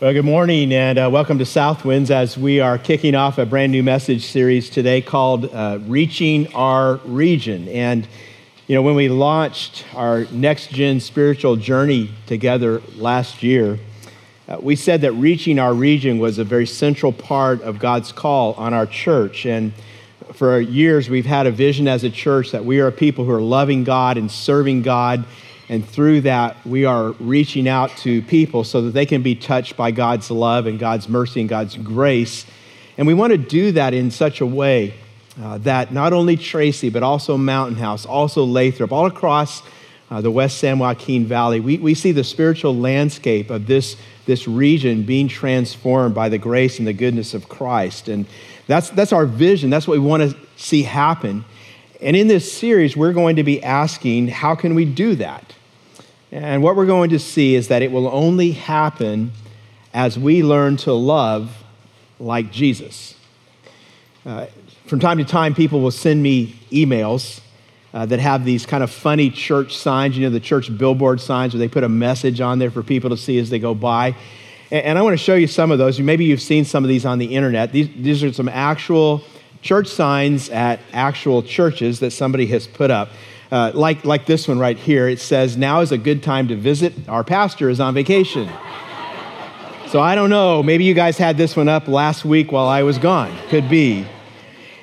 Well, 0.00 0.14
good 0.14 0.24
morning 0.24 0.72
and 0.72 0.98
uh, 0.98 1.10
welcome 1.12 1.36
to 1.40 1.44
Southwinds 1.44 2.10
as 2.10 2.38
we 2.38 2.58
are 2.58 2.78
kicking 2.78 3.14
off 3.14 3.36
a 3.36 3.44
brand 3.44 3.70
new 3.70 3.82
message 3.82 4.24
series 4.24 4.70
today 4.70 5.02
called 5.02 5.44
uh, 5.52 5.78
Reaching 5.82 6.50
Our 6.54 6.94
Region. 7.04 7.68
And, 7.68 8.08
you 8.66 8.74
know, 8.74 8.80
when 8.80 8.94
we 8.94 9.10
launched 9.10 9.84
our 9.94 10.24
next 10.32 10.70
gen 10.70 11.00
spiritual 11.00 11.56
journey 11.56 12.12
together 12.24 12.80
last 12.96 13.42
year, 13.42 13.78
uh, 14.48 14.56
we 14.58 14.74
said 14.74 15.02
that 15.02 15.12
reaching 15.12 15.58
our 15.58 15.74
region 15.74 16.18
was 16.18 16.38
a 16.38 16.44
very 16.44 16.66
central 16.66 17.12
part 17.12 17.60
of 17.60 17.78
God's 17.78 18.10
call 18.10 18.54
on 18.54 18.72
our 18.72 18.86
church. 18.86 19.44
And 19.44 19.74
for 20.32 20.58
years, 20.58 21.10
we've 21.10 21.26
had 21.26 21.46
a 21.46 21.50
vision 21.50 21.86
as 21.86 22.04
a 22.04 22.10
church 22.10 22.52
that 22.52 22.64
we 22.64 22.80
are 22.80 22.86
a 22.86 22.92
people 22.92 23.26
who 23.26 23.32
are 23.32 23.42
loving 23.42 23.84
God 23.84 24.16
and 24.16 24.30
serving 24.30 24.80
God 24.80 25.26
and 25.70 25.88
through 25.88 26.22
that, 26.22 26.56
we 26.66 26.84
are 26.84 27.12
reaching 27.20 27.68
out 27.68 27.96
to 27.98 28.22
people 28.22 28.64
so 28.64 28.82
that 28.82 28.90
they 28.90 29.06
can 29.06 29.22
be 29.22 29.36
touched 29.36 29.76
by 29.76 29.92
God's 29.92 30.28
love 30.28 30.66
and 30.66 30.80
God's 30.80 31.08
mercy 31.08 31.38
and 31.38 31.48
God's 31.48 31.76
grace. 31.76 32.44
And 32.98 33.06
we 33.06 33.14
want 33.14 33.30
to 33.30 33.38
do 33.38 33.70
that 33.72 33.94
in 33.94 34.10
such 34.10 34.40
a 34.40 34.46
way 34.46 34.94
uh, 35.40 35.58
that 35.58 35.92
not 35.92 36.12
only 36.12 36.36
Tracy, 36.36 36.90
but 36.90 37.04
also 37.04 37.36
Mountain 37.36 37.76
House, 37.76 38.04
also 38.04 38.42
Lathrop, 38.44 38.90
all 38.90 39.06
across 39.06 39.62
uh, 40.10 40.20
the 40.20 40.30
West 40.32 40.58
San 40.58 40.80
Joaquin 40.80 41.24
Valley, 41.24 41.60
we, 41.60 41.78
we 41.78 41.94
see 41.94 42.10
the 42.10 42.24
spiritual 42.24 42.74
landscape 42.74 43.48
of 43.48 43.68
this, 43.68 43.96
this 44.26 44.48
region 44.48 45.04
being 45.04 45.28
transformed 45.28 46.16
by 46.16 46.28
the 46.28 46.38
grace 46.38 46.80
and 46.80 46.88
the 46.88 46.92
goodness 46.92 47.32
of 47.32 47.48
Christ. 47.48 48.08
And 48.08 48.26
that's, 48.66 48.90
that's 48.90 49.12
our 49.12 49.24
vision. 49.24 49.70
That's 49.70 49.86
what 49.86 50.00
we 50.00 50.04
want 50.04 50.32
to 50.32 50.36
see 50.56 50.82
happen. 50.82 51.44
And 52.00 52.16
in 52.16 52.26
this 52.26 52.52
series, 52.52 52.96
we're 52.96 53.12
going 53.12 53.36
to 53.36 53.44
be 53.44 53.62
asking, 53.62 54.26
how 54.26 54.56
can 54.56 54.74
we 54.74 54.84
do 54.84 55.14
that? 55.14 55.54
And 56.32 56.62
what 56.62 56.76
we're 56.76 56.86
going 56.86 57.10
to 57.10 57.18
see 57.18 57.54
is 57.54 57.68
that 57.68 57.82
it 57.82 57.90
will 57.90 58.08
only 58.08 58.52
happen 58.52 59.32
as 59.92 60.18
we 60.18 60.42
learn 60.42 60.76
to 60.78 60.92
love 60.92 61.64
like 62.20 62.52
Jesus. 62.52 63.16
Uh, 64.24 64.46
from 64.86 65.00
time 65.00 65.18
to 65.18 65.24
time, 65.24 65.54
people 65.54 65.80
will 65.80 65.90
send 65.90 66.22
me 66.22 66.58
emails 66.70 67.40
uh, 67.92 68.06
that 68.06 68.20
have 68.20 68.44
these 68.44 68.66
kind 68.66 68.84
of 68.84 68.90
funny 68.90 69.30
church 69.30 69.76
signs, 69.76 70.16
you 70.16 70.24
know, 70.24 70.30
the 70.30 70.38
church 70.38 70.76
billboard 70.76 71.20
signs 71.20 71.52
where 71.52 71.58
they 71.58 71.68
put 71.68 71.82
a 71.82 71.88
message 71.88 72.40
on 72.40 72.60
there 72.60 72.70
for 72.70 72.82
people 72.82 73.10
to 73.10 73.16
see 73.16 73.38
as 73.38 73.50
they 73.50 73.58
go 73.58 73.74
by. 73.74 74.14
And, 74.70 74.84
and 74.84 74.98
I 74.98 75.02
want 75.02 75.14
to 75.14 75.24
show 75.24 75.34
you 75.34 75.48
some 75.48 75.72
of 75.72 75.78
those. 75.78 75.98
Maybe 75.98 76.24
you've 76.24 76.42
seen 76.42 76.64
some 76.64 76.84
of 76.84 76.88
these 76.88 77.04
on 77.04 77.18
the 77.18 77.34
internet. 77.34 77.72
These, 77.72 77.88
these 77.96 78.22
are 78.22 78.32
some 78.32 78.48
actual 78.48 79.22
church 79.62 79.88
signs 79.88 80.48
at 80.50 80.78
actual 80.92 81.42
churches 81.42 82.00
that 82.00 82.12
somebody 82.12 82.46
has 82.46 82.68
put 82.68 82.90
up. 82.90 83.10
Uh, 83.50 83.72
like, 83.74 84.04
like 84.04 84.26
this 84.26 84.46
one 84.46 84.58
right 84.58 84.78
here, 84.78 85.08
it 85.08 85.20
says, 85.20 85.56
Now 85.56 85.80
is 85.80 85.90
a 85.90 85.98
good 85.98 86.22
time 86.22 86.48
to 86.48 86.56
visit. 86.56 86.94
Our 87.08 87.24
pastor 87.24 87.68
is 87.68 87.80
on 87.80 87.94
vacation. 87.94 88.48
so 89.88 90.00
I 90.00 90.14
don't 90.14 90.30
know. 90.30 90.62
Maybe 90.62 90.84
you 90.84 90.94
guys 90.94 91.18
had 91.18 91.36
this 91.36 91.56
one 91.56 91.68
up 91.68 91.88
last 91.88 92.24
week 92.24 92.52
while 92.52 92.68
I 92.68 92.84
was 92.84 92.98
gone. 92.98 93.36
Could 93.48 93.68
be. 93.68 94.06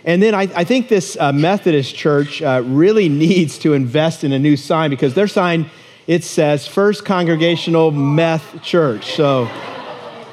And 0.03 0.21
then 0.21 0.35
I, 0.35 0.49
I 0.55 0.63
think 0.63 0.89
this 0.89 1.17
uh, 1.17 1.31
Methodist 1.31 1.95
church 1.95 2.41
uh, 2.41 2.61
really 2.65 3.07
needs 3.25 3.57
to 3.59 3.73
invest 3.73 4.23
in 4.23 4.33
a 4.33 4.39
new 4.39 4.57
sign 4.57 4.89
because 4.89 5.13
their 5.13 5.27
sign, 5.27 5.69
it 6.05 6.23
says 6.23 6.67
First 6.67 7.05
Congregational 7.05 7.91
Meth 7.91 8.61
Church. 8.63 9.15
So 9.15 9.49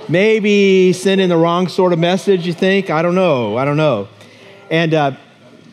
maybe 0.09 0.93
sending 0.93 1.29
the 1.29 1.37
wrong 1.37 1.69
sort 1.69 1.93
of 1.93 2.01
message, 2.01 2.47
you 2.47 2.53
think? 2.53 2.91
I 2.91 3.03
don't 3.03 3.15
know. 3.15 3.57
I 3.57 3.65
don't 3.65 3.77
know. 3.77 4.09
And 4.71 4.93
uh, 4.93 5.12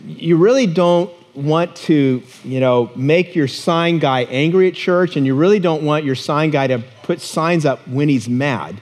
you 0.05 0.37
really 0.37 0.67
don't 0.67 1.11
want 1.35 1.75
to, 1.75 2.21
you 2.43 2.59
know, 2.59 2.91
make 2.95 3.35
your 3.35 3.47
sign 3.47 3.99
guy 3.99 4.23
angry 4.23 4.67
at 4.67 4.73
church, 4.73 5.15
and 5.15 5.25
you 5.25 5.35
really 5.35 5.59
don't 5.59 5.83
want 5.83 6.03
your 6.05 6.15
sign 6.15 6.49
guy 6.49 6.67
to 6.67 6.83
put 7.03 7.21
signs 7.21 7.65
up 7.65 7.87
when 7.87 8.09
he's 8.09 8.27
mad. 8.27 8.81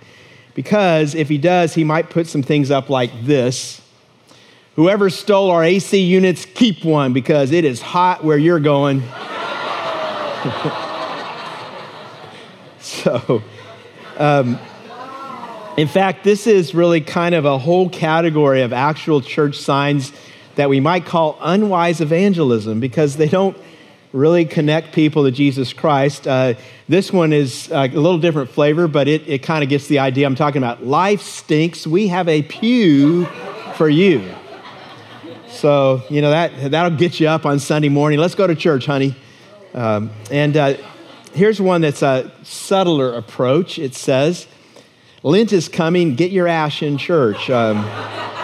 Because 0.55 1.15
if 1.15 1.29
he 1.29 1.37
does, 1.37 1.73
he 1.75 1.83
might 1.83 2.09
put 2.09 2.27
some 2.27 2.43
things 2.43 2.71
up 2.71 2.89
like 2.89 3.11
this 3.23 3.81
Whoever 4.75 5.09
stole 5.09 5.51
our 5.51 5.63
AC 5.63 5.99
units, 5.99 6.45
keep 6.45 6.85
one 6.85 7.11
because 7.11 7.51
it 7.51 7.65
is 7.65 7.81
hot 7.81 8.23
where 8.23 8.37
you're 8.37 8.61
going. 8.61 9.01
so, 12.79 13.43
um, 14.17 14.57
in 15.75 15.89
fact, 15.89 16.23
this 16.23 16.47
is 16.47 16.73
really 16.73 17.01
kind 17.01 17.35
of 17.35 17.43
a 17.43 17.57
whole 17.57 17.89
category 17.89 18.61
of 18.61 18.71
actual 18.71 19.19
church 19.19 19.57
signs 19.57 20.13
that 20.59 20.67
we 20.67 20.81
might 20.81 21.05
call 21.05 21.37
unwise 21.39 22.01
evangelism 22.01 22.81
because 22.81 23.15
they 23.15 23.29
don't 23.29 23.55
really 24.11 24.43
connect 24.43 24.93
people 24.93 25.23
to 25.23 25.31
Jesus 25.31 25.71
Christ. 25.71 26.27
Uh, 26.27 26.55
this 26.89 27.13
one 27.13 27.31
is 27.31 27.71
uh, 27.71 27.87
a 27.89 27.95
little 27.95 28.19
different 28.19 28.49
flavor, 28.49 28.89
but 28.89 29.07
it, 29.07 29.25
it 29.25 29.41
kind 29.41 29.63
of 29.63 29.69
gets 29.69 29.87
the 29.87 29.99
idea 29.99 30.25
I'm 30.25 30.35
talking 30.35 30.61
about. 30.61 30.85
Life 30.85 31.21
stinks. 31.21 31.87
We 31.87 32.09
have 32.09 32.27
a 32.27 32.41
pew 32.41 33.23
for 33.75 33.87
you. 33.87 34.29
So, 35.47 36.03
you 36.09 36.21
know, 36.21 36.31
that, 36.31 36.71
that'll 36.71 36.97
get 36.97 37.21
you 37.21 37.29
up 37.29 37.45
on 37.45 37.59
Sunday 37.59 37.87
morning. 37.87 38.19
Let's 38.19 38.35
go 38.35 38.45
to 38.45 38.53
church, 38.53 38.85
honey. 38.85 39.15
Um, 39.73 40.09
and 40.29 40.57
uh, 40.57 40.73
here's 41.33 41.61
one 41.61 41.79
that's 41.79 42.01
a 42.01 42.33
subtler 42.43 43.13
approach. 43.13 43.79
It 43.79 43.95
says, 43.95 44.45
Lent 45.23 45.53
is 45.53 45.69
coming, 45.69 46.15
get 46.15 46.31
your 46.31 46.49
ash 46.49 46.83
in 46.83 46.97
church. 46.97 47.49
Um, 47.49 48.38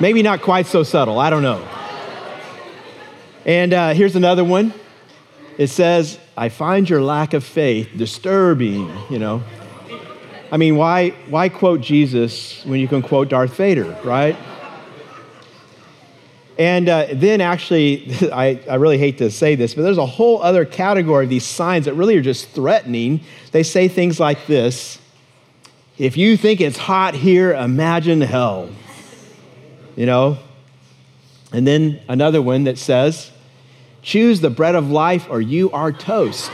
Maybe 0.00 0.22
not 0.22 0.40
quite 0.40 0.66
so 0.66 0.82
subtle. 0.82 1.18
I 1.18 1.28
don't 1.28 1.42
know. 1.42 1.62
And 3.44 3.74
uh, 3.74 3.92
here's 3.92 4.16
another 4.16 4.42
one. 4.42 4.72
It 5.58 5.66
says, 5.66 6.18
I 6.38 6.48
find 6.48 6.88
your 6.88 7.02
lack 7.02 7.34
of 7.34 7.44
faith 7.44 7.90
disturbing, 7.94 8.90
you 9.10 9.18
know. 9.18 9.42
I 10.50 10.56
mean, 10.56 10.76
why, 10.76 11.10
why 11.28 11.50
quote 11.50 11.82
Jesus 11.82 12.64
when 12.64 12.80
you 12.80 12.88
can 12.88 13.02
quote 13.02 13.28
Darth 13.28 13.54
Vader, 13.54 13.94
right? 14.02 14.38
And 16.58 16.88
uh, 16.88 17.08
then, 17.12 17.42
actually, 17.42 18.10
I, 18.32 18.58
I 18.70 18.76
really 18.76 18.98
hate 18.98 19.18
to 19.18 19.30
say 19.30 19.54
this, 19.54 19.74
but 19.74 19.82
there's 19.82 19.98
a 19.98 20.06
whole 20.06 20.42
other 20.42 20.64
category 20.64 21.24
of 21.24 21.30
these 21.30 21.44
signs 21.44 21.84
that 21.84 21.92
really 21.92 22.16
are 22.16 22.22
just 22.22 22.48
threatening. 22.48 23.20
They 23.52 23.62
say 23.62 23.86
things 23.86 24.18
like 24.18 24.46
this 24.46 24.98
If 25.98 26.16
you 26.16 26.38
think 26.38 26.62
it's 26.62 26.78
hot 26.78 27.14
here, 27.14 27.52
imagine 27.52 28.22
hell 28.22 28.70
you 30.00 30.06
know? 30.06 30.38
And 31.52 31.66
then 31.66 32.00
another 32.08 32.40
one 32.40 32.64
that 32.64 32.78
says, 32.78 33.30
choose 34.00 34.40
the 34.40 34.48
bread 34.48 34.74
of 34.74 34.90
life 34.90 35.26
or 35.28 35.42
you 35.42 35.70
are 35.72 35.92
toast. 35.92 36.50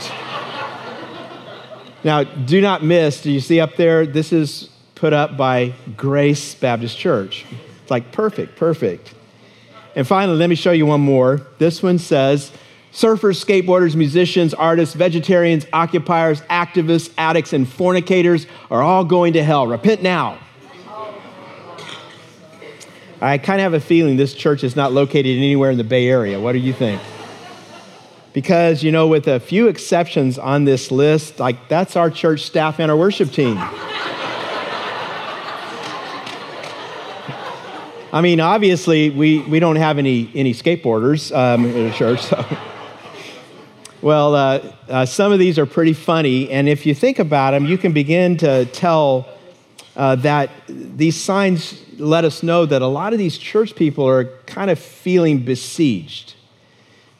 now, 2.03 2.25
do 2.25 2.59
not 2.59 2.83
miss, 2.83 3.21
do 3.21 3.31
you 3.31 3.39
see 3.39 3.61
up 3.61 3.77
there? 3.77 4.05
This 4.05 4.33
is 4.33 4.69
put 4.95 5.13
up 5.13 5.37
by 5.37 5.73
Grace 5.95 6.55
Baptist 6.55 6.97
Church. 6.97 7.45
It's 7.81 7.89
like 7.89 8.11
perfect, 8.11 8.57
perfect. 8.57 9.13
And 9.95 10.05
finally, 10.05 10.37
let 10.37 10.49
me 10.49 10.55
show 10.55 10.73
you 10.73 10.85
one 10.85 10.99
more. 10.99 11.47
This 11.57 11.81
one 11.81 11.99
says, 11.99 12.51
Surfers, 12.91 13.41
skateboarders, 13.41 13.95
musicians, 13.95 14.53
artists, 14.53 14.93
vegetarians, 14.93 15.65
occupiers, 15.71 16.41
activists, 16.49 17.13
addicts, 17.17 17.53
and 17.53 17.65
fornicators 17.65 18.45
are 18.69 18.81
all 18.81 19.05
going 19.05 19.31
to 19.33 19.43
hell. 19.43 19.67
Repent 19.67 20.03
now. 20.03 20.37
I 23.19 23.39
kind 23.39 23.59
of 23.59 23.63
have 23.63 23.73
a 23.73 23.79
feeling 23.79 24.15
this 24.15 24.35
church 24.35 24.63
is 24.63 24.75
not 24.75 24.93
located 24.93 25.37
anywhere 25.37 25.71
in 25.71 25.77
the 25.77 25.83
Bay 25.83 26.07
Area. 26.07 26.39
What 26.39 26.51
do 26.51 26.59
you 26.59 26.73
think? 26.73 27.01
Because, 28.31 28.83
you 28.83 28.91
know, 28.91 29.07
with 29.07 29.27
a 29.27 29.39
few 29.39 29.67
exceptions 29.67 30.37
on 30.37 30.65
this 30.65 30.91
list, 30.91 31.39
like 31.39 31.67
that's 31.67 31.95
our 31.95 32.11
church 32.11 32.41
staff 32.41 32.79
and 32.79 32.91
our 32.91 32.97
worship 32.97 33.31
team. 33.31 33.57
I 38.13 38.21
mean, 38.21 38.39
obviously, 38.39 39.09
we, 39.09 39.39
we 39.39 39.59
don't 39.59 39.75
have 39.77 39.97
any, 39.97 40.31
any 40.35 40.53
skateboarders 40.53 41.35
um, 41.35 41.65
in 41.65 41.89
the 41.89 41.93
church. 41.93 42.21
So. 42.21 42.45
Well, 44.03 44.35
uh, 44.35 44.73
uh, 44.87 45.05
some 45.07 45.31
of 45.31 45.39
these 45.39 45.57
are 45.57 45.65
pretty 45.65 45.93
funny, 45.93 46.51
and 46.51 46.69
if 46.69 46.85
you 46.85 46.93
think 46.93 47.17
about 47.17 47.51
them, 47.51 47.65
you 47.65 47.79
can 47.79 47.93
begin 47.93 48.37
to 48.37 48.65
tell 48.67 49.27
uh, 49.97 50.15
that 50.15 50.51
these 50.69 51.19
signs 51.19 51.81
let 51.97 52.23
us 52.23 52.43
know 52.43 52.67
that 52.67 52.83
a 52.83 52.87
lot 52.87 53.13
of 53.13 53.19
these 53.19 53.37
church 53.37 53.75
people 53.75 54.07
are 54.07 54.25
kind 54.45 54.69
of 54.69 54.77
feeling 54.77 55.39
besieged. 55.39 56.35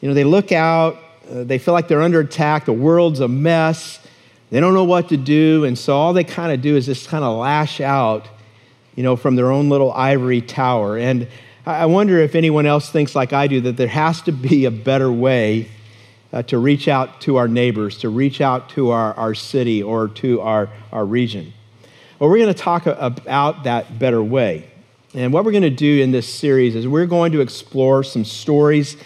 You 0.00 0.08
know, 0.08 0.14
they 0.14 0.22
look 0.22 0.52
out, 0.52 0.96
uh, 1.28 1.42
they 1.42 1.58
feel 1.58 1.74
like 1.74 1.88
they're 1.88 2.00
under 2.00 2.20
attack, 2.20 2.66
the 2.66 2.72
world's 2.72 3.18
a 3.18 3.26
mess, 3.26 3.98
they 4.50 4.60
don't 4.60 4.74
know 4.74 4.84
what 4.84 5.08
to 5.08 5.16
do, 5.16 5.64
and 5.64 5.76
so 5.76 5.96
all 5.96 6.12
they 6.12 6.22
kind 6.22 6.52
of 6.52 6.62
do 6.62 6.76
is 6.76 6.86
just 6.86 7.08
kind 7.08 7.24
of 7.24 7.36
lash 7.36 7.80
out, 7.80 8.28
you 8.94 9.02
know, 9.02 9.16
from 9.16 9.34
their 9.34 9.50
own 9.50 9.68
little 9.68 9.92
ivory 9.92 10.40
tower. 10.40 10.96
And 10.96 11.26
I 11.66 11.86
wonder 11.86 12.18
if 12.18 12.36
anyone 12.36 12.64
else 12.64 12.90
thinks 12.90 13.16
like 13.16 13.32
I 13.32 13.48
do 13.48 13.60
that 13.62 13.76
there 13.76 13.88
has 13.88 14.22
to 14.22 14.32
be 14.32 14.66
a 14.66 14.70
better 14.70 15.10
way 15.10 15.68
uh, 16.32 16.42
to 16.44 16.58
reach 16.58 16.86
out 16.86 17.20
to 17.22 17.36
our 17.36 17.48
neighbors, 17.48 17.98
to 17.98 18.08
reach 18.08 18.40
out 18.40 18.68
to 18.70 18.90
our, 18.90 19.14
our 19.14 19.34
city 19.34 19.82
or 19.82 20.06
to 20.08 20.40
our, 20.42 20.70
our 20.92 21.04
region. 21.04 21.52
Well, 22.18 22.28
we're 22.30 22.38
going 22.38 22.52
to 22.52 22.60
talk 22.60 22.86
about 22.86 23.62
that 23.62 24.00
better 24.00 24.20
way. 24.20 24.68
And 25.14 25.32
what 25.32 25.44
we're 25.44 25.52
going 25.52 25.62
to 25.62 25.70
do 25.70 26.02
in 26.02 26.10
this 26.10 26.28
series 26.28 26.74
is 26.74 26.88
we're 26.88 27.06
going 27.06 27.30
to 27.30 27.40
explore 27.40 28.02
some 28.02 28.24
stories 28.24 28.96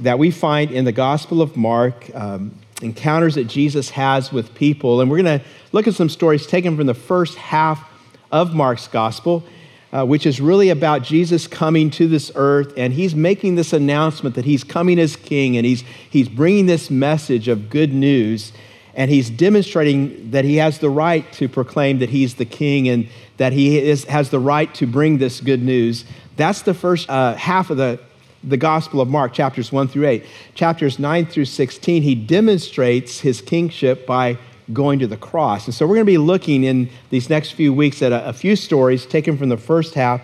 that 0.00 0.18
we 0.18 0.32
find 0.32 0.72
in 0.72 0.84
the 0.84 0.90
Gospel 0.90 1.40
of 1.40 1.56
Mark 1.56 2.12
um, 2.16 2.52
encounters 2.82 3.36
that 3.36 3.44
Jesus 3.44 3.90
has 3.90 4.32
with 4.32 4.56
people. 4.56 5.00
And 5.00 5.08
we're 5.08 5.22
going 5.22 5.38
to 5.38 5.46
look 5.70 5.86
at 5.86 5.94
some 5.94 6.08
stories 6.08 6.48
taken 6.48 6.76
from 6.76 6.86
the 6.86 6.94
first 6.94 7.38
half 7.38 7.88
of 8.32 8.52
Mark's 8.54 8.88
gospel, 8.88 9.44
uh, 9.92 10.04
which 10.04 10.26
is 10.26 10.40
really 10.40 10.70
about 10.70 11.04
Jesus 11.04 11.46
coming 11.46 11.90
to 11.90 12.08
this 12.08 12.32
earth. 12.34 12.72
And 12.76 12.92
he's 12.92 13.14
making 13.14 13.54
this 13.54 13.72
announcement 13.72 14.34
that 14.34 14.46
he's 14.46 14.64
coming 14.64 14.98
as 14.98 15.14
king 15.14 15.56
and 15.56 15.64
he's, 15.64 15.84
he's 16.10 16.28
bringing 16.28 16.66
this 16.66 16.90
message 16.90 17.46
of 17.46 17.70
good 17.70 17.92
news. 17.92 18.50
And 18.98 19.10
he's 19.10 19.30
demonstrating 19.30 20.32
that 20.32 20.44
he 20.44 20.56
has 20.56 20.80
the 20.80 20.90
right 20.90 21.30
to 21.34 21.48
proclaim 21.48 22.00
that 22.00 22.10
he's 22.10 22.34
the 22.34 22.44
king 22.44 22.88
and 22.88 23.08
that 23.36 23.52
he 23.52 23.78
is, 23.78 24.04
has 24.04 24.28
the 24.30 24.40
right 24.40 24.74
to 24.74 24.86
bring 24.86 25.18
this 25.18 25.40
good 25.40 25.62
news. 25.62 26.04
That's 26.36 26.62
the 26.62 26.74
first 26.74 27.08
uh, 27.08 27.34
half 27.36 27.70
of 27.70 27.78
the 27.78 28.00
the 28.44 28.56
Gospel 28.56 29.00
of 29.00 29.08
Mark, 29.08 29.32
chapters 29.32 29.72
1 29.72 29.88
through 29.88 30.06
8. 30.06 30.24
Chapters 30.54 30.98
9 30.98 31.26
through 31.26 31.44
16, 31.44 32.02
he 32.02 32.14
demonstrates 32.14 33.20
his 33.20 33.40
kingship 33.40 34.06
by 34.06 34.38
going 34.72 34.98
to 35.00 35.06
the 35.06 35.16
cross. 35.16 35.66
And 35.66 35.74
so 35.74 35.86
we're 35.86 35.96
going 35.96 36.06
to 36.06 36.12
be 36.12 36.18
looking 36.18 36.62
in 36.62 36.88
these 37.10 37.28
next 37.28 37.52
few 37.52 37.72
weeks 37.72 38.00
at 38.02 38.12
a, 38.12 38.28
a 38.28 38.32
few 38.32 38.54
stories 38.54 39.06
taken 39.06 39.36
from 39.36 39.48
the 39.48 39.56
first 39.56 39.94
half 39.94 40.22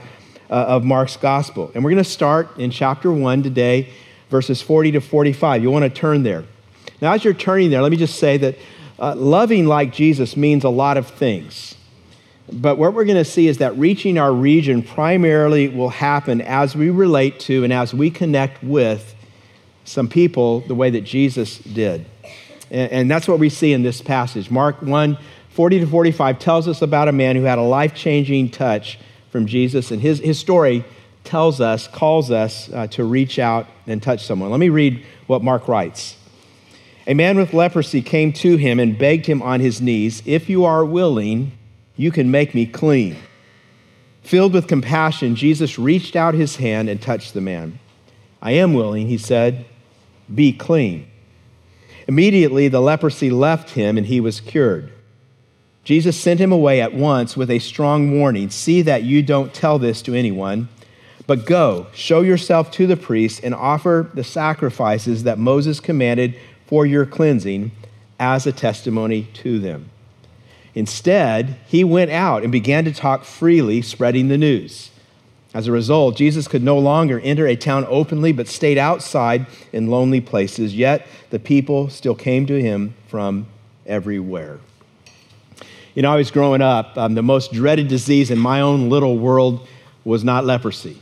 uh, 0.48 0.54
of 0.54 0.84
Mark's 0.84 1.16
Gospel. 1.16 1.70
And 1.74 1.82
we're 1.82 1.90
going 1.90 2.04
to 2.04 2.08
start 2.08 2.56
in 2.58 2.70
chapter 2.70 3.10
1 3.10 3.42
today, 3.42 3.88
verses 4.30 4.62
40 4.62 4.92
to 4.92 5.00
45. 5.00 5.62
You 5.62 5.70
want 5.70 5.82
to 5.84 5.90
turn 5.90 6.22
there. 6.22 6.44
Now, 7.00 7.12
as 7.12 7.24
you're 7.24 7.34
turning 7.34 7.70
there, 7.70 7.82
let 7.82 7.90
me 7.90 7.96
just 7.96 8.18
say 8.18 8.36
that 8.38 8.56
uh, 8.98 9.14
loving 9.16 9.66
like 9.66 9.92
Jesus 9.92 10.36
means 10.36 10.64
a 10.64 10.68
lot 10.68 10.96
of 10.96 11.08
things. 11.08 11.74
But 12.52 12.76
what 12.76 12.94
we're 12.94 13.04
going 13.04 13.16
to 13.16 13.24
see 13.24 13.48
is 13.48 13.58
that 13.58 13.76
reaching 13.76 14.18
our 14.18 14.32
region 14.32 14.82
primarily 14.82 15.68
will 15.68 15.88
happen 15.88 16.40
as 16.40 16.76
we 16.76 16.90
relate 16.90 17.40
to 17.40 17.64
and 17.64 17.72
as 17.72 17.94
we 17.94 18.10
connect 18.10 18.62
with 18.62 19.14
some 19.84 20.08
people 20.08 20.60
the 20.60 20.74
way 20.74 20.90
that 20.90 21.02
Jesus 21.02 21.58
did. 21.58 22.04
And, 22.70 22.92
and 22.92 23.10
that's 23.10 23.26
what 23.26 23.38
we 23.38 23.48
see 23.48 23.72
in 23.72 23.82
this 23.82 24.00
passage. 24.00 24.50
Mark 24.50 24.82
1 24.82 25.18
40 25.50 25.80
to 25.80 25.86
45 25.86 26.40
tells 26.40 26.66
us 26.66 26.82
about 26.82 27.06
a 27.06 27.12
man 27.12 27.36
who 27.36 27.44
had 27.44 27.58
a 27.58 27.62
life 27.62 27.94
changing 27.94 28.50
touch 28.50 28.98
from 29.30 29.46
Jesus, 29.46 29.92
and 29.92 30.02
his, 30.02 30.18
his 30.18 30.36
story 30.36 30.84
tells 31.22 31.60
us, 31.60 31.86
calls 31.86 32.32
us 32.32 32.68
uh, 32.72 32.88
to 32.88 33.04
reach 33.04 33.38
out 33.38 33.68
and 33.86 34.02
touch 34.02 34.26
someone. 34.26 34.50
Let 34.50 34.58
me 34.58 34.68
read 34.68 35.04
what 35.28 35.44
Mark 35.44 35.68
writes. 35.68 36.16
A 37.06 37.14
man 37.14 37.36
with 37.36 37.52
leprosy 37.52 38.00
came 38.00 38.32
to 38.34 38.56
him 38.56 38.80
and 38.80 38.98
begged 38.98 39.26
him 39.26 39.42
on 39.42 39.60
his 39.60 39.80
knees, 39.80 40.22
If 40.24 40.48
you 40.48 40.64
are 40.64 40.84
willing, 40.84 41.52
you 41.96 42.10
can 42.10 42.30
make 42.30 42.54
me 42.54 42.66
clean. 42.66 43.16
Filled 44.22 44.54
with 44.54 44.66
compassion, 44.66 45.36
Jesus 45.36 45.78
reached 45.78 46.16
out 46.16 46.32
his 46.32 46.56
hand 46.56 46.88
and 46.88 47.00
touched 47.00 47.34
the 47.34 47.42
man. 47.42 47.78
I 48.40 48.52
am 48.52 48.72
willing, 48.72 49.06
he 49.06 49.18
said, 49.18 49.66
be 50.32 50.52
clean. 50.52 51.06
Immediately, 52.08 52.68
the 52.68 52.80
leprosy 52.80 53.30
left 53.30 53.70
him 53.70 53.98
and 53.98 54.06
he 54.06 54.20
was 54.20 54.40
cured. 54.40 54.90
Jesus 55.84 56.18
sent 56.18 56.40
him 56.40 56.52
away 56.52 56.80
at 56.80 56.94
once 56.94 57.36
with 57.36 57.50
a 57.50 57.58
strong 57.58 58.18
warning 58.18 58.48
See 58.48 58.80
that 58.82 59.02
you 59.02 59.22
don't 59.22 59.52
tell 59.52 59.78
this 59.78 60.00
to 60.02 60.14
anyone, 60.14 60.68
but 61.26 61.44
go, 61.44 61.86
show 61.92 62.22
yourself 62.22 62.70
to 62.72 62.86
the 62.86 62.96
priest, 62.96 63.40
and 63.44 63.54
offer 63.54 64.10
the 64.14 64.24
sacrifices 64.24 65.24
that 65.24 65.38
Moses 65.38 65.80
commanded 65.80 66.34
for 66.74 66.84
your 66.84 67.06
cleansing 67.06 67.70
as 68.18 68.48
a 68.48 68.52
testimony 68.52 69.28
to 69.32 69.60
them. 69.60 69.88
Instead, 70.74 71.56
he 71.68 71.84
went 71.84 72.10
out 72.10 72.42
and 72.42 72.50
began 72.50 72.84
to 72.84 72.92
talk 72.92 73.22
freely, 73.22 73.80
spreading 73.80 74.26
the 74.26 74.36
news. 74.36 74.90
As 75.54 75.68
a 75.68 75.70
result, 75.70 76.16
Jesus 76.16 76.48
could 76.48 76.64
no 76.64 76.76
longer 76.76 77.20
enter 77.20 77.46
a 77.46 77.54
town 77.54 77.86
openly, 77.88 78.32
but 78.32 78.48
stayed 78.48 78.76
outside 78.76 79.46
in 79.72 79.86
lonely 79.86 80.20
places. 80.20 80.74
Yet 80.74 81.06
the 81.30 81.38
people 81.38 81.90
still 81.90 82.16
came 82.16 82.44
to 82.46 82.60
him 82.60 82.96
from 83.06 83.46
everywhere. 83.86 84.58
You 85.94 86.02
know, 86.02 86.10
I 86.10 86.16
was 86.16 86.32
growing 86.32 86.60
up, 86.60 86.98
um, 86.98 87.14
the 87.14 87.22
most 87.22 87.52
dreaded 87.52 87.86
disease 87.86 88.32
in 88.32 88.38
my 88.40 88.62
own 88.62 88.90
little 88.90 89.16
world 89.16 89.64
was 90.04 90.24
not 90.24 90.44
leprosy. 90.44 91.00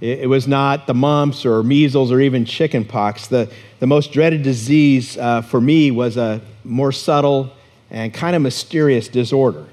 It, 0.00 0.28
was 0.28 0.46
not 0.46 0.86
the 0.86 0.92
mumps 0.92 1.46
or 1.46 1.62
measles 1.62 2.12
or 2.12 2.20
even 2.20 2.44
chickenpox. 2.44 3.28
The, 3.28 3.50
the 3.80 3.86
most 3.86 4.12
dreaded 4.12 4.42
disease 4.42 5.16
uh, 5.16 5.40
for 5.40 5.58
me 5.58 5.90
was 5.90 6.18
a 6.18 6.42
more 6.64 6.92
subtle 6.92 7.50
and 7.90 8.12
kind 8.12 8.36
of 8.36 8.42
mysterious 8.42 9.08
disorder. 9.08 9.66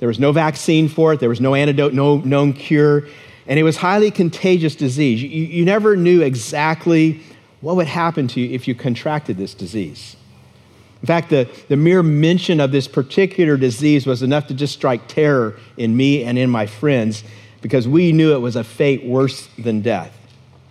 There 0.00 0.08
was 0.08 0.18
no 0.18 0.32
vaccine 0.32 0.88
for 0.88 1.14
it, 1.14 1.20
there 1.20 1.30
was 1.30 1.40
no 1.40 1.54
antidote, 1.54 1.94
no 1.94 2.18
known 2.18 2.52
cure, 2.52 3.08
and 3.46 3.58
it 3.58 3.62
was 3.62 3.78
highly 3.78 4.10
contagious 4.10 4.76
disease. 4.76 5.22
You, 5.22 5.28
you 5.28 5.64
never 5.64 5.96
knew 5.96 6.20
exactly 6.20 7.22
what 7.62 7.76
would 7.76 7.86
happen 7.86 8.28
to 8.28 8.40
you 8.40 8.54
if 8.54 8.68
you 8.68 8.74
contracted 8.74 9.38
this 9.38 9.54
disease. 9.54 10.16
In 11.00 11.06
fact, 11.06 11.30
the, 11.30 11.48
the 11.68 11.76
mere 11.76 12.02
mention 12.02 12.60
of 12.60 12.70
this 12.70 12.86
particular 12.86 13.56
disease 13.56 14.06
was 14.06 14.22
enough 14.22 14.48
to 14.48 14.54
just 14.54 14.74
strike 14.74 15.08
terror 15.08 15.56
in 15.76 15.96
me 15.96 16.24
and 16.24 16.38
in 16.38 16.50
my 16.50 16.66
friends 16.66 17.24
because 17.60 17.88
we 17.88 18.12
knew 18.12 18.34
it 18.34 18.40
was 18.40 18.56
a 18.56 18.64
fate 18.64 19.04
worse 19.04 19.48
than 19.58 19.80
death. 19.82 20.14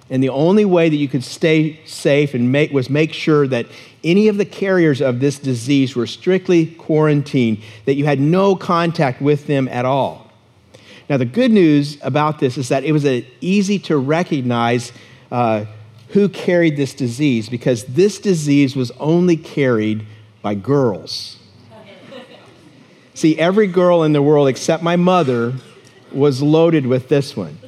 And 0.09 0.23
the 0.23 0.29
only 0.29 0.63
way 0.63 0.87
that 0.87 0.95
you 0.95 1.09
could 1.09 1.23
stay 1.23 1.81
safe 1.85 2.33
and 2.33 2.51
make, 2.51 2.71
was 2.71 2.89
make 2.89 3.11
sure 3.11 3.45
that 3.47 3.65
any 4.03 4.29
of 4.29 4.37
the 4.37 4.45
carriers 4.45 5.01
of 5.01 5.19
this 5.19 5.37
disease 5.37 5.95
were 5.95 6.07
strictly 6.07 6.67
quarantined, 6.67 7.61
that 7.85 7.95
you 7.95 8.05
had 8.05 8.19
no 8.19 8.55
contact 8.55 9.21
with 9.21 9.47
them 9.47 9.67
at 9.67 9.83
all. 9.83 10.31
Now, 11.09 11.17
the 11.17 11.25
good 11.25 11.51
news 11.51 11.97
about 12.01 12.39
this 12.39 12.57
is 12.57 12.69
that 12.69 12.83
it 12.83 12.91
was 12.91 13.05
a, 13.05 13.25
easy 13.41 13.79
to 13.79 13.97
recognize 13.97 14.91
uh, 15.31 15.65
who 16.09 16.29
carried 16.29 16.77
this 16.77 16.93
disease 16.93 17.49
because 17.49 17.83
this 17.85 18.19
disease 18.19 18.75
was 18.75 18.91
only 18.91 19.35
carried 19.35 20.05
by 20.41 20.55
girls. 20.55 21.37
See, 23.13 23.37
every 23.39 23.67
girl 23.67 24.03
in 24.03 24.13
the 24.13 24.21
world 24.21 24.47
except 24.47 24.83
my 24.83 24.95
mother 24.95 25.53
was 26.11 26.41
loaded 26.41 26.87
with 26.87 27.09
this 27.09 27.35
one. 27.35 27.59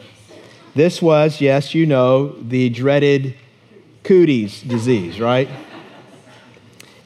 This 0.75 1.01
was, 1.01 1.41
yes, 1.41 1.73
you 1.73 1.85
know, 1.85 2.29
the 2.41 2.69
dreaded 2.69 3.35
cooties 4.03 4.61
disease, 4.61 5.19
right? 5.19 5.49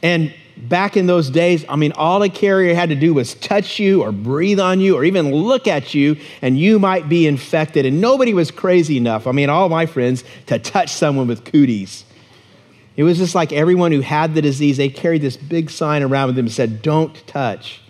And 0.02 0.34
back 0.58 0.98
in 0.98 1.08
those 1.08 1.30
days, 1.30 1.66
I 1.68 1.76
mean, 1.76 1.92
all 1.94 2.22
a 2.24 2.30
carrier 2.30 2.76
had 2.76 2.90
to 2.90 2.96
do 2.96 3.14
was 3.14 3.36
touch 3.36 3.80
you 3.80 4.02
or 4.04 4.12
breathe 4.12 4.60
on 4.60 4.80
you 4.80 4.96
or 4.96 5.04
even 5.04 5.32
look 5.32 5.68
at 5.68 5.94
you, 5.94 6.18
and 6.42 6.58
you 6.58 6.80
might 6.80 7.10
be 7.10 7.28
infected. 7.28 7.86
And 7.86 8.02
nobody 8.02 8.34
was 8.34 8.52
crazy 8.52 8.98
enough, 8.98 9.28
I 9.28 9.32
mean, 9.32 9.50
all 9.50 9.70
my 9.70 9.86
friends, 9.86 10.24
to 10.48 10.60
touch 10.60 10.92
someone 10.92 11.28
with 11.28 11.46
cooties. 11.46 12.06
It 12.96 13.04
was 13.04 13.18
just 13.18 13.34
like 13.34 13.52
everyone 13.52 13.92
who 13.92 14.02
had 14.02 14.36
the 14.36 14.42
disease, 14.42 14.78
they 14.78 14.90
carried 14.90 15.22
this 15.22 15.36
big 15.36 15.72
sign 15.72 16.04
around 16.04 16.28
with 16.28 16.36
them 16.36 16.46
and 16.46 16.54
said, 16.54 16.82
Don't 16.82 17.16
touch. 17.26 17.82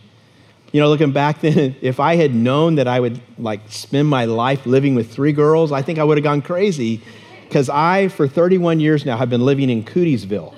You 0.73 0.81
know, 0.81 0.89
looking 0.89 1.11
back 1.11 1.41
then, 1.41 1.75
if 1.81 1.99
I 1.99 2.15
had 2.15 2.33
known 2.33 2.75
that 2.75 2.87
I 2.87 2.99
would 2.99 3.21
like 3.37 3.61
spend 3.69 4.09
my 4.09 4.25
life 4.25 4.65
living 4.65 4.95
with 4.95 5.13
three 5.13 5.31
girls, 5.31 5.71
I 5.71 5.83
think 5.83 5.99
I 5.99 6.03
would 6.03 6.17
have 6.17 6.23
gone 6.23 6.41
crazy 6.41 6.99
because 7.47 7.69
I, 7.69 8.07
for 8.07 8.27
31 8.27 8.79
years 8.79 9.05
now, 9.05 9.15
have 9.15 9.29
been 9.29 9.45
living 9.45 9.69
in 9.69 9.83
Cootiesville. 9.83 10.55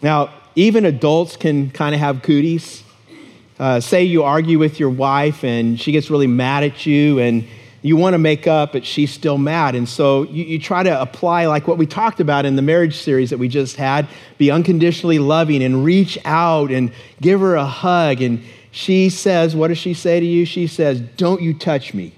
now, 0.00 0.32
even 0.54 0.86
adults 0.86 1.36
can 1.36 1.70
kind 1.70 1.94
of 1.94 2.00
have 2.00 2.22
cooties. 2.22 2.82
Uh, 3.58 3.80
say 3.80 4.04
you 4.04 4.22
argue 4.22 4.58
with 4.58 4.80
your 4.80 4.90
wife 4.90 5.44
and 5.44 5.78
she 5.78 5.92
gets 5.92 6.08
really 6.08 6.26
mad 6.26 6.64
at 6.64 6.86
you 6.86 7.18
and 7.18 7.46
you 7.86 7.96
want 7.96 8.14
to 8.14 8.18
make 8.18 8.46
up, 8.46 8.72
but 8.72 8.84
she's 8.84 9.12
still 9.12 9.38
mad. 9.38 9.74
And 9.74 9.88
so 9.88 10.24
you, 10.24 10.44
you, 10.44 10.58
try 10.58 10.82
to 10.82 11.00
apply, 11.00 11.46
like 11.46 11.68
what 11.68 11.78
we 11.78 11.86
talked 11.86 12.18
about 12.18 12.44
in 12.44 12.56
the 12.56 12.62
marriage 12.62 12.96
series 12.96 13.30
that 13.30 13.38
we 13.38 13.48
just 13.48 13.76
had 13.76 14.08
be 14.38 14.50
unconditionally 14.50 15.18
loving 15.20 15.62
and 15.62 15.84
reach 15.84 16.18
out 16.24 16.72
and 16.72 16.90
give 17.20 17.40
her 17.40 17.54
a 17.54 17.64
hug. 17.64 18.22
And 18.22 18.42
she 18.72 19.08
says, 19.08 19.54
What 19.54 19.68
does 19.68 19.78
she 19.78 19.94
say 19.94 20.18
to 20.18 20.26
you? 20.26 20.44
She 20.44 20.66
says, 20.66 21.00
Don't 21.00 21.40
you 21.40 21.54
touch 21.54 21.94
me. 21.94 22.12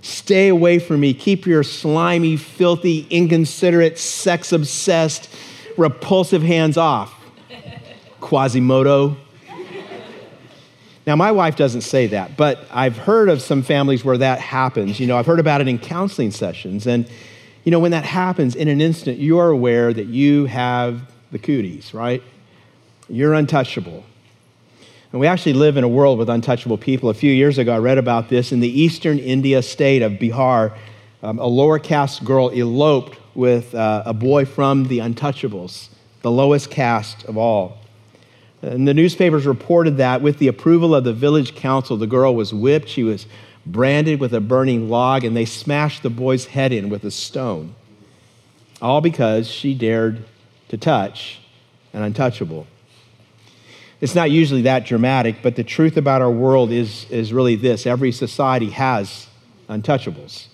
Stay 0.00 0.48
away 0.48 0.78
from 0.78 1.00
me. 1.00 1.12
Keep 1.12 1.46
your 1.46 1.62
slimy, 1.62 2.36
filthy, 2.36 3.06
inconsiderate, 3.10 3.98
sex 3.98 4.52
obsessed, 4.52 5.28
repulsive 5.76 6.42
hands 6.42 6.78
off. 6.78 7.14
Quasimodo. 8.20 9.16
Now, 11.06 11.14
my 11.14 11.30
wife 11.30 11.54
doesn't 11.54 11.82
say 11.82 12.08
that, 12.08 12.36
but 12.36 12.66
I've 12.72 12.96
heard 12.96 13.28
of 13.28 13.40
some 13.40 13.62
families 13.62 14.04
where 14.04 14.18
that 14.18 14.40
happens. 14.40 14.98
You 14.98 15.06
know, 15.06 15.16
I've 15.16 15.26
heard 15.26 15.38
about 15.38 15.60
it 15.60 15.68
in 15.68 15.78
counseling 15.78 16.32
sessions. 16.32 16.84
And, 16.84 17.08
you 17.62 17.70
know, 17.70 17.78
when 17.78 17.92
that 17.92 18.04
happens, 18.04 18.56
in 18.56 18.66
an 18.66 18.80
instant, 18.80 19.18
you 19.18 19.38
are 19.38 19.48
aware 19.48 19.92
that 19.92 20.06
you 20.06 20.46
have 20.46 21.08
the 21.30 21.38
cooties, 21.38 21.94
right? 21.94 22.24
You're 23.08 23.34
untouchable. 23.34 24.02
And 25.12 25.20
we 25.20 25.28
actually 25.28 25.52
live 25.52 25.76
in 25.76 25.84
a 25.84 25.88
world 25.88 26.18
with 26.18 26.28
untouchable 26.28 26.76
people. 26.76 27.08
A 27.08 27.14
few 27.14 27.32
years 27.32 27.56
ago, 27.56 27.72
I 27.72 27.78
read 27.78 27.98
about 27.98 28.28
this 28.28 28.50
in 28.50 28.58
the 28.58 28.68
eastern 28.68 29.20
India 29.20 29.62
state 29.62 30.02
of 30.02 30.14
Bihar. 30.14 30.76
Um, 31.22 31.38
a 31.38 31.46
lower 31.46 31.78
caste 31.78 32.24
girl 32.24 32.50
eloped 32.50 33.16
with 33.36 33.76
uh, 33.76 34.02
a 34.04 34.12
boy 34.12 34.44
from 34.44 34.88
the 34.88 34.98
untouchables, 34.98 35.88
the 36.22 36.32
lowest 36.32 36.68
caste 36.68 37.24
of 37.26 37.36
all. 37.36 37.78
And 38.62 38.88
the 38.88 38.94
newspapers 38.94 39.46
reported 39.46 39.98
that 39.98 40.22
with 40.22 40.38
the 40.38 40.48
approval 40.48 40.94
of 40.94 41.04
the 41.04 41.12
village 41.12 41.54
council, 41.54 41.96
the 41.96 42.06
girl 42.06 42.34
was 42.34 42.54
whipped, 42.54 42.88
she 42.88 43.04
was 43.04 43.26
branded 43.64 44.20
with 44.20 44.32
a 44.32 44.40
burning 44.40 44.88
log, 44.88 45.24
and 45.24 45.36
they 45.36 45.44
smashed 45.44 46.02
the 46.02 46.10
boy's 46.10 46.46
head 46.46 46.72
in 46.72 46.88
with 46.88 47.04
a 47.04 47.10
stone. 47.10 47.74
All 48.80 49.00
because 49.00 49.48
she 49.48 49.74
dared 49.74 50.24
to 50.68 50.76
touch 50.76 51.40
an 51.92 52.02
untouchable. 52.02 52.66
It's 54.00 54.14
not 54.14 54.30
usually 54.30 54.62
that 54.62 54.84
dramatic, 54.84 55.36
but 55.42 55.56
the 55.56 55.64
truth 55.64 55.96
about 55.96 56.20
our 56.20 56.30
world 56.30 56.70
is, 56.70 57.10
is 57.10 57.32
really 57.32 57.56
this 57.56 57.86
every 57.86 58.12
society 58.12 58.70
has 58.70 59.26
untouchables. 59.68 60.46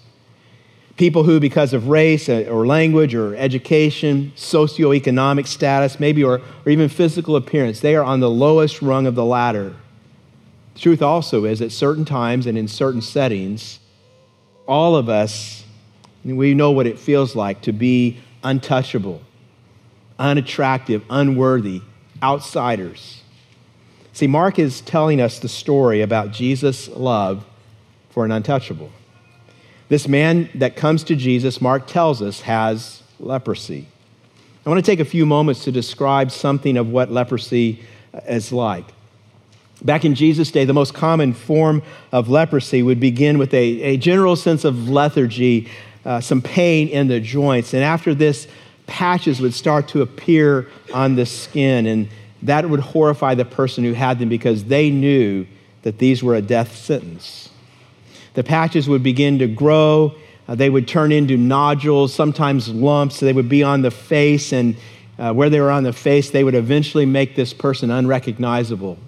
People 0.97 1.25
who, 1.25 1.41
because 1.41 1.73
of 1.73 1.89
race 1.89 2.29
uh, 2.29 2.45
or 2.51 2.67
language 2.67 3.15
or 3.15 3.35
education, 3.37 4.33
socioeconomic 4.37 5.47
status, 5.47 5.99
maybe, 5.99 6.23
or, 6.23 6.41
or 6.65 6.71
even 6.71 6.89
physical 6.89 7.35
appearance, 7.35 7.81
they 7.81 7.97
are 7.97 8.05
on 8.05 8.21
the 8.21 8.31
lowest 8.31 8.83
rung 8.83 9.07
of 9.07 9.15
the 9.15 9.25
ladder. 9.25 9.75
The 10.75 10.81
truth 10.81 11.03
also 11.03 11.45
is, 11.45 11.63
at 11.63 11.73
certain 11.73 12.05
times 12.05 12.47
and 12.47 12.59
in 12.59 12.69
certain 12.69 13.01
settings, 13.01 13.81
all 14.67 14.97
of 14.97 15.09
us, 15.09 15.65
we 16.25 16.55
know 16.55 16.71
what 16.71 16.87
it 16.87 16.99
feels 16.99 17.35
like 17.35 17.63
to 17.63 17.73
be 17.73 18.19
untouchable, 18.45 19.23
unattractive, 20.19 21.05
unworthy, 21.11 21.83
outsiders. 22.23 23.23
See, 24.13 24.27
Mark 24.27 24.59
is 24.59 24.83
telling 24.83 25.21
us 25.21 25.39
the 25.39 25.49
story 25.49 26.03
about 26.03 26.33
Jesus' 26.33 26.89
love 26.89 27.45
for 28.11 28.25
an 28.25 28.31
untouchable. 28.31 28.91
This 29.93 30.09
man 30.09 30.49
that 30.55 30.75
comes 30.75 31.05
to 31.05 31.15
Jesus, 31.15 31.61
Mark 31.61 31.87
tells 31.87 32.23
us, 32.23 32.41
has 32.41 33.03
leprosy. 33.21 33.87
I 34.65 34.71
want 34.71 34.83
to 34.83 34.91
take 34.91 35.01
a 35.01 35.05
few 35.05 35.27
moments 35.27 35.65
to 35.65 35.71
describe 35.71 36.31
something 36.31 36.79
of 36.79 36.89
what 36.89 37.11
leprosy 37.11 37.83
is 38.27 38.53
like. 38.53 38.87
Back 39.85 40.07
in 40.07 40.15
Jesus' 40.15 40.51
day, 40.51 40.65
the 40.65 40.73
most 40.73 40.95
common 40.95 41.35
form 41.35 41.83
of 42.11 42.31
leprosy 42.31 42.83
would 42.83 43.01
begin 43.01 43.37
with 43.37 43.53
a, 43.53 43.83
a 43.83 43.97
general 43.99 44.35
sense 44.35 44.65
of 44.65 44.89
lethargy, 44.89 45.69
uh, 46.07 46.23
some 46.23 46.41
pain 46.41 46.89
in 46.89 47.09
the 47.09 47.21
joints. 47.21 47.75
And 47.75 47.85
after 47.85 48.15
this, 48.15 48.49
patches 48.87 49.43
would 49.43 49.53
start 49.53 49.89
to 49.89 50.01
appear 50.01 50.71
on 50.95 51.17
the 51.17 51.27
skin. 51.27 51.85
And 51.87 52.09
that 52.45 52.67
would 52.67 52.81
horrify 52.81 53.35
the 53.35 53.45
person 53.45 53.85
who 53.85 53.93
had 53.93 54.19
them 54.19 54.31
because 54.31 54.65
they 54.65 54.89
knew 54.89 55.47
that 55.83 55.99
these 55.99 56.23
were 56.23 56.35
a 56.35 56.41
death 56.41 56.75
sentence. 56.75 57.51
The 58.35 58.45
patches 58.45 58.89
would 58.89 59.03
begin 59.03 59.39
to 59.41 59.47
grow. 59.47 60.15
Uh, 60.49 60.55
they 60.55 60.71
would 60.71 60.89
turn 60.89 61.12
into 61.12 61.37
nodules, 61.37 62.12
sometimes 62.12 62.69
lumps. 62.69 63.21
They 63.21 63.33
would 63.33 63.49
be 63.49 63.62
on 63.62 63.83
the 63.83 63.91
face, 63.91 64.53
and 64.53 64.77
uh, 65.19 65.33
where 65.33 65.51
they 65.51 65.61
were 65.61 65.71
on 65.71 65.85
the 65.85 65.93
face, 65.93 66.31
they 66.31 66.43
would 66.43 66.55
eventually 66.55 67.07
make 67.07 67.37
this 67.37 67.53
person 67.53 67.91
unrecognizable. 67.91 68.99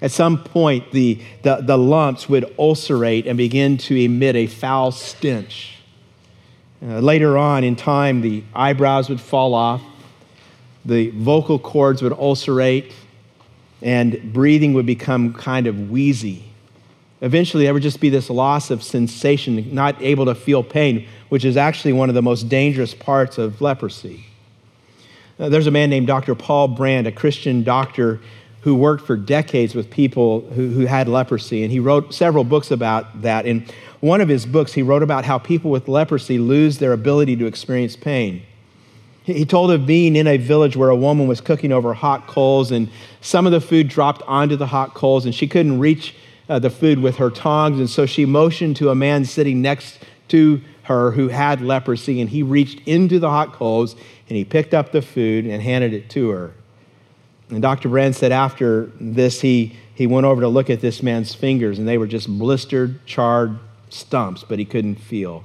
At 0.00 0.10
some 0.12 0.42
point, 0.42 0.92
the, 0.92 1.20
the, 1.42 1.56
the 1.56 1.76
lumps 1.76 2.28
would 2.28 2.54
ulcerate 2.58 3.26
and 3.26 3.36
begin 3.36 3.78
to 3.78 3.96
emit 3.96 4.36
a 4.36 4.46
foul 4.46 4.92
stench. 4.92 5.74
Uh, 6.80 7.00
later 7.00 7.36
on 7.36 7.64
in 7.64 7.74
time, 7.74 8.20
the 8.20 8.44
eyebrows 8.54 9.08
would 9.08 9.20
fall 9.20 9.54
off, 9.54 9.82
the 10.84 11.10
vocal 11.10 11.58
cords 11.58 12.02
would 12.02 12.12
ulcerate, 12.12 12.92
and 13.82 14.32
breathing 14.32 14.74
would 14.74 14.86
become 14.86 15.32
kind 15.34 15.66
of 15.66 15.90
wheezy. 15.90 16.47
Eventually, 17.20 17.64
there 17.64 17.74
would 17.74 17.82
just 17.82 18.00
be 18.00 18.10
this 18.10 18.30
loss 18.30 18.70
of 18.70 18.82
sensation, 18.82 19.74
not 19.74 20.00
able 20.00 20.26
to 20.26 20.34
feel 20.34 20.62
pain, 20.62 21.06
which 21.28 21.44
is 21.44 21.56
actually 21.56 21.92
one 21.92 22.08
of 22.08 22.14
the 22.14 22.22
most 22.22 22.48
dangerous 22.48 22.94
parts 22.94 23.38
of 23.38 23.60
leprosy. 23.60 24.26
Uh, 25.38 25.48
there's 25.48 25.66
a 25.66 25.70
man 25.70 25.90
named 25.90 26.06
Dr. 26.06 26.34
Paul 26.34 26.68
Brand, 26.68 27.06
a 27.06 27.12
Christian 27.12 27.64
doctor 27.64 28.20
who 28.62 28.74
worked 28.74 29.06
for 29.06 29.16
decades 29.16 29.74
with 29.74 29.90
people 29.90 30.40
who, 30.50 30.68
who 30.70 30.86
had 30.86 31.08
leprosy, 31.08 31.62
and 31.62 31.72
he 31.72 31.80
wrote 31.80 32.12
several 32.12 32.44
books 32.44 32.70
about 32.70 33.22
that. 33.22 33.46
In 33.46 33.66
one 34.00 34.20
of 34.20 34.28
his 34.28 34.46
books, 34.46 34.72
he 34.72 34.82
wrote 34.82 35.02
about 35.02 35.24
how 35.24 35.38
people 35.38 35.70
with 35.70 35.88
leprosy 35.88 36.38
lose 36.38 36.78
their 36.78 36.92
ability 36.92 37.36
to 37.36 37.46
experience 37.46 37.96
pain. 37.96 38.42
He 39.22 39.44
told 39.44 39.70
of 39.70 39.86
being 39.86 40.16
in 40.16 40.26
a 40.26 40.38
village 40.38 40.76
where 40.76 40.88
a 40.88 40.96
woman 40.96 41.28
was 41.28 41.40
cooking 41.40 41.70
over 41.70 41.92
hot 41.94 42.26
coals, 42.26 42.72
and 42.72 42.88
some 43.20 43.44
of 43.46 43.52
the 43.52 43.60
food 43.60 43.88
dropped 43.88 44.22
onto 44.22 44.56
the 44.56 44.66
hot 44.66 44.94
coals, 44.94 45.24
and 45.24 45.34
she 45.34 45.46
couldn't 45.46 45.78
reach 45.78 46.14
uh, 46.48 46.58
the 46.58 46.70
food 46.70 46.98
with 46.98 47.16
her 47.16 47.30
tongs. 47.30 47.78
And 47.78 47.88
so 47.88 48.06
she 48.06 48.24
motioned 48.24 48.76
to 48.76 48.90
a 48.90 48.94
man 48.94 49.24
sitting 49.24 49.60
next 49.62 49.98
to 50.28 50.60
her 50.82 51.10
who 51.10 51.28
had 51.28 51.60
leprosy, 51.60 52.20
and 52.20 52.30
he 52.30 52.42
reached 52.42 52.80
into 52.86 53.18
the 53.18 53.28
hot 53.28 53.52
coals 53.52 53.94
and 54.28 54.36
he 54.36 54.44
picked 54.44 54.74
up 54.74 54.92
the 54.92 55.02
food 55.02 55.46
and 55.46 55.62
handed 55.62 55.92
it 55.92 56.10
to 56.10 56.30
her. 56.30 56.52
And 57.50 57.62
Dr. 57.62 57.88
Brand 57.88 58.14
said 58.14 58.30
after 58.30 58.90
this, 59.00 59.40
he, 59.40 59.76
he 59.94 60.06
went 60.06 60.26
over 60.26 60.42
to 60.42 60.48
look 60.48 60.68
at 60.68 60.80
this 60.80 61.02
man's 61.02 61.34
fingers, 61.34 61.78
and 61.78 61.88
they 61.88 61.96
were 61.96 62.06
just 62.06 62.28
blistered, 62.28 63.04
charred 63.06 63.58
stumps, 63.88 64.44
but 64.46 64.58
he 64.58 64.66
couldn't 64.66 64.96
feel. 64.96 65.44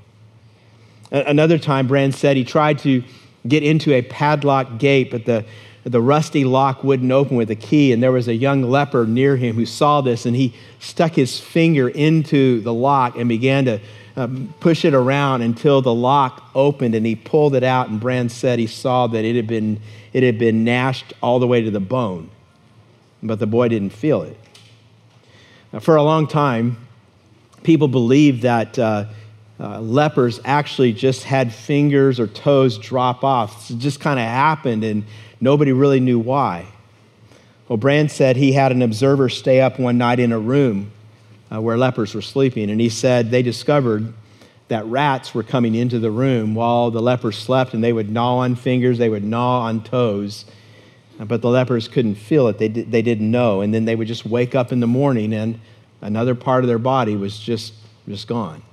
Another 1.11 1.57
time, 1.57 1.87
Brand 1.87 2.13
said 2.13 2.35
he 2.35 2.43
tried 2.43 2.79
to 2.79 3.03
get 3.47 3.63
into 3.63 3.93
a 3.93 4.01
padlocked 4.01 4.79
gate, 4.79 5.11
but 5.11 5.25
the, 5.25 5.45
the 5.83 6.01
rusty 6.01 6.45
lock 6.45 6.83
wouldn't 6.83 7.11
open 7.11 7.35
with 7.35 7.51
a 7.51 7.55
key. 7.55 7.91
And 7.91 8.01
there 8.01 8.11
was 8.11 8.27
a 8.27 8.35
young 8.35 8.63
leper 8.63 9.05
near 9.05 9.35
him 9.35 9.55
who 9.55 9.65
saw 9.65 10.01
this, 10.01 10.25
and 10.25 10.35
he 10.35 10.53
stuck 10.79 11.13
his 11.13 11.39
finger 11.39 11.89
into 11.89 12.61
the 12.61 12.73
lock 12.73 13.17
and 13.17 13.27
began 13.27 13.65
to 13.65 13.79
um, 14.15 14.53
push 14.59 14.85
it 14.85 14.93
around 14.93 15.41
until 15.41 15.81
the 15.81 15.93
lock 15.93 16.49
opened 16.53 16.95
and 16.95 17.05
he 17.05 17.15
pulled 17.15 17.55
it 17.55 17.63
out. 17.63 17.89
And 17.89 17.99
Brand 17.99 18.31
said 18.31 18.59
he 18.59 18.67
saw 18.67 19.07
that 19.07 19.25
it 19.25 19.35
had 19.35 19.47
been, 19.47 19.79
it 20.13 20.23
had 20.23 20.37
been 20.37 20.63
gnashed 20.63 21.13
all 21.21 21.39
the 21.39 21.47
way 21.47 21.61
to 21.61 21.71
the 21.71 21.79
bone, 21.79 22.29
but 23.21 23.39
the 23.39 23.47
boy 23.47 23.67
didn't 23.67 23.91
feel 23.91 24.21
it. 24.21 24.37
Now, 25.71 25.79
for 25.79 25.95
a 25.95 26.03
long 26.03 26.27
time, 26.27 26.77
people 27.63 27.87
believed 27.87 28.43
that 28.43 28.77
uh, 28.77 29.05
uh, 29.59 29.79
lepers 29.79 30.39
actually 30.45 30.93
just 30.93 31.23
had 31.23 31.51
fingers 31.53 32.19
or 32.19 32.27
toes 32.27 32.77
drop 32.77 33.23
off. 33.23 33.71
It 33.71 33.79
just 33.79 33.99
kind 33.99 34.19
of 34.19 34.25
happened, 34.25 34.83
and 34.83 35.03
nobody 35.43 35.71
really 35.71 35.99
knew 35.99 36.19
why. 36.19 36.65
Well, 37.67 37.77
Brand 37.77 38.11
said 38.11 38.35
he 38.35 38.53
had 38.53 38.71
an 38.71 38.81
observer 38.81 39.29
stay 39.29 39.61
up 39.61 39.79
one 39.79 39.97
night 39.97 40.19
in 40.19 40.31
a 40.31 40.39
room 40.39 40.91
uh, 41.53 41.61
where 41.61 41.77
lepers 41.77 42.15
were 42.15 42.21
sleeping. 42.21 42.69
And 42.69 42.81
he 42.81 42.89
said 42.89 43.31
they 43.31 43.41
discovered 43.41 44.13
that 44.69 44.85
rats 44.85 45.33
were 45.35 45.43
coming 45.43 45.75
into 45.75 45.99
the 45.99 46.11
room 46.11 46.55
while 46.55 46.89
the 46.89 47.01
lepers 47.01 47.37
slept, 47.37 47.73
and 47.73 47.83
they 47.83 47.93
would 47.93 48.09
gnaw 48.09 48.37
on 48.39 48.55
fingers, 48.55 48.97
they 48.97 49.09
would 49.09 49.23
gnaw 49.23 49.61
on 49.61 49.83
toes. 49.83 50.45
Uh, 51.19 51.25
but 51.25 51.41
the 51.41 51.49
lepers 51.49 51.87
couldn't 51.87 52.15
feel 52.15 52.47
it, 52.47 52.57
they, 52.57 52.69
di- 52.69 52.81
they 52.81 53.01
didn't 53.01 53.29
know. 53.29 53.61
And 53.61 53.73
then 53.73 53.85
they 53.85 53.95
would 53.95 54.07
just 54.07 54.25
wake 54.25 54.55
up 54.55 54.71
in 54.71 54.79
the 54.79 54.87
morning, 54.87 55.33
and 55.33 55.59
another 56.01 56.33
part 56.33 56.63
of 56.63 56.67
their 56.67 56.79
body 56.79 57.15
was 57.15 57.37
just, 57.37 57.73
just 58.07 58.27
gone. 58.27 58.63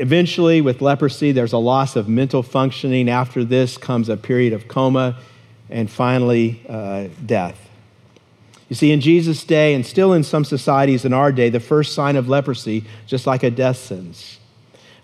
Eventually, 0.00 0.62
with 0.62 0.80
leprosy, 0.80 1.30
there's 1.30 1.52
a 1.52 1.58
loss 1.58 1.94
of 1.94 2.08
mental 2.08 2.42
functioning. 2.42 3.10
After 3.10 3.44
this 3.44 3.76
comes 3.76 4.08
a 4.08 4.16
period 4.16 4.54
of 4.54 4.66
coma, 4.66 5.18
and 5.68 5.90
finally, 5.90 6.62
uh, 6.66 7.08
death. 7.26 7.68
You 8.70 8.76
see, 8.76 8.92
in 8.92 9.02
Jesus' 9.02 9.44
day, 9.44 9.74
and 9.74 9.84
still 9.84 10.14
in 10.14 10.24
some 10.24 10.46
societies 10.46 11.04
in 11.04 11.12
our 11.12 11.32
day, 11.32 11.50
the 11.50 11.60
first 11.60 11.92
sign 11.94 12.16
of 12.16 12.30
leprosy, 12.30 12.84
just 13.06 13.26
like 13.26 13.42
a 13.42 13.50
death 13.50 13.76
sentence. 13.76 14.38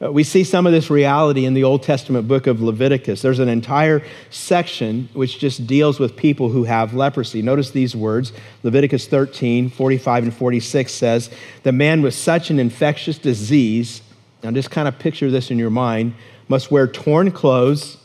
Uh, 0.00 0.10
we 0.10 0.24
see 0.24 0.44
some 0.44 0.66
of 0.66 0.72
this 0.72 0.88
reality 0.88 1.44
in 1.44 1.52
the 1.52 1.64
Old 1.64 1.82
Testament 1.82 2.26
book 2.26 2.46
of 2.46 2.62
Leviticus. 2.62 3.20
There's 3.20 3.38
an 3.38 3.50
entire 3.50 4.02
section 4.30 5.10
which 5.12 5.38
just 5.38 5.66
deals 5.66 5.98
with 5.98 6.16
people 6.16 6.48
who 6.48 6.64
have 6.64 6.94
leprosy. 6.94 7.42
Notice 7.42 7.70
these 7.70 7.94
words 7.94 8.32
Leviticus 8.62 9.06
13, 9.06 9.68
45 9.68 10.24
and 10.24 10.34
46 10.34 10.90
says, 10.90 11.30
The 11.64 11.72
man 11.72 12.00
with 12.00 12.14
such 12.14 12.48
an 12.48 12.58
infectious 12.58 13.18
disease, 13.18 14.00
now 14.42 14.50
just 14.50 14.70
kind 14.70 14.86
of 14.86 14.98
picture 14.98 15.30
this 15.30 15.50
in 15.50 15.58
your 15.58 15.70
mind, 15.70 16.14
must 16.48 16.70
wear 16.70 16.86
torn 16.86 17.30
clothes, 17.30 17.96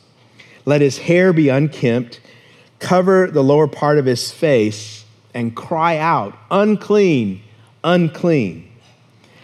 let 0.66 0.82
his 0.82 0.98
hair 0.98 1.34
be 1.34 1.50
unkempt, 1.50 2.20
cover 2.80 3.28
the 3.28 3.44
lower 3.44 3.68
part 3.68 3.98
of 3.98 4.06
his 4.06 4.32
face 4.32 5.06
and 5.34 5.56
cry 5.56 5.98
out, 5.98 6.38
unclean, 6.50 7.42
unclean. 7.84 8.68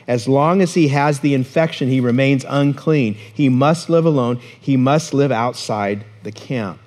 As 0.08 0.28
long 0.28 0.62
as 0.62 0.74
he 0.74 0.88
has 0.88 1.20
the 1.20 1.34
infection, 1.34 1.90
he 1.90 2.00
remains 2.00 2.46
unclean. 2.48 3.16
He 3.16 3.50
must 3.50 3.90
live 3.90 4.06
alone. 4.06 4.40
He 4.60 4.78
must 4.78 5.14
live 5.14 5.32
outside 5.32 6.06
the 6.24 6.32
camp. 6.32 6.80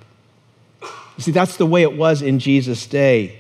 You 0.83 1.25
see, 1.25 1.31
that's 1.31 1.59
the 1.59 1.67
way 1.67 1.83
it 1.83 1.97
was 1.97 2.23
in 2.23 2.39
Jesus' 2.39 2.87
day. 2.87 3.40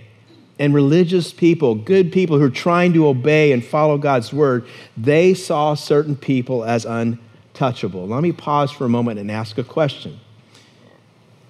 And 0.61 0.75
religious 0.75 1.33
people, 1.33 1.75
good 1.75 2.13
people 2.13 2.39
who 2.39 2.45
are 2.45 2.51
trying 2.51 2.93
to 2.93 3.09
obey 3.09 3.51
and 3.51 3.65
follow 3.65 3.97
God's 3.97 4.31
word, 4.31 4.67
they 4.95 5.33
saw 5.33 5.73
certain 5.73 6.15
people 6.15 6.65
as 6.65 6.85
untouchable. 6.85 8.07
Let 8.07 8.23
me 8.23 8.31
pause 8.31 8.71
for 8.71 8.85
a 8.85 8.89
moment 8.89 9.19
and 9.19 9.31
ask 9.31 9.57
a 9.57 9.65
question. 9.65 10.21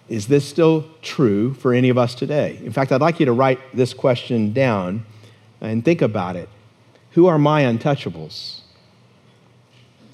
Is 0.08 0.28
this 0.28 0.48
still 0.48 0.86
true 1.02 1.54
for 1.54 1.74
any 1.74 1.88
of 1.88 1.98
us 1.98 2.14
today? 2.14 2.60
In 2.64 2.72
fact, 2.72 2.92
I'd 2.92 3.00
like 3.00 3.18
you 3.18 3.26
to 3.26 3.32
write 3.32 3.58
this 3.74 3.92
question 3.92 4.52
down 4.52 5.04
and 5.60 5.84
think 5.84 6.02
about 6.02 6.36
it. 6.36 6.48
Who 7.12 7.26
are 7.26 7.38
my 7.38 7.62
untouchables? 7.64 8.60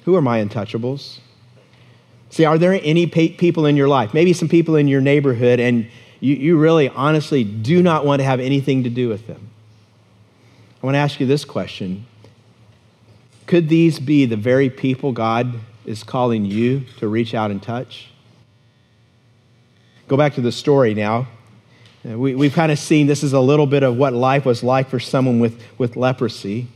Who 0.05 0.15
are 0.17 0.23
my 0.23 0.43
untouchables? 0.43 1.19
See, 2.31 2.47
are 2.47 2.57
there 2.57 2.81
any 2.83 3.07
people 3.07 3.67
in 3.67 3.77
your 3.77 3.89
life, 3.89 4.15
maybe 4.15 4.33
some 4.33 4.49
people 4.49 4.75
in 4.77 4.89
your 4.89 5.03
neighborhood, 5.03 5.61
and 5.61 5.89
you, 6.21 6.35
you 6.35 6.57
really 6.57 6.89
honestly 6.89 7.45
do 7.45 7.83
not 7.83 8.05
want 8.05 8.21
to 8.21 8.25
have 8.25 8.41
anything 8.41 8.85
to 8.85 8.91
do 8.91 9.09
with 9.09 9.27
them? 9.27 9.51
I 10.83 10.87
want 10.87 10.95
to 10.95 10.99
ask 10.99 11.21
you 11.21 11.27
this 11.27 11.45
question 11.45 12.07
Could 13.47 13.69
these 13.69 13.99
be 13.99 14.27
the 14.27 14.37
very 14.37 14.71
people 14.71 15.13
God 15.13 15.55
is 15.85 16.03
calling 16.03 16.45
you 16.45 16.85
to 16.99 17.09
reach 17.09 17.35
out 17.35 17.51
and 17.51 17.63
touch? 17.63 18.11
Go 20.09 20.17
back 20.17 20.35
to 20.35 20.41
the 20.41 20.53
story 20.53 20.95
now. 20.95 21.27
Uh, 22.09 22.17
we, 22.17 22.35
we've 22.35 22.53
kind 22.53 22.71
of 22.71 22.79
seen 22.79 23.07
this 23.07 23.25
is 23.25 23.33
a 23.33 23.41
little 23.41 23.67
bit 23.67 23.83
of 23.83 23.97
what 23.97 24.13
life 24.13 24.45
was 24.45 24.63
like 24.63 24.89
for 24.89 25.01
someone 25.01 25.41
with, 25.41 25.61
with 25.79 25.97
leprosy. 25.97 26.69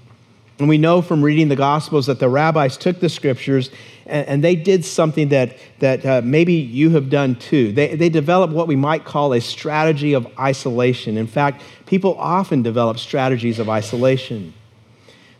And 0.61 0.69
we 0.69 0.79
know 0.79 1.01
from 1.01 1.23
reading 1.23 1.49
the 1.49 1.57
Gospels 1.57 2.07
that 2.07 2.19
the 2.19 2.29
rabbis 2.29 2.77
took 2.77 3.01
the 3.01 3.09
scriptures 3.09 3.71
and, 4.07 4.29
and 4.29 4.45
they 4.45 4.55
did 4.55 4.85
something 4.85 5.29
that, 5.31 5.57
that 5.79 6.05
uh, 6.05 6.21
maybe 6.23 6.53
you 6.53 6.91
have 6.91 7.09
done 7.09 7.37
too. 7.37 7.73
They, 7.73 7.97
they 7.97 8.11
developed 8.11 8.53
what 8.53 8.69
we 8.69 8.77
might 8.77 9.05
call 9.05 9.33
a 9.33 9.41
strategy 9.41 10.13
of 10.13 10.27
isolation. 10.39 11.17
In 11.17 11.27
fact, 11.27 11.63
people 11.87 12.15
often 12.19 12.63
develop 12.63 12.99
strategies 12.99 13.59
of 13.59 13.69
isolation. 13.69 14.53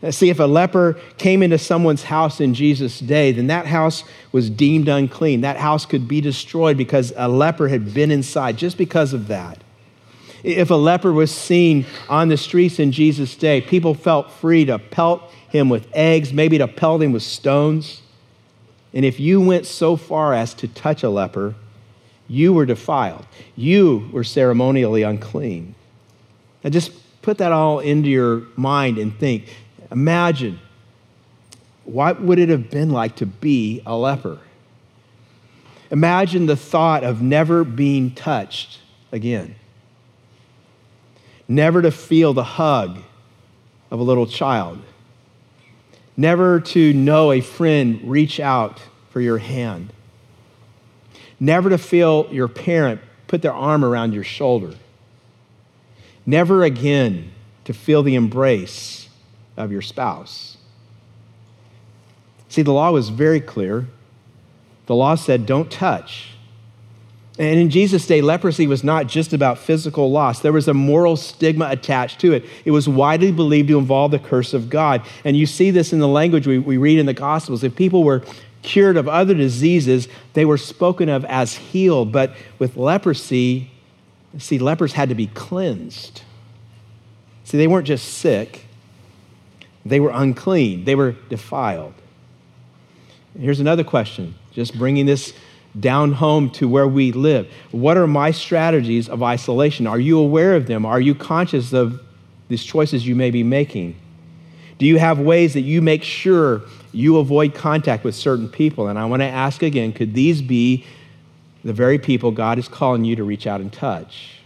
Uh, 0.01 0.09
see, 0.09 0.31
if 0.31 0.39
a 0.39 0.45
leper 0.45 0.99
came 1.19 1.43
into 1.43 1.59
someone's 1.59 2.03
house 2.03 2.41
in 2.41 2.55
Jesus' 2.55 2.99
day, 2.99 3.31
then 3.31 3.47
that 3.47 3.67
house 3.67 4.03
was 4.31 4.49
deemed 4.49 4.87
unclean. 4.87 5.41
That 5.41 5.57
house 5.57 5.85
could 5.85 6.07
be 6.07 6.21
destroyed 6.21 6.77
because 6.77 7.13
a 7.15 7.27
leper 7.27 7.67
had 7.67 7.93
been 7.93 8.09
inside, 8.09 8.57
just 8.57 8.77
because 8.77 9.13
of 9.13 9.27
that. 9.27 9.59
If 10.43 10.71
a 10.71 10.75
leper 10.75 11.13
was 11.13 11.31
seen 11.31 11.85
on 12.09 12.29
the 12.29 12.37
streets 12.37 12.79
in 12.79 12.91
Jesus' 12.91 13.35
day, 13.35 13.61
people 13.61 13.93
felt 13.93 14.31
free 14.31 14.65
to 14.65 14.79
pelt 14.79 15.21
him 15.49 15.69
with 15.69 15.87
eggs, 15.93 16.33
maybe 16.33 16.57
to 16.57 16.67
pelt 16.67 17.01
him 17.01 17.11
with 17.11 17.23
stones. 17.23 18.01
And 18.93 19.05
if 19.05 19.19
you 19.19 19.39
went 19.39 19.65
so 19.65 19.95
far 19.95 20.33
as 20.33 20.53
to 20.55 20.67
touch 20.67 21.03
a 21.03 21.09
leper, 21.09 21.55
you 22.27 22.53
were 22.53 22.65
defiled. 22.65 23.25
You 23.55 24.09
were 24.11 24.23
ceremonially 24.23 25.03
unclean. 25.03 25.75
Now 26.63 26.69
just 26.69 26.91
put 27.21 27.37
that 27.37 27.51
all 27.51 27.79
into 27.79 28.09
your 28.09 28.43
mind 28.55 28.97
and 28.97 29.17
think. 29.17 29.55
Imagine 29.91 30.59
what 31.83 32.21
would 32.21 32.39
it 32.39 32.49
have 32.49 32.69
been 32.69 32.89
like 32.89 33.17
to 33.17 33.25
be 33.25 33.81
a 33.85 33.95
leper? 33.95 34.39
Imagine 35.91 36.45
the 36.45 36.55
thought 36.55 37.03
of 37.03 37.21
never 37.21 37.63
being 37.63 38.11
touched 38.11 38.79
again 39.11 39.55
never 41.51 41.81
to 41.81 41.91
feel 41.91 42.33
the 42.33 42.45
hug 42.45 42.97
of 43.91 43.99
a 43.99 44.03
little 44.03 44.25
child, 44.25 44.79
never 46.15 46.61
to 46.61 46.93
know 46.93 47.33
a 47.33 47.41
friend 47.41 47.99
reach 48.05 48.39
out 48.39 48.79
for 49.09 49.19
your 49.19 49.37
hand, 49.37 49.91
never 51.41 51.69
to 51.69 51.77
feel 51.77 52.25
your 52.31 52.47
parent 52.47 53.01
put 53.27 53.41
their 53.41 53.53
arm 53.53 53.83
around 53.83 54.13
your 54.13 54.23
shoulder, 54.23 54.73
never 56.25 56.63
again 56.63 57.29
to 57.65 57.73
feel 57.73 58.01
the 58.01 58.15
embrace 58.15 59.09
of 59.57 59.73
your 59.73 59.81
spouse. 59.81 60.55
See, 62.47 62.61
the 62.61 62.71
law 62.71 62.91
was 62.91 63.09
very 63.09 63.41
clear. 63.41 63.87
The 64.85 64.95
law 64.95 65.15
said, 65.15 65.45
don't 65.45 65.69
touch. 65.69 66.30
And 67.39 67.59
in 67.59 67.69
Jesus' 67.69 68.05
day, 68.05 68.21
leprosy 68.21 68.67
was 68.67 68.83
not 68.83 69.07
just 69.07 69.31
about 69.31 69.57
physical 69.57 70.11
loss. 70.11 70.41
There 70.41 70.51
was 70.51 70.67
a 70.67 70.73
moral 70.73 71.15
stigma 71.15 71.69
attached 71.69 72.19
to 72.21 72.33
it. 72.33 72.45
It 72.65 72.71
was 72.71 72.89
widely 72.89 73.31
believed 73.31 73.69
to 73.69 73.79
involve 73.79 74.11
the 74.11 74.19
curse 74.19 74.53
of 74.53 74.69
God. 74.69 75.01
And 75.23 75.37
you 75.37 75.45
see 75.45 75.71
this 75.71 75.93
in 75.93 75.99
the 75.99 76.07
language 76.07 76.45
we, 76.45 76.59
we 76.59 76.77
read 76.77 76.99
in 76.99 77.05
the 77.05 77.13
Gospels. 77.13 77.63
If 77.63 77.75
people 77.75 78.03
were 78.03 78.23
cured 78.63 78.97
of 78.97 79.07
other 79.07 79.33
diseases, 79.33 80.07
they 80.33 80.43
were 80.43 80.57
spoken 80.57 81.07
of 81.09 81.23
as 81.25 81.55
healed. 81.55 82.11
But 82.11 82.35
with 82.59 82.75
leprosy, 82.75 83.71
see, 84.37 84.59
lepers 84.59 84.93
had 84.93 85.09
to 85.09 85.15
be 85.15 85.27
cleansed. 85.27 86.23
See, 87.45 87.57
they 87.57 87.67
weren't 87.67 87.87
just 87.87 88.07
sick, 88.07 88.65
they 89.85 89.99
were 89.99 90.11
unclean, 90.13 90.85
they 90.85 90.95
were 90.95 91.13
defiled. 91.27 91.93
Here's 93.37 93.59
another 93.59 93.83
question, 93.83 94.35
just 94.51 94.77
bringing 94.77 95.05
this 95.05 95.33
down 95.79 96.13
home 96.13 96.49
to 96.51 96.67
where 96.67 96.87
we 96.87 97.11
live. 97.11 97.51
What 97.71 97.97
are 97.97 98.07
my 98.07 98.31
strategies 98.31 99.07
of 99.07 99.23
isolation? 99.23 99.87
Are 99.87 99.99
you 99.99 100.19
aware 100.19 100.55
of 100.55 100.67
them? 100.67 100.85
Are 100.85 100.99
you 100.99 101.15
conscious 101.15 101.73
of 101.73 102.01
these 102.49 102.63
choices 102.63 103.07
you 103.07 103.15
may 103.15 103.31
be 103.31 103.43
making? 103.43 103.95
Do 104.77 104.85
you 104.85 104.97
have 104.97 105.19
ways 105.19 105.53
that 105.53 105.61
you 105.61 105.81
make 105.81 106.03
sure 106.03 106.63
you 106.91 107.17
avoid 107.17 107.53
contact 107.53 108.03
with 108.03 108.15
certain 108.15 108.49
people? 108.49 108.87
And 108.87 108.99
I 108.99 109.05
want 109.05 109.21
to 109.21 109.27
ask 109.27 109.63
again 109.63 109.93
could 109.93 110.13
these 110.13 110.41
be 110.41 110.85
the 111.63 111.73
very 111.73 111.99
people 111.99 112.31
God 112.31 112.57
is 112.57 112.67
calling 112.67 113.05
you 113.05 113.15
to 113.15 113.23
reach 113.23 113.47
out 113.47 113.61
and 113.61 113.71
touch? 113.71 114.39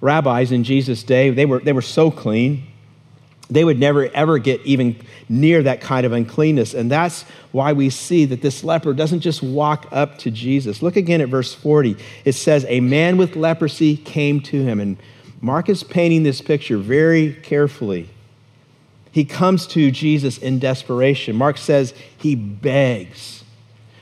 Rabbis 0.00 0.50
in 0.50 0.64
Jesus' 0.64 1.04
day, 1.04 1.30
they 1.30 1.46
were, 1.46 1.60
they 1.60 1.72
were 1.72 1.80
so 1.80 2.10
clean 2.10 2.66
they 3.54 3.64
would 3.64 3.78
never 3.78 4.06
ever 4.14 4.38
get 4.38 4.60
even 4.62 4.96
near 5.28 5.62
that 5.62 5.80
kind 5.80 6.06
of 6.06 6.12
uncleanness. 6.12 6.74
And 6.74 6.90
that's 6.90 7.24
why 7.52 7.72
we 7.72 7.90
see 7.90 8.24
that 8.26 8.42
this 8.42 8.64
leper 8.64 8.92
doesn't 8.92 9.20
just 9.20 9.42
walk 9.42 9.86
up 9.92 10.18
to 10.18 10.30
Jesus. 10.30 10.82
Look 10.82 10.96
again 10.96 11.20
at 11.20 11.28
verse 11.28 11.54
40. 11.54 11.96
It 12.24 12.32
says, 12.32 12.64
A 12.68 12.80
man 12.80 13.16
with 13.16 13.36
leprosy 13.36 13.96
came 13.96 14.40
to 14.42 14.62
him. 14.62 14.80
And 14.80 14.96
Mark 15.40 15.68
is 15.68 15.82
painting 15.82 16.22
this 16.22 16.40
picture 16.40 16.78
very 16.78 17.34
carefully. 17.34 18.08
He 19.10 19.24
comes 19.24 19.66
to 19.68 19.90
Jesus 19.90 20.38
in 20.38 20.58
desperation. 20.58 21.36
Mark 21.36 21.58
says 21.58 21.92
he 22.16 22.34
begs. 22.34 23.44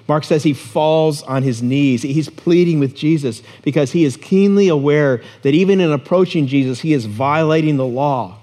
Mark 0.06 0.24
says 0.24 0.42
he 0.42 0.54
falls 0.54 1.22
on 1.22 1.44
his 1.44 1.62
knees. 1.62 2.02
He's 2.02 2.28
pleading 2.28 2.80
with 2.80 2.96
Jesus 2.96 3.42
because 3.62 3.92
he 3.92 4.04
is 4.04 4.16
keenly 4.16 4.66
aware 4.66 5.22
that 5.42 5.54
even 5.54 5.80
in 5.80 5.92
approaching 5.92 6.48
Jesus, 6.48 6.80
he 6.80 6.92
is 6.92 7.06
violating 7.06 7.76
the 7.76 7.86
law. 7.86 8.39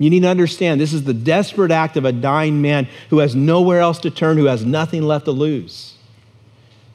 You 0.00 0.08
need 0.08 0.20
to 0.20 0.28
understand 0.28 0.80
this 0.80 0.94
is 0.94 1.04
the 1.04 1.12
desperate 1.12 1.70
act 1.70 1.98
of 1.98 2.06
a 2.06 2.12
dying 2.12 2.62
man 2.62 2.88
who 3.10 3.18
has 3.18 3.36
nowhere 3.36 3.80
else 3.80 3.98
to 3.98 4.10
turn, 4.10 4.38
who 4.38 4.46
has 4.46 4.64
nothing 4.64 5.02
left 5.02 5.26
to 5.26 5.30
lose. 5.30 5.96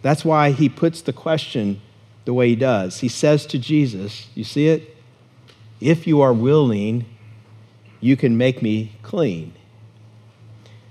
That's 0.02 0.26
why 0.26 0.50
he 0.50 0.70
puts 0.70 1.02
the 1.02 1.14
question 1.14 1.82
the 2.26 2.34
way 2.34 2.50
he 2.50 2.56
does. 2.56 3.02
He 3.02 3.08
says 3.08 3.46
to 3.46 3.60
Jesus, 3.60 4.28
You 4.34 4.44
see 4.44 4.70
it? 4.70 4.98
If 5.80 6.08
you 6.08 6.22
are 6.22 6.34
willing, 6.34 7.06
you 8.02 8.18
can 8.18 8.38
make 8.38 8.64
me 8.64 8.94
clean. 9.04 9.54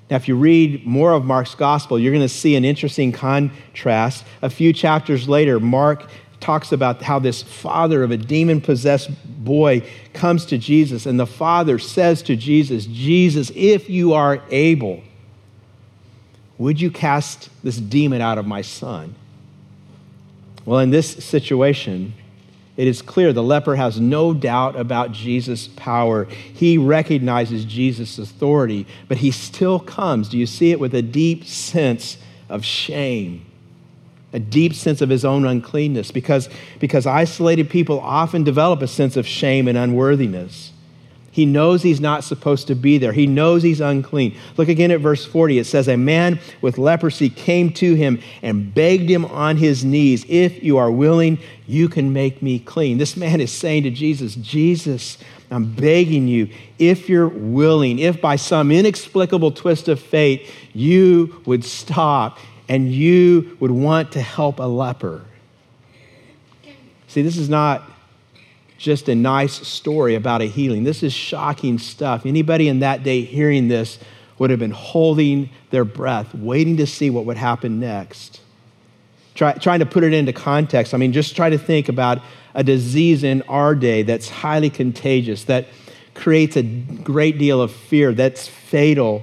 Now, 0.09 0.15
if 0.15 0.29
you 0.29 0.37
read 0.37 0.87
more 0.87 1.15
of 1.15 1.25
Mark's 1.25 1.57
gospel, 1.57 1.99
you're 1.99 2.13
going 2.13 2.23
to 2.23 2.29
see 2.29 2.55
an 2.55 2.65
interesting 2.65 3.11
contrast. 3.11 4.25
A 4.41 4.51
few 4.51 4.73
chapters 4.73 5.29
later, 5.29 5.59
Mark 5.59 6.09
talks 6.45 6.73
about 6.73 7.01
how 7.01 7.19
this 7.19 7.43
father 7.43 8.03
of 8.03 8.11
a 8.11 8.19
demon 8.19 8.61
possessed 8.61 9.11
boy 9.43 9.83
comes 10.13 10.45
to 10.45 10.59
Jesus, 10.59 11.07
and 11.07 11.19
the 11.19 11.27
father 11.27 11.79
says 11.79 12.23
to 12.25 12.37
Jesus, 12.37 12.85
Jesus, 12.85 13.51
if 13.55 13.89
you 13.89 14.13
are 14.13 14.43
able, 14.51 15.03
would 16.59 16.79
you 16.79 16.91
cast 16.91 17.49
this 17.65 17.79
demon 17.79 18.21
out 18.21 18.37
of 18.37 18.47
my 18.47 18.61
son? 18.61 19.15
Well, 20.67 20.81
in 20.81 20.91
this 20.91 21.25
situation, 21.25 22.13
it 22.77 22.87
is 22.87 23.01
clear 23.01 23.33
the 23.33 23.43
leper 23.43 23.77
has 23.77 23.99
no 23.99 24.35
doubt 24.35 24.77
about 24.77 25.13
Jesus' 25.13 25.69
power. 25.69 26.25
He 26.25 26.77
recognizes 26.77 27.65
Jesus' 27.65 28.19
authority, 28.19 28.87
but 29.09 29.17
he 29.17 29.31
still 29.31 29.81
comes, 29.81 30.29
do 30.29 30.37
you 30.37 30.47
see 30.47 30.73
it, 30.73 30.79
with 30.79 30.95
a 30.95 31.03
deep 31.03 31.47
sense 31.47 32.19
of 32.51 32.67
shame 32.67 33.47
a 34.35 34.41
deep 34.41 34.75
sense 34.75 35.01
of 35.01 35.09
his 35.09 35.25
own 35.25 35.47
uncleanness 35.47 36.11
because, 36.11 36.49
because 36.81 37.07
isolated 37.07 37.71
people 37.71 38.01
often 38.01 38.43
develop 38.43 38.83
a 38.83 38.89
sense 38.89 39.17
of 39.17 39.27
shame 39.27 39.69
and 39.69 39.79
unworthiness. 39.79 40.73
He 41.31 41.47
knows 41.47 41.83
he's 41.83 42.01
not 42.01 42.23
supposed 42.23 42.67
to 42.69 42.77
be 42.77 42.99
there. 42.99 43.13
He 43.13 43.27
knows 43.27 43.63
he's 43.63 43.81
unclean. 43.81 44.37
Look 44.57 44.69
again 44.69 44.91
at 44.91 45.01
verse 45.01 45.25
40. 45.25 45.59
It 45.59 45.65
says, 45.65 45.89
A 45.89 45.97
man 45.97 46.39
with 46.61 46.79
leprosy 46.79 47.29
came 47.29 47.73
to 47.75 47.95
him 47.95 48.21
and 48.43 48.73
begged 48.73 49.11
him 49.11 49.25
on 49.25 49.57
his 49.57 49.85
knees, 49.85 50.25
If 50.29 50.63
you 50.63 50.79
are 50.79 50.93
willing, 50.93 51.39
you 51.67 51.89
can 51.89 52.13
make 52.13 52.41
me 52.41 52.61
clean. 52.61 52.99
This 52.99 53.17
man 53.17 53.41
is 53.41 53.51
saying 53.53 53.85
to 53.85 53.91
Jesus, 53.91 54.37
Jesus, 54.37 55.19
I'm 55.51 55.73
begging 55.73 56.29
you, 56.29 56.51
if 56.79 57.09
you're 57.09 57.29
willing, 57.29 57.99
if 57.99 58.21
by 58.21 58.37
some 58.37 58.71
inexplicable 58.71 59.53
twist 59.53 59.89
of 59.89 60.01
fate 60.01 60.51
you 60.73 61.43
would 61.47 61.65
stop 61.65 62.39
and 62.69 62.93
you 62.93 63.57
would 63.61 63.71
want 63.71 64.13
to 64.13 64.21
help 64.21 64.59
a 64.59 64.65
leper. 64.65 65.23
See, 67.09 67.23
this 67.23 67.37
is 67.37 67.49
not 67.49 67.83
just 68.79 69.09
a 69.09 69.15
nice 69.15 69.67
story 69.67 70.15
about 70.15 70.43
a 70.43 70.47
healing. 70.47 70.85
This 70.85 71.03
is 71.03 71.13
shocking 71.13 71.79
stuff. 71.79 72.27
Anybody 72.27 72.69
in 72.69 72.81
that 72.81 73.03
day 73.03 73.23
hearing 73.23 73.69
this 73.69 73.99
would 74.39 74.51
have 74.51 74.59
been 74.59 74.73
holding 74.73 75.49
their 75.71 75.85
breath, 75.85 76.35
waiting 76.35 76.77
to 76.79 76.87
see 76.87 77.09
what 77.11 77.25
would 77.25 77.37
happen 77.37 77.79
next. 77.79 78.41
Try, 79.35 79.53
trying 79.55 79.81
to 79.81 79.87
put 79.87 80.05
it 80.05 80.13
into 80.13 80.33
context, 80.33 80.95
I 80.95 80.97
mean, 80.97 81.13
just 81.13 81.37
try 81.37 81.51
to 81.51 81.59
think 81.59 81.89
about 81.89 82.21
a 82.55 82.63
disease 82.63 83.25
in 83.25 83.43
our 83.43 83.75
day 83.75 84.03
that's 84.03 84.29
highly 84.29 84.71
contagious, 84.71 85.45
that 85.45 85.67
creates 86.15 86.57
a 86.57 86.63
great 86.63 87.39
deal 87.39 87.61
of 87.61 87.73
fear, 87.73 88.13
that's 88.13 88.47
fatal, 88.47 89.23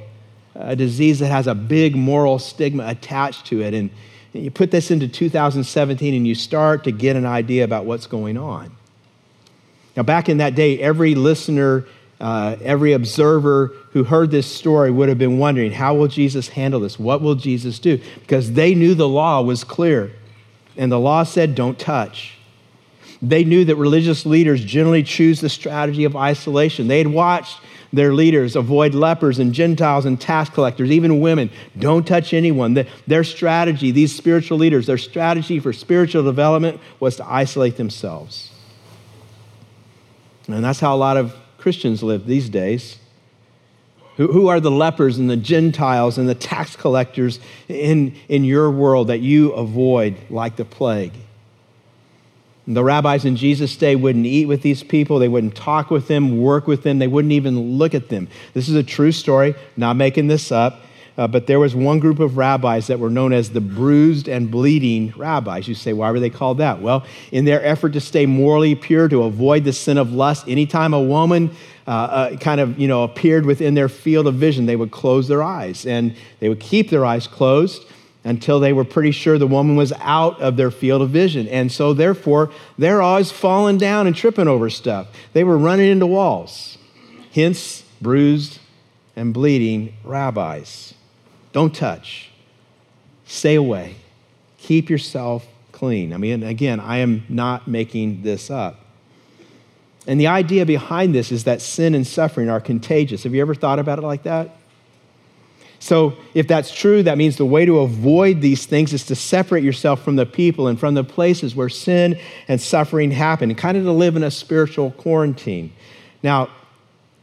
a 0.55 0.75
disease 0.75 1.19
that 1.19 1.27
has 1.27 1.47
a 1.47 1.55
big 1.55 1.95
moral 1.95 2.39
stigma 2.39 2.85
attached 2.87 3.45
to 3.47 3.61
it. 3.61 3.73
And 3.73 3.89
you 4.33 4.51
put 4.51 4.71
this 4.71 4.91
into 4.91 5.07
2017 5.07 6.13
and 6.13 6.27
you 6.27 6.35
start 6.35 6.83
to 6.85 6.91
get 6.91 7.15
an 7.15 7.25
idea 7.25 7.63
about 7.63 7.85
what's 7.85 8.07
going 8.07 8.37
on. 8.37 8.75
Now, 9.95 10.03
back 10.03 10.29
in 10.29 10.37
that 10.37 10.55
day, 10.55 10.79
every 10.79 11.15
listener, 11.15 11.85
uh, 12.19 12.55
every 12.61 12.93
observer 12.93 13.73
who 13.91 14.03
heard 14.03 14.31
this 14.31 14.47
story 14.47 14.89
would 14.89 15.09
have 15.09 15.17
been 15.17 15.37
wondering 15.37 15.71
how 15.71 15.95
will 15.95 16.07
Jesus 16.07 16.47
handle 16.49 16.79
this? 16.79 16.97
What 16.97 17.21
will 17.21 17.35
Jesus 17.35 17.79
do? 17.79 17.99
Because 18.21 18.53
they 18.53 18.73
knew 18.73 18.95
the 18.95 19.07
law 19.07 19.41
was 19.41 19.63
clear. 19.63 20.13
And 20.77 20.91
the 20.91 20.99
law 20.99 21.23
said, 21.23 21.55
don't 21.55 21.77
touch. 21.77 22.37
They 23.21 23.43
knew 23.43 23.65
that 23.65 23.75
religious 23.75 24.25
leaders 24.25 24.63
generally 24.63 25.03
choose 25.03 25.41
the 25.41 25.49
strategy 25.49 26.05
of 26.05 26.15
isolation. 26.15 26.87
They 26.87 26.97
had 26.97 27.07
watched 27.07 27.59
their 27.93 28.13
leaders 28.13 28.56
avoid 28.56 28.93
lepers 28.93 29.39
and 29.39 29.54
Gentiles 29.54 30.06
and 30.06 30.19
tax 30.19 30.49
collectors, 30.49 30.91
even 30.91 31.19
women. 31.19 31.49
Don't 31.77 32.08
touch 32.08 32.34
anyone. 32.34 32.73
The, 32.73 32.88
their 33.06 33.23
strategy, 33.23 33.91
these 33.91 34.15
spiritual 34.15 34.58
leaders, 34.58 34.88
their 34.88 34.97
strategy 34.97 35.60
for 35.60 35.73
spiritual 35.73 36.23
development 36.23 36.80
was 36.99 37.17
to 37.17 37.30
isolate 37.30 37.77
themselves. 37.77 38.51
And 40.47 40.63
that's 40.63 40.80
how 40.80 40.95
a 40.95 40.97
lot 40.97 41.17
of 41.17 41.36
Christians 41.58 42.01
live 42.01 42.25
these 42.25 42.49
days. 42.49 42.97
Who, 44.17 44.27
who 44.27 44.47
are 44.47 44.60
the 44.60 44.71
lepers 44.71 45.17
and 45.17 45.30
the 45.30 45.38
Gentiles 45.38 46.17
and 46.17 46.27
the 46.27 46.36
tax 46.36 46.75
collectors 46.75 47.39
in, 47.67 48.15
in 48.27 48.43
your 48.43 48.69
world 48.69 49.08
that 49.08 49.19
you 49.19 49.51
avoid 49.54 50.17
like 50.30 50.56
the 50.56 50.65
plague? 50.65 51.13
The 52.73 52.84
rabbis 52.84 53.25
in 53.25 53.36
Jesus' 53.36 53.75
day 53.75 53.95
wouldn't 53.95 54.25
eat 54.25 54.45
with 54.45 54.62
these 54.62 54.81
people. 54.84 55.19
They 55.19 55.27
wouldn't 55.27 55.55
talk 55.55 55.91
with 55.91 56.07
them, 56.07 56.41
work 56.41 56.67
with 56.67 56.84
them. 56.84 56.99
They 56.99 57.07
wouldn't 57.07 57.34
even 57.34 57.77
look 57.77 57.93
at 57.93 58.10
them. 58.10 58.29
This 58.53 58.69
is 58.69 58.75
a 58.75 58.84
true 58.84 59.12
story, 59.12 59.55
not 59.75 59.95
making 59.95 60.27
this 60.27 60.51
up. 60.51 60.81
Uh, 61.17 61.27
but 61.27 61.45
there 61.45 61.60
was 61.60 61.75
one 61.75 61.99
group 61.99 62.19
of 62.19 62.38
rabbis 62.38 62.88
that 62.88 62.97
were 62.97 63.10
known 63.10 63.34
as 63.34 63.49
the 63.49 63.60
bruised 63.60 64.29
and 64.29 64.49
bleeding 64.49 65.13
rabbis. 65.17 65.67
You 65.67 65.75
say, 65.75 65.91
why 65.91 66.10
were 66.12 66.21
they 66.21 66.29
called 66.29 66.60
that? 66.60 66.81
Well, 66.81 67.05
in 67.31 67.43
their 67.43 67.63
effort 67.65 67.93
to 67.93 67.99
stay 67.99 68.25
morally 68.25 68.75
pure, 68.75 69.10
to 69.10 69.23
avoid 69.23 69.65
the 69.65 69.73
sin 69.73 69.97
of 69.97 70.13
lust, 70.13 70.47
anytime 70.47 70.93
a 70.93 71.01
woman 71.01 71.51
uh, 71.86 71.91
uh, 71.91 72.38
kind 72.38 72.62
of, 72.62 72.79
you 72.79 72.88
know, 72.88 73.03
appeared 73.03 73.45
within 73.45 73.73
their 73.73 73.89
field 73.89 74.25
of 74.25 74.36
vision, 74.36 74.65
they 74.65 74.77
would 74.77 74.91
close 74.91 75.27
their 75.27 75.43
eyes 75.43 75.86
and 75.86 76.15
they 76.39 76.47
would 76.47 76.62
keep 76.62 76.89
their 76.89 77.05
eyes 77.05 77.27
closed 77.27 77.86
until 78.23 78.60
they 78.60 78.71
were 78.73 78.84
pretty 78.84 79.12
sure 79.12 79.38
the 79.38 79.47
woman 79.47 79.75
was 79.75 79.91
out 79.99 80.39
of 80.41 80.57
their 80.57 80.71
field 80.71 81.01
of 81.01 81.10
vision. 81.10 81.47
And 81.47 81.71
so, 81.71 81.93
therefore, 81.93 82.51
they're 82.77 83.01
always 83.01 83.31
falling 83.31 83.77
down 83.77 84.07
and 84.07 84.15
tripping 84.15 84.47
over 84.47 84.69
stuff. 84.69 85.07
They 85.34 85.43
were 85.43 85.57
running 85.57 85.89
into 85.89 86.05
walls. 86.05 86.77
Hence, 87.34 87.84
bruised 87.99 88.60
and 89.15 89.34
bleeding 89.34 89.93
rabbis. 90.03 90.93
Don't 91.51 91.73
touch. 91.73 92.29
Stay 93.25 93.55
away. 93.55 93.95
Keep 94.57 94.89
yourself 94.89 95.47
clean. 95.71 96.13
I 96.13 96.17
mean, 96.17 96.43
again, 96.43 96.79
I 96.79 96.97
am 96.97 97.23
not 97.27 97.67
making 97.67 98.21
this 98.21 98.51
up. 98.51 98.79
And 100.07 100.19
the 100.19 100.27
idea 100.27 100.65
behind 100.65 101.13
this 101.13 101.31
is 101.31 101.43
that 101.45 101.62
sin 101.62 101.95
and 101.95 102.05
suffering 102.05 102.49
are 102.49 102.60
contagious. 102.60 103.23
Have 103.23 103.34
you 103.34 103.41
ever 103.41 103.55
thought 103.55 103.79
about 103.79 103.99
it 103.99 104.03
like 104.03 104.23
that? 104.23 104.55
So, 105.81 106.13
if 106.35 106.47
that's 106.47 106.71
true, 106.71 107.01
that 107.01 107.17
means 107.17 107.37
the 107.37 107.45
way 107.45 107.65
to 107.65 107.79
avoid 107.79 108.39
these 108.39 108.67
things 108.67 108.93
is 108.93 109.03
to 109.07 109.15
separate 109.15 109.63
yourself 109.63 110.03
from 110.03 110.15
the 110.15 110.27
people 110.27 110.67
and 110.67 110.79
from 110.79 110.93
the 110.93 111.03
places 111.03 111.55
where 111.55 111.69
sin 111.69 112.19
and 112.47 112.61
suffering 112.61 113.09
happen, 113.09 113.49
and 113.49 113.57
kind 113.57 113.75
of 113.75 113.83
to 113.85 113.91
live 113.91 114.15
in 114.15 114.21
a 114.21 114.29
spiritual 114.29 114.91
quarantine. 114.91 115.73
Now, 116.21 116.49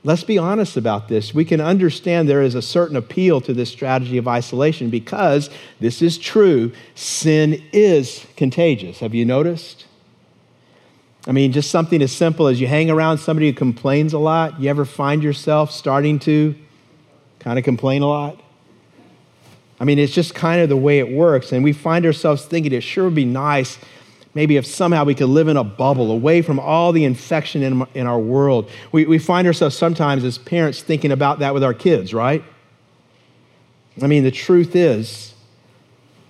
let's 0.03 0.25
be 0.25 0.39
honest 0.39 0.77
about 0.77 1.07
this. 1.07 1.33
We 1.33 1.45
can 1.45 1.61
understand 1.61 2.29
there 2.29 2.43
is 2.43 2.57
a 2.57 2.63
certain 2.63 2.97
appeal 2.97 3.41
to 3.43 3.55
this 3.55 3.71
strategy 3.71 4.19
of 4.19 4.27
isolation 4.27 4.91
because 4.91 5.51
this 5.79 6.03
is 6.03 6.19
true. 6.19 6.73
Sin 6.97 7.63
is 7.73 8.27
contagious. 8.37 8.99
Have 8.99 9.15
you 9.15 9.25
noticed? 9.25 9.87
I 11.29 11.31
mean, 11.33 11.53
just 11.53 11.71
something 11.71 12.03
as 12.03 12.11
simple 12.11 12.49
as 12.49 12.61
you 12.61 12.67
hang 12.67 12.91
around 12.91 13.19
somebody 13.19 13.47
who 13.47 13.53
complains 13.53 14.15
a 14.15 14.19
lot. 14.19 14.59
You 14.61 14.69
ever 14.69 14.85
find 14.85 15.23
yourself 15.23 15.71
starting 15.71 16.19
to 16.21 16.57
kind 17.39 17.57
of 17.57 17.65
complain 17.65 18.03
a 18.03 18.09
lot? 18.09 18.43
I 19.81 19.85
mean, 19.85 19.99
it's 19.99 20.13
just 20.13 20.35
kind 20.35 20.61
of 20.61 20.69
the 20.69 20.77
way 20.77 20.99
it 20.99 21.11
works. 21.11 21.53
And 21.53 21.63
we 21.63 21.73
find 21.73 22.05
ourselves 22.05 22.45
thinking 22.45 22.73
it 22.73 22.83
sure 22.83 23.05
would 23.05 23.15
be 23.15 23.25
nice 23.25 23.79
maybe 24.35 24.57
if 24.57 24.67
somehow 24.67 25.03
we 25.03 25.17
could 25.17 25.29
live 25.29 25.49
in 25.49 25.57
a 25.57 25.65
bubble 25.65 26.13
away 26.13 26.43
from 26.43 26.61
all 26.61 26.93
the 26.93 27.05
infection 27.05 27.63
in, 27.63 27.85
in 27.95 28.07
our 28.07 28.21
world. 28.21 28.71
We, 28.93 29.05
we 29.05 29.19
find 29.19 29.49
ourselves 29.49 29.77
sometimes 29.77 30.23
as 30.23 30.39
parents 30.39 30.81
thinking 30.81 31.11
about 31.11 31.41
that 31.41 31.55
with 31.55 31.65
our 31.65 31.75
kids, 31.75 32.15
right? 32.15 32.45
I 34.01 34.07
mean, 34.07 34.23
the 34.23 34.31
truth 34.31 34.77
is, 34.77 35.35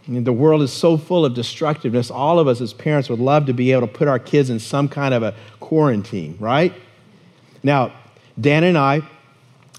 I 0.07 0.13
mean, 0.13 0.25
the 0.25 0.33
world 0.33 0.63
is 0.63 0.73
so 0.73 0.97
full 0.97 1.27
of 1.27 1.35
destructiveness. 1.35 2.11
All 2.11 2.39
of 2.39 2.49
us 2.49 2.63
as 2.63 2.73
parents 2.73 3.11
would 3.11 3.19
love 3.19 3.45
to 3.45 3.53
be 3.53 3.73
able 3.73 3.87
to 3.87 3.93
put 3.93 4.09
our 4.09 4.19
kids 4.19 4.49
in 4.49 4.59
some 4.59 4.89
kind 4.89 5.13
of 5.13 5.23
a 5.23 5.35
quarantine, 5.61 6.37
right? 6.41 6.73
Now, 7.63 7.93
Dan 8.41 8.65
and 8.65 8.79
I, 8.79 9.03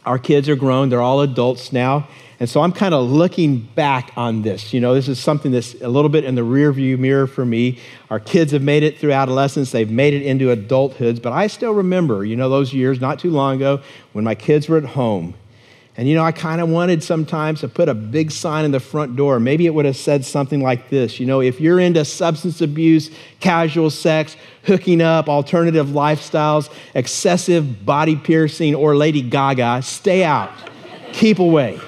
our 0.06 0.18
kids 0.20 0.50
are 0.50 0.56
grown, 0.56 0.90
they're 0.90 1.02
all 1.02 1.22
adults 1.22 1.72
now. 1.72 2.08
And 2.40 2.50
so 2.50 2.62
I'm 2.62 2.72
kind 2.72 2.94
of 2.94 3.10
looking 3.10 3.60
back 3.60 4.14
on 4.16 4.44
this. 4.44 4.74
You 4.74 4.80
know, 4.80 4.94
this 4.94 5.10
is 5.10 5.20
something 5.20 5.52
that's 5.52 5.74
a 5.82 5.90
little 5.90 6.10
bit 6.10 6.24
in 6.24 6.36
the 6.36 6.42
rearview 6.42 6.98
mirror 6.98 7.28
for 7.28 7.46
me. 7.46 7.80
Our 8.10 8.20
kids 8.20 8.54
have 8.54 8.62
made 8.62 8.84
it 8.84 8.98
through 8.98 9.12
adolescence, 9.12 9.72
they've 9.72 9.92
made 9.92 10.14
it 10.14 10.22
into 10.22 10.56
adulthoods, 10.56 11.22
but 11.22 11.34
I 11.34 11.48
still 11.48 11.74
remember, 11.74 12.24
you 12.24 12.38
know, 12.38 12.50
those 12.50 12.74
years 12.74 13.02
not 13.02 13.20
too 13.20 13.32
long 13.32 13.58
ago 13.58 13.82
when 14.14 14.24
my 14.24 14.36
kids 14.36 14.70
were 14.70 14.78
at 14.78 14.86
home. 14.86 15.34
And 15.98 16.08
you 16.08 16.16
know, 16.16 16.24
I 16.24 16.32
kind 16.32 16.62
of 16.62 16.70
wanted 16.70 17.04
sometimes 17.04 17.62
to 17.62 17.68
put 17.68 17.90
a 17.90 17.94
big 17.94 18.32
sign 18.32 18.64
in 18.64 18.72
the 18.72 18.80
front 18.80 19.16
door. 19.16 19.40
Maybe 19.40 19.66
it 19.66 19.74
would 19.74 19.86
have 19.86 19.98
said 19.98 20.24
something 20.24 20.62
like 20.62 20.90
this 20.90 21.20
You 21.20 21.26
know, 21.26 21.42
if 21.42 21.60
you're 21.60 21.80
into 21.80 22.06
substance 22.06 22.62
abuse, 22.62 23.12
casual 23.40 23.90
sex, 23.90 24.38
hooking 24.64 25.02
up, 25.02 25.28
alternative 25.28 25.88
lifestyles, 25.88 26.72
excessive 26.94 27.86
body 27.86 28.16
piercing, 28.16 28.76
or 28.76 28.96
Lady 28.96 29.22
Gaga, 29.22 29.82
stay 29.82 30.24
out, 30.24 30.52
keep 31.12 31.40
away. 31.40 31.80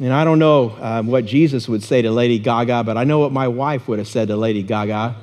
And 0.00 0.12
I 0.12 0.24
don't 0.24 0.40
know 0.40 0.76
um, 0.80 1.06
what 1.06 1.24
Jesus 1.24 1.68
would 1.68 1.82
say 1.82 2.02
to 2.02 2.10
Lady 2.10 2.40
Gaga, 2.40 2.82
but 2.82 2.96
I 2.96 3.04
know 3.04 3.20
what 3.20 3.32
my 3.32 3.46
wife 3.46 3.86
would 3.86 4.00
have 4.00 4.08
said 4.08 4.28
to 4.28 4.36
Lady 4.36 4.64
Gaga. 4.64 5.14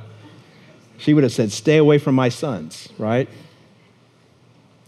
She 0.98 1.14
would 1.14 1.24
have 1.24 1.34
said, 1.34 1.52
Stay 1.52 1.78
away 1.78 1.98
from 1.98 2.16
my 2.16 2.30
sons, 2.30 2.88
right? 2.98 3.28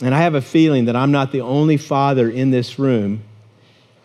And 0.03 0.13
I 0.13 0.19
have 0.19 0.35
a 0.35 0.41
feeling 0.41 0.85
that 0.85 0.97
I'm 0.97 1.11
not 1.11 1.31
the 1.31 1.39
only 1.39 1.77
father 1.77 2.29
in 2.29 2.51
this 2.51 2.77
room 2.77 3.23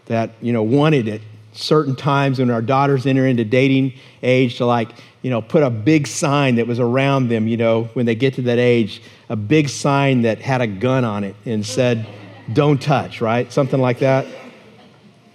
that, 0.06 0.30
you 0.40 0.52
know, 0.52 0.62
wanted 0.62 1.08
it 1.08 1.22
certain 1.52 1.96
times 1.96 2.38
when 2.38 2.50
our 2.50 2.62
daughters 2.62 3.04
enter 3.04 3.26
into 3.26 3.44
dating 3.44 3.94
age 4.22 4.58
to 4.58 4.64
like, 4.64 4.90
you 5.22 5.30
know, 5.30 5.42
put 5.42 5.64
a 5.64 5.70
big 5.70 6.06
sign 6.06 6.54
that 6.54 6.68
was 6.68 6.78
around 6.78 7.30
them, 7.30 7.48
you 7.48 7.56
know, 7.56 7.90
when 7.94 8.06
they 8.06 8.14
get 8.14 8.34
to 8.34 8.42
that 8.42 8.60
age, 8.60 9.02
a 9.28 9.34
big 9.34 9.68
sign 9.68 10.22
that 10.22 10.38
had 10.38 10.60
a 10.60 10.68
gun 10.68 11.04
on 11.04 11.24
it 11.24 11.34
and 11.44 11.66
said, 11.66 12.06
don't 12.52 12.80
touch, 12.80 13.20
right? 13.20 13.52
Something 13.52 13.80
like 13.80 13.98
that. 13.98 14.24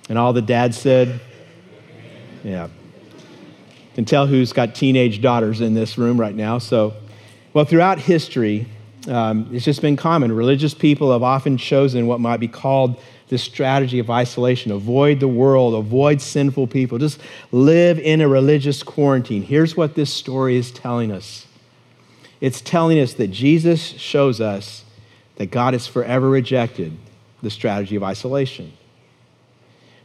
And 0.08 0.17
all 0.17 0.32
the 0.32 0.41
dads 0.41 0.78
said, 0.78 1.19
yeah. 2.45 2.69
Can 3.95 4.06
tell 4.06 4.28
who's 4.28 4.54
got 4.54 4.76
teenage 4.76 5.21
daughters 5.21 5.60
in 5.60 5.73
this 5.73 5.97
room 5.97 6.17
right 6.17 6.34
now. 6.34 6.58
So, 6.58 6.93
well, 7.52 7.65
throughout 7.65 7.99
history, 7.99 8.65
um, 9.08 9.50
it's 9.52 9.66
just 9.66 9.82
been 9.82 9.96
common. 9.96 10.32
Religious 10.32 10.74
people 10.74 11.12
have 11.12 11.24
often 11.24 11.58
chosen 11.58 12.08
what 12.08 12.20
might 12.20 12.39
be 12.39 12.48
called 12.48 13.00
this 13.30 13.44
strategy 13.44 14.00
of 14.00 14.10
isolation 14.10 14.72
avoid 14.72 15.20
the 15.20 15.28
world, 15.28 15.74
avoid 15.74 16.22
sinful 16.22 16.68
people, 16.68 16.98
just 16.98 17.20
live 17.52 17.98
in 18.00 18.22
a 18.22 18.28
religious 18.28 18.84
quarantine. 18.84 19.42
Here's 19.42 19.76
what 19.76 19.96
this 19.96 20.13
story 20.13 20.56
is 20.56 20.72
telling 20.72 21.12
us 21.12 21.48
it's 22.39 22.60
telling 22.60 23.00
us 23.00 23.13
that 23.13 23.30
Jesus 23.30 23.82
shows 23.82 24.42
us 24.42 24.84
that 25.38 25.48
God 25.48 25.74
has 25.74 25.88
forever 25.88 26.30
rejected 26.30 26.98
the 27.42 27.50
strategy 27.50 27.96
of 27.96 28.04
isolation. 28.04 28.74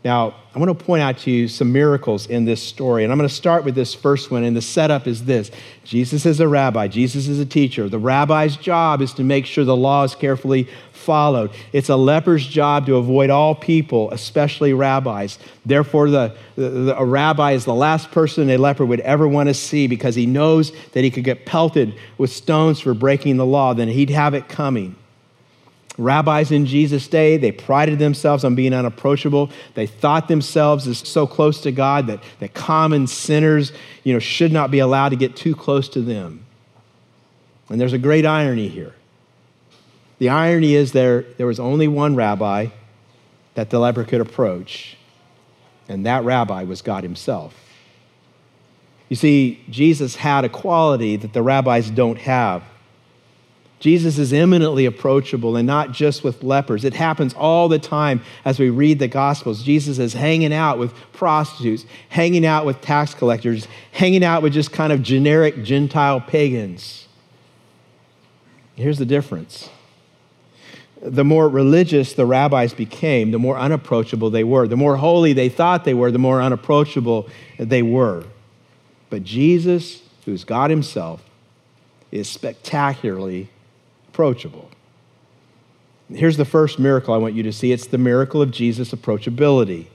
Now, 0.04 0.34
I 0.54 0.60
want 0.60 0.76
to 0.76 0.84
point 0.84 1.02
out 1.02 1.18
to 1.18 1.30
you 1.30 1.48
some 1.48 1.72
miracles 1.72 2.28
in 2.28 2.44
this 2.44 2.62
story. 2.62 3.02
And 3.02 3.12
I'm 3.12 3.18
going 3.18 3.28
to 3.28 3.34
start 3.34 3.64
with 3.64 3.74
this 3.74 3.94
first 3.94 4.30
one. 4.30 4.44
And 4.44 4.56
the 4.56 4.62
setup 4.62 5.08
is 5.08 5.24
this 5.24 5.50
Jesus 5.84 6.24
is 6.24 6.38
a 6.38 6.46
rabbi, 6.46 6.86
Jesus 6.86 7.26
is 7.26 7.40
a 7.40 7.46
teacher. 7.46 7.88
The 7.88 7.98
rabbi's 7.98 8.56
job 8.56 9.02
is 9.02 9.12
to 9.14 9.24
make 9.24 9.44
sure 9.44 9.64
the 9.64 9.76
law 9.76 10.04
is 10.04 10.14
carefully 10.14 10.68
followed. 10.92 11.50
It's 11.72 11.88
a 11.88 11.96
leper's 11.96 12.46
job 12.46 12.86
to 12.86 12.96
avoid 12.96 13.30
all 13.30 13.54
people, 13.54 14.10
especially 14.12 14.72
rabbis. 14.72 15.38
Therefore, 15.66 16.10
the, 16.10 16.36
the, 16.54 16.96
a 16.96 17.04
rabbi 17.04 17.52
is 17.52 17.64
the 17.64 17.74
last 17.74 18.10
person 18.12 18.50
a 18.50 18.56
leper 18.56 18.86
would 18.86 19.00
ever 19.00 19.26
want 19.26 19.48
to 19.48 19.54
see 19.54 19.88
because 19.88 20.14
he 20.14 20.26
knows 20.26 20.72
that 20.92 21.02
he 21.02 21.10
could 21.10 21.24
get 21.24 21.44
pelted 21.44 21.94
with 22.18 22.30
stones 22.30 22.78
for 22.78 22.94
breaking 22.94 23.36
the 23.36 23.46
law, 23.46 23.74
then 23.74 23.88
he'd 23.88 24.10
have 24.10 24.34
it 24.34 24.48
coming. 24.48 24.94
Rabbis 25.98 26.52
in 26.52 26.64
Jesus' 26.64 27.08
day, 27.08 27.36
they 27.36 27.50
prided 27.50 27.98
themselves 27.98 28.44
on 28.44 28.54
being 28.54 28.72
unapproachable. 28.72 29.50
They 29.74 29.86
thought 29.86 30.28
themselves 30.28 30.86
as 30.86 30.98
so 30.98 31.26
close 31.26 31.60
to 31.62 31.72
God 31.72 32.06
that, 32.06 32.22
that 32.38 32.54
common 32.54 33.08
sinners 33.08 33.72
you 34.04 34.12
know, 34.12 34.20
should 34.20 34.52
not 34.52 34.70
be 34.70 34.78
allowed 34.78 35.08
to 35.08 35.16
get 35.16 35.34
too 35.34 35.56
close 35.56 35.88
to 35.90 36.00
them. 36.00 36.46
And 37.68 37.80
there's 37.80 37.92
a 37.92 37.98
great 37.98 38.24
irony 38.24 38.68
here. 38.68 38.94
The 40.18 40.28
irony 40.28 40.74
is 40.74 40.92
there, 40.92 41.22
there 41.36 41.46
was 41.46 41.60
only 41.60 41.88
one 41.88 42.14
rabbi 42.14 42.68
that 43.54 43.70
the 43.70 43.80
leper 43.80 44.04
could 44.04 44.20
approach, 44.20 44.96
and 45.88 46.06
that 46.06 46.22
rabbi 46.22 46.62
was 46.62 46.80
God 46.80 47.02
Himself. 47.02 47.54
You 49.08 49.16
see, 49.16 49.64
Jesus 49.68 50.16
had 50.16 50.44
a 50.44 50.48
quality 50.48 51.16
that 51.16 51.32
the 51.32 51.42
rabbis 51.42 51.90
don't 51.90 52.18
have. 52.18 52.62
Jesus 53.80 54.18
is 54.18 54.32
eminently 54.32 54.86
approachable 54.86 55.56
and 55.56 55.66
not 55.66 55.92
just 55.92 56.24
with 56.24 56.42
lepers. 56.42 56.84
It 56.84 56.94
happens 56.94 57.32
all 57.34 57.68
the 57.68 57.78
time 57.78 58.22
as 58.44 58.58
we 58.58 58.70
read 58.70 58.98
the 58.98 59.06
Gospels. 59.06 59.62
Jesus 59.62 59.98
is 60.00 60.14
hanging 60.14 60.52
out 60.52 60.78
with 60.78 60.92
prostitutes, 61.12 61.84
hanging 62.08 62.44
out 62.44 62.66
with 62.66 62.80
tax 62.80 63.14
collectors, 63.14 63.68
hanging 63.92 64.24
out 64.24 64.42
with 64.42 64.52
just 64.52 64.72
kind 64.72 64.92
of 64.92 65.02
generic 65.02 65.62
Gentile 65.62 66.20
pagans. 66.20 67.06
Here's 68.74 68.98
the 68.98 69.06
difference 69.06 69.68
the 71.00 71.24
more 71.24 71.48
religious 71.48 72.14
the 72.14 72.26
rabbis 72.26 72.74
became, 72.74 73.30
the 73.30 73.38
more 73.38 73.56
unapproachable 73.56 74.30
they 74.30 74.42
were. 74.42 74.66
The 74.66 74.76
more 74.76 74.96
holy 74.96 75.32
they 75.32 75.48
thought 75.48 75.84
they 75.84 75.94
were, 75.94 76.10
the 76.10 76.18
more 76.18 76.42
unapproachable 76.42 77.28
they 77.56 77.82
were. 77.82 78.24
But 79.08 79.22
Jesus, 79.22 80.02
who's 80.24 80.42
God 80.42 80.70
Himself, 80.70 81.22
is 82.10 82.28
spectacularly 82.28 83.48
approachable. 84.18 84.68
Here's 86.12 86.36
the 86.36 86.44
first 86.44 86.80
miracle 86.80 87.14
I 87.14 87.18
want 87.18 87.34
you 87.34 87.44
to 87.44 87.52
see 87.52 87.70
it's 87.70 87.86
the 87.86 87.98
miracle 87.98 88.42
of 88.42 88.50
Jesus' 88.50 88.90
approachability. 88.90 89.86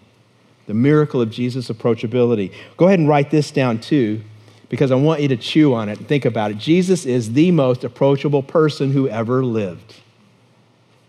The 0.66 0.74
miracle 0.74 1.20
of 1.20 1.30
Jesus' 1.30 1.68
approachability. 1.68 2.54
Go 2.78 2.88
ahead 2.88 3.00
and 3.00 3.10
write 3.10 3.32
this 3.32 3.52
down 3.52 3.82
too, 3.82 4.22
because 4.70 4.92
I 4.92 4.96
want 4.96 5.20
you 5.20 5.28
to 5.28 5.36
chew 5.36 5.74
on 5.74 5.90
it 5.90 5.98
and 5.98 6.08
think 6.08 6.24
about 6.24 6.52
it. 6.52 6.58
Jesus 6.58 7.06
is 7.06 7.34
the 7.34 7.52
most 7.52 7.84
approachable 7.84 8.42
person 8.42 8.94
who 8.94 9.10
ever 9.10 9.44
lived. 9.44 9.96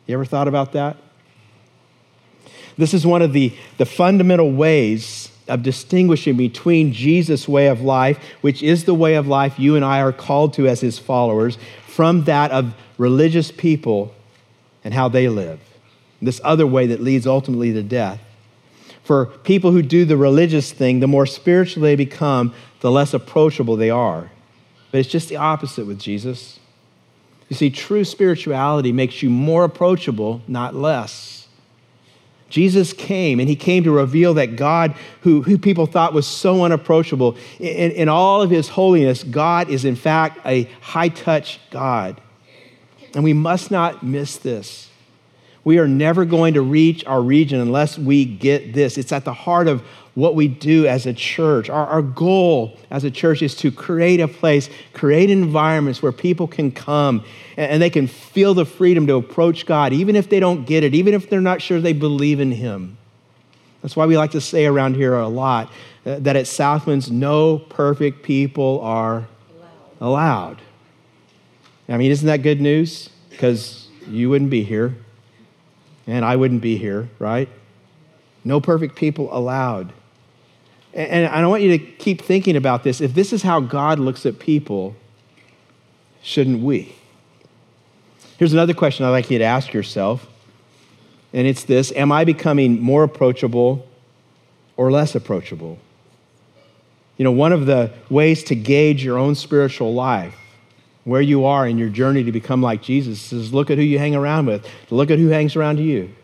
You 0.08 0.14
ever 0.14 0.24
thought 0.24 0.48
about 0.48 0.72
that? 0.72 0.96
This 2.76 2.94
is 2.94 3.06
one 3.06 3.22
of 3.22 3.32
the, 3.32 3.54
the 3.78 3.86
fundamental 3.86 4.50
ways 4.50 5.30
of 5.46 5.62
distinguishing 5.62 6.36
between 6.36 6.92
Jesus' 6.92 7.46
way 7.46 7.68
of 7.68 7.80
life, 7.80 8.18
which 8.40 8.60
is 8.60 8.86
the 8.86 8.94
way 8.94 9.14
of 9.14 9.28
life 9.28 9.56
you 9.56 9.76
and 9.76 9.84
I 9.84 10.00
are 10.00 10.12
called 10.12 10.54
to 10.54 10.66
as 10.66 10.80
his 10.80 10.98
followers, 10.98 11.58
from 11.94 12.24
that 12.24 12.50
of 12.50 12.74
religious 12.98 13.52
people 13.52 14.12
and 14.82 14.92
how 14.92 15.08
they 15.08 15.28
live. 15.28 15.60
This 16.20 16.40
other 16.42 16.66
way 16.66 16.88
that 16.88 17.00
leads 17.00 17.24
ultimately 17.24 17.72
to 17.72 17.84
death. 17.84 18.20
For 19.04 19.26
people 19.26 19.70
who 19.70 19.82
do 19.82 20.04
the 20.04 20.16
religious 20.16 20.72
thing, 20.72 21.00
the 21.00 21.06
more 21.06 21.26
spiritual 21.26 21.82
they 21.82 21.94
become, 21.94 22.52
the 22.80 22.90
less 22.90 23.14
approachable 23.14 23.76
they 23.76 23.90
are. 23.90 24.30
But 24.90 24.98
it's 24.98 25.08
just 25.08 25.28
the 25.28 25.36
opposite 25.36 25.86
with 25.86 26.00
Jesus. 26.00 26.58
You 27.48 27.56
see, 27.56 27.70
true 27.70 28.04
spirituality 28.04 28.90
makes 28.90 29.22
you 29.22 29.30
more 29.30 29.64
approachable, 29.64 30.42
not 30.48 30.74
less. 30.74 31.33
Jesus 32.54 32.92
came, 32.92 33.40
and 33.40 33.48
he 33.48 33.56
came 33.56 33.82
to 33.82 33.90
reveal 33.90 34.34
that 34.34 34.54
God, 34.54 34.94
who, 35.22 35.42
who 35.42 35.58
people 35.58 35.86
thought 35.86 36.12
was 36.12 36.24
so 36.24 36.62
unapproachable, 36.62 37.36
in, 37.58 37.90
in 37.90 38.08
all 38.08 38.42
of 38.42 38.50
his 38.50 38.68
holiness, 38.68 39.24
God 39.24 39.68
is 39.70 39.84
in 39.84 39.96
fact 39.96 40.38
a 40.46 40.62
high 40.80 41.08
touch 41.08 41.58
God. 41.72 42.20
And 43.12 43.24
we 43.24 43.32
must 43.32 43.72
not 43.72 44.04
miss 44.04 44.36
this. 44.36 44.88
We 45.64 45.80
are 45.80 45.88
never 45.88 46.24
going 46.24 46.54
to 46.54 46.62
reach 46.62 47.04
our 47.06 47.20
region 47.20 47.58
unless 47.58 47.98
we 47.98 48.24
get 48.24 48.72
this. 48.72 48.98
It's 48.98 49.10
at 49.10 49.24
the 49.24 49.32
heart 49.32 49.66
of 49.66 49.82
what 50.14 50.34
we 50.34 50.46
do 50.46 50.86
as 50.86 51.06
a 51.06 51.12
church. 51.12 51.68
Our, 51.68 51.86
our 51.86 52.02
goal 52.02 52.78
as 52.90 53.04
a 53.04 53.10
church 53.10 53.42
is 53.42 53.54
to 53.56 53.72
create 53.72 54.20
a 54.20 54.28
place, 54.28 54.70
create 54.92 55.28
environments 55.30 56.02
where 56.02 56.12
people 56.12 56.46
can 56.46 56.70
come 56.70 57.24
and, 57.56 57.72
and 57.72 57.82
they 57.82 57.90
can 57.90 58.06
feel 58.06 58.54
the 58.54 58.64
freedom 58.64 59.06
to 59.08 59.16
approach 59.16 59.66
God, 59.66 59.92
even 59.92 60.14
if 60.16 60.28
they 60.28 60.40
don't 60.40 60.66
get 60.66 60.84
it, 60.84 60.94
even 60.94 61.14
if 61.14 61.28
they're 61.28 61.40
not 61.40 61.60
sure 61.60 61.80
they 61.80 61.92
believe 61.92 62.40
in 62.40 62.52
Him. 62.52 62.96
That's 63.82 63.96
why 63.96 64.06
we 64.06 64.16
like 64.16 64.30
to 64.30 64.40
say 64.40 64.66
around 64.66 64.94
here 64.94 65.14
a 65.14 65.28
lot 65.28 65.70
uh, 66.06 66.18
that 66.20 66.36
at 66.36 66.46
Southwinds, 66.46 67.10
no 67.10 67.58
perfect 67.58 68.22
people 68.22 68.80
are 68.80 69.26
allowed. 70.00 70.62
I 71.88 71.96
mean, 71.98 72.10
isn't 72.10 72.26
that 72.26 72.42
good 72.42 72.60
news? 72.60 73.10
Because 73.30 73.88
you 74.08 74.30
wouldn't 74.30 74.50
be 74.50 74.62
here, 74.62 74.94
and 76.06 76.24
I 76.24 76.36
wouldn't 76.36 76.62
be 76.62 76.78
here, 76.78 77.10
right? 77.18 77.48
No 78.44 78.60
perfect 78.60 78.96
people 78.96 79.28
allowed. 79.36 79.92
And 80.94 81.26
I 81.26 81.44
want 81.48 81.62
you 81.62 81.76
to 81.76 81.78
keep 81.78 82.22
thinking 82.22 82.54
about 82.54 82.84
this. 82.84 83.00
If 83.00 83.14
this 83.14 83.32
is 83.32 83.42
how 83.42 83.58
God 83.58 83.98
looks 83.98 84.24
at 84.26 84.38
people, 84.38 84.94
shouldn't 86.22 86.62
we? 86.62 86.94
Here's 88.38 88.52
another 88.52 88.74
question 88.74 89.04
I'd 89.04 89.10
like 89.10 89.28
you 89.30 89.38
to 89.38 89.44
ask 89.44 89.72
yourself, 89.72 90.26
and 91.32 91.48
it's 91.48 91.64
this 91.64 91.92
Am 91.92 92.12
I 92.12 92.24
becoming 92.24 92.80
more 92.80 93.02
approachable 93.02 93.86
or 94.76 94.92
less 94.92 95.16
approachable? 95.16 95.78
You 97.16 97.24
know, 97.24 97.32
one 97.32 97.52
of 97.52 97.66
the 97.66 97.92
ways 98.08 98.44
to 98.44 98.54
gauge 98.54 99.04
your 99.04 99.18
own 99.18 99.34
spiritual 99.34 99.94
life, 99.94 100.36
where 101.02 101.20
you 101.20 101.44
are 101.44 101.66
in 101.66 101.76
your 101.76 101.88
journey 101.88 102.22
to 102.22 102.32
become 102.32 102.62
like 102.62 102.82
Jesus, 102.82 103.32
is 103.32 103.52
look 103.52 103.70
at 103.70 103.78
who 103.78 103.84
you 103.84 103.98
hang 103.98 104.14
around 104.14 104.46
with, 104.46 104.68
look 104.90 105.10
at 105.10 105.18
who 105.18 105.28
hangs 105.28 105.56
around 105.56 105.78
you. 105.78 106.14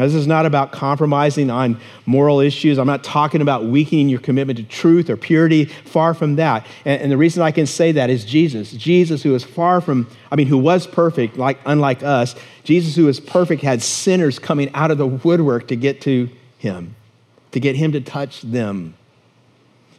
Now, 0.00 0.06
this 0.06 0.14
is 0.14 0.26
not 0.26 0.46
about 0.46 0.72
compromising 0.72 1.50
on 1.50 1.78
moral 2.06 2.40
issues. 2.40 2.78
I'm 2.78 2.86
not 2.86 3.04
talking 3.04 3.42
about 3.42 3.66
weakening 3.66 4.08
your 4.08 4.18
commitment 4.18 4.56
to 4.56 4.62
truth 4.62 5.10
or 5.10 5.16
purity. 5.18 5.66
Far 5.66 6.14
from 6.14 6.36
that. 6.36 6.66
And, 6.86 7.02
and, 7.02 7.12
the 7.12 7.18
reason 7.18 7.42
I 7.42 7.50
can 7.50 7.66
say 7.66 7.92
that 7.92 8.08
is 8.08 8.24
Jesus. 8.24 8.72
Jesus, 8.72 9.22
who 9.22 9.34
is 9.34 9.44
far 9.44 9.82
from, 9.82 10.08
I 10.32 10.36
mean, 10.36 10.46
who 10.46 10.56
was 10.56 10.86
perfect, 10.86 11.36
like 11.36 11.58
unlike 11.66 12.02
us. 12.02 12.34
Jesus, 12.64 12.96
who 12.96 13.08
is 13.08 13.20
perfect, 13.20 13.60
had 13.60 13.82
sinners 13.82 14.38
coming 14.38 14.70
out 14.72 14.90
of 14.90 14.96
the 14.96 15.06
woodwork 15.06 15.68
to 15.68 15.76
get 15.76 16.00
to 16.00 16.30
him, 16.56 16.94
to 17.52 17.60
get 17.60 17.76
him 17.76 17.92
to 17.92 18.00
touch 18.00 18.40
them. 18.40 18.94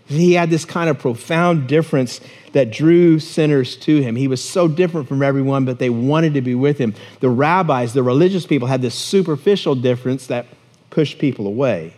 He 0.05 0.33
had 0.33 0.49
this 0.49 0.65
kind 0.65 0.89
of 0.89 0.99
profound 0.99 1.67
difference 1.67 2.19
that 2.51 2.71
drew 2.71 3.19
sinners 3.19 3.77
to 3.77 4.01
him. 4.01 4.15
He 4.15 4.27
was 4.27 4.43
so 4.43 4.67
different 4.67 5.07
from 5.07 5.23
everyone, 5.23 5.65
but 5.65 5.79
they 5.79 5.89
wanted 5.89 6.33
to 6.33 6.41
be 6.41 6.55
with 6.55 6.77
him. 6.77 6.93
The 7.21 7.29
rabbis, 7.29 7.93
the 7.93 8.03
religious 8.03 8.45
people, 8.45 8.67
had 8.67 8.81
this 8.81 8.95
superficial 8.95 9.75
difference 9.75 10.27
that 10.27 10.47
pushed 10.89 11.17
people 11.17 11.47
away. 11.47 11.93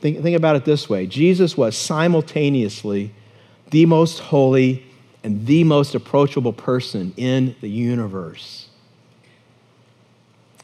Think, 0.00 0.22
think 0.22 0.36
about 0.36 0.56
it 0.56 0.64
this 0.64 0.88
way 0.88 1.06
Jesus 1.06 1.56
was 1.56 1.76
simultaneously 1.76 3.12
the 3.70 3.86
most 3.86 4.18
holy 4.20 4.84
and 5.22 5.46
the 5.46 5.64
most 5.64 5.94
approachable 5.94 6.52
person 6.52 7.12
in 7.16 7.56
the 7.60 7.68
universe. 7.68 8.68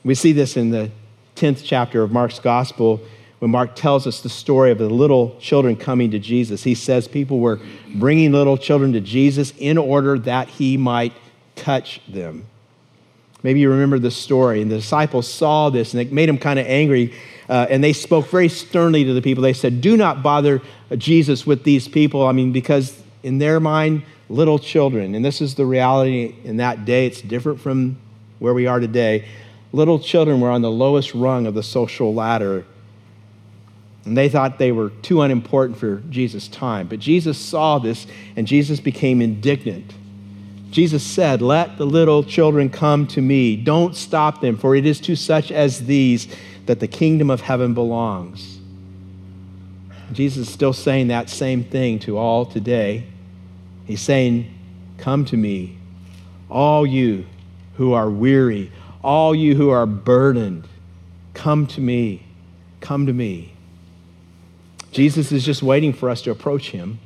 We 0.05 0.15
see 0.15 0.33
this 0.33 0.57
in 0.57 0.71
the 0.71 0.91
10th 1.37 1.63
chapter 1.65 2.03
of 2.03 2.13
Mark's 2.13 2.39
gospel 2.39 3.01
when 3.41 3.51
Mark 3.51 3.75
tells 3.75 4.07
us 4.07 4.21
the 4.21 4.29
story 4.29 4.71
of 4.71 4.79
the 4.79 4.89
little 4.89 5.37
children 5.41 5.75
coming 5.75 6.11
to 6.13 6.19
Jesus. 6.19 6.63
He 6.63 6.75
says 6.75 7.09
people 7.09 7.41
were 7.41 7.59
bringing 7.95 8.33
little 8.33 8.59
children 8.59 8.93
to 8.93 9.01
Jesus 9.01 9.53
in 9.59 9.79
order 9.79 10.19
that 10.21 10.49
he 10.49 10.77
might 10.77 11.15
touch 11.57 12.01
them. 12.07 12.47
Maybe 13.43 13.61
you 13.61 13.71
remember 13.71 13.99
the 13.99 14.11
story, 14.11 14.61
and 14.61 14.71
the 14.71 14.77
disciples 14.77 15.27
saw 15.27 15.71
this 15.71 15.95
and 15.95 16.03
it 16.03 16.13
made 16.13 16.29
them 16.29 16.37
kind 16.37 16.59
of 16.59 16.67
angry. 16.67 17.15
Uh, 17.49 17.67
and 17.71 17.83
they 17.83 17.95
spoke 17.95 18.29
very 18.29 18.49
sternly 18.49 19.05
to 19.05 19.15
the 19.15 19.23
people. 19.23 19.43
They 19.43 19.55
said, 19.55 19.81
Do 19.81 19.97
not 19.97 20.23
bother 20.23 20.61
Jesus 20.97 21.47
with 21.47 21.65
these 21.65 21.89
people. 21.89 22.27
I 22.27 22.33
mean, 22.33 22.53
because 22.53 23.03
in 23.23 23.39
their 23.39 23.59
mind, 23.59 24.03
little 24.29 24.59
children, 24.59 25.15
and 25.15 25.25
this 25.25 25.41
is 25.41 25.55
the 25.55 25.65
reality 25.65 26.35
in 26.45 26.59
that 26.59 26.85
day, 26.85 27.07
it's 27.07 27.23
different 27.23 27.61
from 27.61 27.97
where 28.39 28.53
we 28.53 28.67
are 28.67 28.79
today. 28.79 29.27
Little 29.73 29.99
children 29.99 30.41
were 30.41 30.51
on 30.51 30.61
the 30.61 30.71
lowest 30.71 31.15
rung 31.15 31.47
of 31.47 31.55
the 31.55 31.63
social 31.63 32.13
ladder 32.13 32.67
and 34.05 34.17
they 34.17 34.29
thought 34.29 34.59
they 34.59 34.73
were 34.73 34.91
too 35.03 35.21
unimportant 35.21 35.79
for 35.79 35.97
Jesus' 36.09 36.49
time. 36.49 36.89
But 36.89 37.01
Jesus 37.01 37.39
saw 37.39 37.79
this 37.79 38.07
and 38.37 38.47
Jesus 38.47 38.81
became 38.81 39.21
indignant. 39.21 39.95
Jesus 40.71 41.03
said, 41.03 41.43
Let 41.43 41.77
the 41.77 41.85
little 41.85 42.23
children 42.23 42.71
come 42.71 43.07
to 43.09 43.21
me. 43.21 43.57
Don't 43.57 43.95
stop 43.95 44.41
them, 44.41 44.57
for 44.57 44.75
it 44.75 44.87
is 44.87 45.01
to 45.01 45.17
such 45.17 45.51
as 45.53 45.87
these 45.87 46.29
that 46.67 46.81
the 46.81 46.89
kingdom 46.89 47.31
of 47.31 47.41
heaven 47.41 47.75
belongs. 47.75 48.59
Jesus 50.13 50.49
is 50.49 50.53
still 50.53 50.73
saying 50.73 51.09
that 51.09 51.29
same 51.29 51.65
thing 51.65 51.99
to 52.01 52.17
all 52.17 52.47
today. 52.47 53.07
He's 53.85 54.01
saying, 54.01 54.53
Come 54.99 55.25
to 55.27 55.37
me, 55.37 55.79
all 56.49 56.87
you 56.87 57.27
who 57.75 57.93
are 57.93 58.11
weary, 58.11 58.71
all 59.03 59.35
you 59.35 59.55
who 59.57 59.71
are 59.71 59.87
burdened. 59.87 60.67
Come 61.35 61.67
to 61.69 61.81
me. 61.81 62.27
Come 62.81 63.07
to 63.07 63.13
me. 63.13 63.50
Jesus 64.93 65.31
is 65.33 65.45
just 65.45 65.63
waiting 65.63 65.93
for 65.93 66.11
us 66.11 66.23
to 66.23 66.31
approach 66.31 66.71
him. 66.71 66.99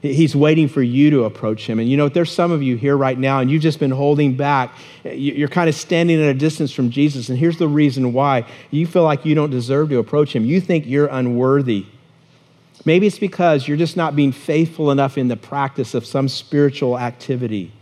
He's 0.00 0.36
waiting 0.36 0.68
for 0.68 0.80
you 0.80 1.10
to 1.10 1.24
approach 1.24 1.66
him. 1.66 1.80
And 1.80 1.88
you 1.88 1.96
know, 1.96 2.08
there's 2.08 2.30
some 2.30 2.52
of 2.52 2.62
you 2.62 2.76
here 2.76 2.96
right 2.96 3.18
now, 3.18 3.40
and 3.40 3.50
you've 3.50 3.62
just 3.62 3.80
been 3.80 3.90
holding 3.90 4.36
back. 4.36 4.72
You're 5.04 5.48
kind 5.48 5.68
of 5.68 5.74
standing 5.74 6.22
at 6.22 6.28
a 6.28 6.34
distance 6.34 6.72
from 6.72 6.90
Jesus. 6.90 7.28
And 7.28 7.38
here's 7.38 7.58
the 7.58 7.66
reason 7.66 8.12
why 8.12 8.46
you 8.70 8.86
feel 8.86 9.02
like 9.02 9.24
you 9.24 9.34
don't 9.34 9.50
deserve 9.50 9.88
to 9.88 9.98
approach 9.98 10.34
him. 10.34 10.44
You 10.44 10.60
think 10.60 10.86
you're 10.86 11.08
unworthy. 11.08 11.86
Maybe 12.84 13.08
it's 13.08 13.18
because 13.18 13.66
you're 13.66 13.76
just 13.76 13.96
not 13.96 14.14
being 14.14 14.30
faithful 14.30 14.92
enough 14.92 15.18
in 15.18 15.26
the 15.26 15.36
practice 15.36 15.94
of 15.94 16.06
some 16.06 16.28
spiritual 16.28 16.96
activity. 16.96 17.72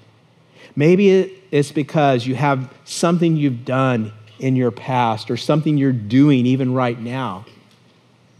Maybe 0.75 1.43
it's 1.51 1.71
because 1.71 2.27
you 2.27 2.35
have 2.35 2.73
something 2.85 3.37
you've 3.37 3.67
done 3.67 4.13
in 4.39 4.57
your 4.57 4.71
past 4.71 5.31
or 5.31 5.37
something 5.37 5.77
you're 5.77 5.93
doing 5.93 6.47
even 6.47 6.73
right 6.73 6.99
now 6.99 7.45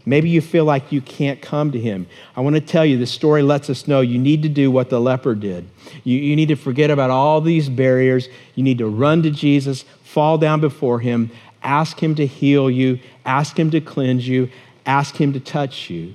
Maybe 0.07 0.29
you 0.29 0.39
feel 0.39 0.63
like 0.63 0.93
you 0.93 1.01
can't 1.01 1.41
come 1.41 1.73
to 1.73 1.79
him. 1.79 2.07
I 2.33 2.39
want 2.39 2.55
to 2.55 2.61
tell 2.61 2.85
you, 2.85 2.97
this 2.97 3.11
story 3.11 3.41
lets 3.41 3.69
us 3.69 3.89
know 3.89 3.99
you 3.99 4.17
need 4.17 4.41
to 4.43 4.49
do 4.49 4.71
what 4.71 4.89
the 4.89 5.01
leper 5.01 5.35
did. 5.35 5.67
You, 6.05 6.17
you 6.17 6.33
need 6.33 6.47
to 6.47 6.55
forget 6.55 6.89
about 6.89 7.09
all 7.09 7.41
these 7.41 7.67
barriers. 7.67 8.29
You 8.55 8.63
need 8.63 8.77
to 8.77 8.87
run 8.87 9.21
to 9.23 9.31
Jesus, 9.31 9.83
fall 10.05 10.37
down 10.37 10.61
before 10.61 11.01
him, 11.01 11.29
ask 11.61 12.01
him 12.01 12.15
to 12.15 12.25
heal 12.25 12.71
you, 12.71 12.99
ask 13.25 13.59
him 13.59 13.69
to 13.71 13.81
cleanse 13.81 14.25
you, 14.25 14.49
ask 14.85 15.17
him 15.17 15.33
to 15.33 15.41
touch 15.41 15.89
you. 15.89 16.13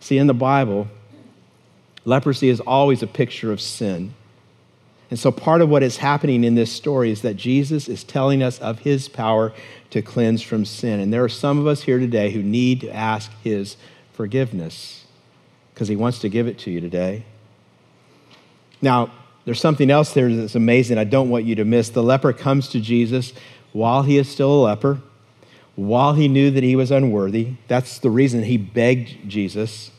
See, 0.00 0.18
in 0.18 0.26
the 0.26 0.34
Bible, 0.34 0.88
leprosy 2.04 2.50
is 2.50 2.60
always 2.60 3.02
a 3.02 3.06
picture 3.06 3.50
of 3.50 3.62
sin. 3.62 4.12
And 5.10 5.18
so, 5.18 5.30
part 5.30 5.62
of 5.62 5.68
what 5.68 5.82
is 5.82 5.98
happening 5.98 6.42
in 6.42 6.56
this 6.56 6.72
story 6.72 7.10
is 7.10 7.22
that 7.22 7.34
Jesus 7.34 7.88
is 7.88 8.02
telling 8.02 8.42
us 8.42 8.58
of 8.58 8.80
his 8.80 9.08
power 9.08 9.52
to 9.90 10.02
cleanse 10.02 10.42
from 10.42 10.64
sin. 10.64 10.98
And 10.98 11.12
there 11.12 11.22
are 11.22 11.28
some 11.28 11.58
of 11.58 11.66
us 11.66 11.82
here 11.82 11.98
today 11.98 12.30
who 12.32 12.42
need 12.42 12.80
to 12.80 12.90
ask 12.90 13.30
his 13.44 13.76
forgiveness 14.12 15.04
because 15.72 15.88
he 15.88 15.94
wants 15.94 16.18
to 16.20 16.28
give 16.28 16.48
it 16.48 16.58
to 16.60 16.70
you 16.70 16.80
today. 16.80 17.24
Now, 18.82 19.12
there's 19.44 19.60
something 19.60 19.90
else 19.90 20.12
there 20.12 20.34
that's 20.34 20.56
amazing 20.56 20.98
I 20.98 21.04
don't 21.04 21.30
want 21.30 21.44
you 21.44 21.54
to 21.54 21.64
miss. 21.64 21.90
The 21.90 22.02
leper 22.02 22.32
comes 22.32 22.68
to 22.70 22.80
Jesus 22.80 23.32
while 23.72 24.02
he 24.02 24.18
is 24.18 24.28
still 24.28 24.52
a 24.52 24.62
leper, 24.64 25.00
while 25.76 26.14
he 26.14 26.26
knew 26.26 26.50
that 26.50 26.64
he 26.64 26.74
was 26.74 26.90
unworthy. 26.90 27.54
That's 27.68 27.98
the 27.98 28.10
reason 28.10 28.42
he 28.42 28.56
begged 28.56 29.28
Jesus. 29.28 29.92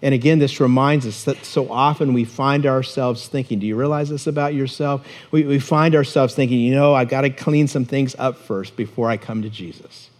And 0.00 0.14
again, 0.14 0.38
this 0.38 0.60
reminds 0.60 1.06
us 1.06 1.24
that 1.24 1.44
so 1.44 1.70
often 1.70 2.12
we 2.12 2.24
find 2.24 2.66
ourselves 2.66 3.26
thinking, 3.26 3.58
do 3.58 3.66
you 3.66 3.76
realize 3.76 4.08
this 4.08 4.26
about 4.26 4.54
yourself? 4.54 5.06
We, 5.30 5.44
we 5.44 5.58
find 5.58 5.94
ourselves 5.94 6.34
thinking, 6.34 6.60
you 6.60 6.74
know, 6.74 6.94
I've 6.94 7.08
got 7.08 7.22
to 7.22 7.30
clean 7.30 7.66
some 7.66 7.84
things 7.84 8.14
up 8.18 8.36
first 8.36 8.76
before 8.76 9.10
I 9.10 9.16
come 9.16 9.42
to 9.42 9.50
Jesus. 9.50 10.10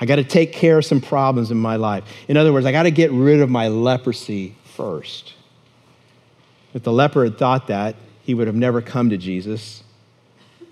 I 0.00 0.06
got 0.06 0.16
to 0.16 0.24
take 0.24 0.52
care 0.52 0.78
of 0.78 0.84
some 0.84 1.00
problems 1.00 1.50
in 1.50 1.58
my 1.58 1.76
life. 1.76 2.04
In 2.28 2.36
other 2.36 2.52
words, 2.52 2.66
I 2.66 2.72
got 2.72 2.84
to 2.84 2.90
get 2.90 3.10
rid 3.12 3.40
of 3.40 3.50
my 3.50 3.68
leprosy 3.68 4.54
first. 4.64 5.34
If 6.74 6.82
the 6.82 6.92
leper 6.92 7.24
had 7.24 7.38
thought 7.38 7.68
that, 7.68 7.96
he 8.22 8.34
would 8.34 8.46
have 8.46 8.56
never 8.56 8.82
come 8.82 9.10
to 9.10 9.16
Jesus. 9.16 9.82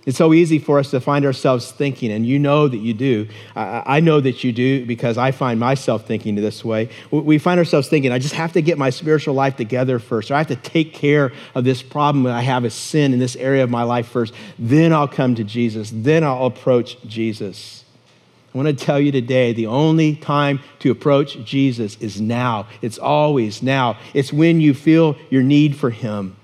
It's 0.07 0.19
so 0.19 0.35
easy 0.35 0.59
for 0.59 0.79
us 0.79 0.90
to 0.90 1.01
find 1.01 1.25
ourselves 1.25 1.73
thinking, 1.73 2.12
and 2.12 2.27
you 2.27 2.38
know 2.38 2.69
that 2.69 2.77
you 2.77 2.93
do. 2.93 3.27
I, 3.57 4.01
know 4.01 4.21
that 4.21 4.45
you 4.45 4.53
do 4.53 4.85
because 4.85 5.17
I 5.17 5.31
find 5.31 5.59
myself 5.59 6.07
thinking 6.07 6.35
this 6.35 6.62
way. 6.62 6.90
We 7.11 7.38
find 7.38 7.59
ourselves 7.59 7.88
thinking, 7.88 8.12
I 8.12 8.19
just 8.19 8.35
have 8.35 8.53
to 8.53 8.61
get 8.61 8.77
my 8.77 8.90
spiritual 8.90 9.35
life 9.35 9.57
together 9.57 9.99
first, 9.99 10.31
or 10.31 10.35
I 10.35 10.38
have 10.38 10.49
to 10.49 10.57
take 10.57 10.93
care 10.93 11.33
of 11.55 11.64
this 11.64 11.83
problem 11.83 12.25
that 12.25 12.35
I 12.35 12.43
have 12.43 12.67
as 12.67 12.75
sin 12.75 13.14
in 13.14 13.19
this 13.19 13.35
area 13.37 13.64
of 13.64 13.71
my 13.71 13.83
life 13.83 14.07
first. 14.09 14.35
Then 14.59 14.93
I'll 14.93 15.09
come 15.09 15.35
to 15.37 15.45
Jesus. 15.45 15.90
Then 15.95 16.23
I'll 16.23 16.47
approach 16.47 17.01
Jesus. 17.07 17.85
I 18.55 18.59
want 18.59 18.69
to 18.69 18.85
tell 18.85 19.01
you 19.01 19.11
today 19.11 19.55
the 19.55 19.67
only 19.67 20.17
time 20.17 20.61
to 20.81 20.90
approach 20.90 21.43
Jesus 21.45 21.97
is 21.97 22.21
now. 22.21 22.69
It's 22.83 22.99
always 22.99 23.62
now. 23.62 23.97
It's 24.12 24.35
when 24.35 24.61
you 24.61 24.75
feel 24.75 25.17
your 25.31 25.43
need 25.43 25.77
for 25.77 25.88
Him. 25.88 26.37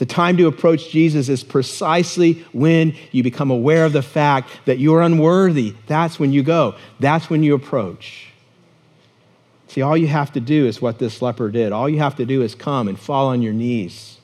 The 0.00 0.06
time 0.06 0.38
to 0.38 0.46
approach 0.46 0.88
Jesus 0.88 1.28
is 1.28 1.44
precisely 1.44 2.42
when 2.54 2.96
you 3.12 3.22
become 3.22 3.50
aware 3.50 3.84
of 3.84 3.92
the 3.92 4.00
fact 4.00 4.48
that 4.64 4.78
you're 4.78 5.02
unworthy. 5.02 5.74
That's 5.88 6.18
when 6.18 6.32
you 6.32 6.42
go, 6.42 6.74
that's 6.98 7.28
when 7.28 7.42
you 7.42 7.54
approach. 7.54 8.28
See, 9.68 9.82
all 9.82 9.98
you 9.98 10.06
have 10.06 10.32
to 10.32 10.40
do 10.40 10.64
is 10.64 10.80
what 10.80 10.98
this 10.98 11.20
leper 11.20 11.50
did. 11.50 11.72
All 11.72 11.86
you 11.86 11.98
have 11.98 12.16
to 12.16 12.24
do 12.24 12.40
is 12.40 12.54
come 12.54 12.88
and 12.88 12.98
fall 12.98 13.26
on 13.26 13.42
your 13.42 13.52
knees. 13.52 14.16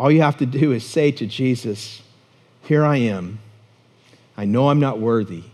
All 0.00 0.10
you 0.10 0.20
have 0.20 0.36
to 0.38 0.46
do 0.46 0.72
is 0.72 0.84
say 0.84 1.12
to 1.12 1.26
Jesus, 1.26 2.02
Here 2.64 2.84
I 2.84 2.96
am. 2.96 3.38
I 4.36 4.46
know 4.46 4.68
I'm 4.68 4.80
not 4.80 4.98
worthy. 4.98 5.44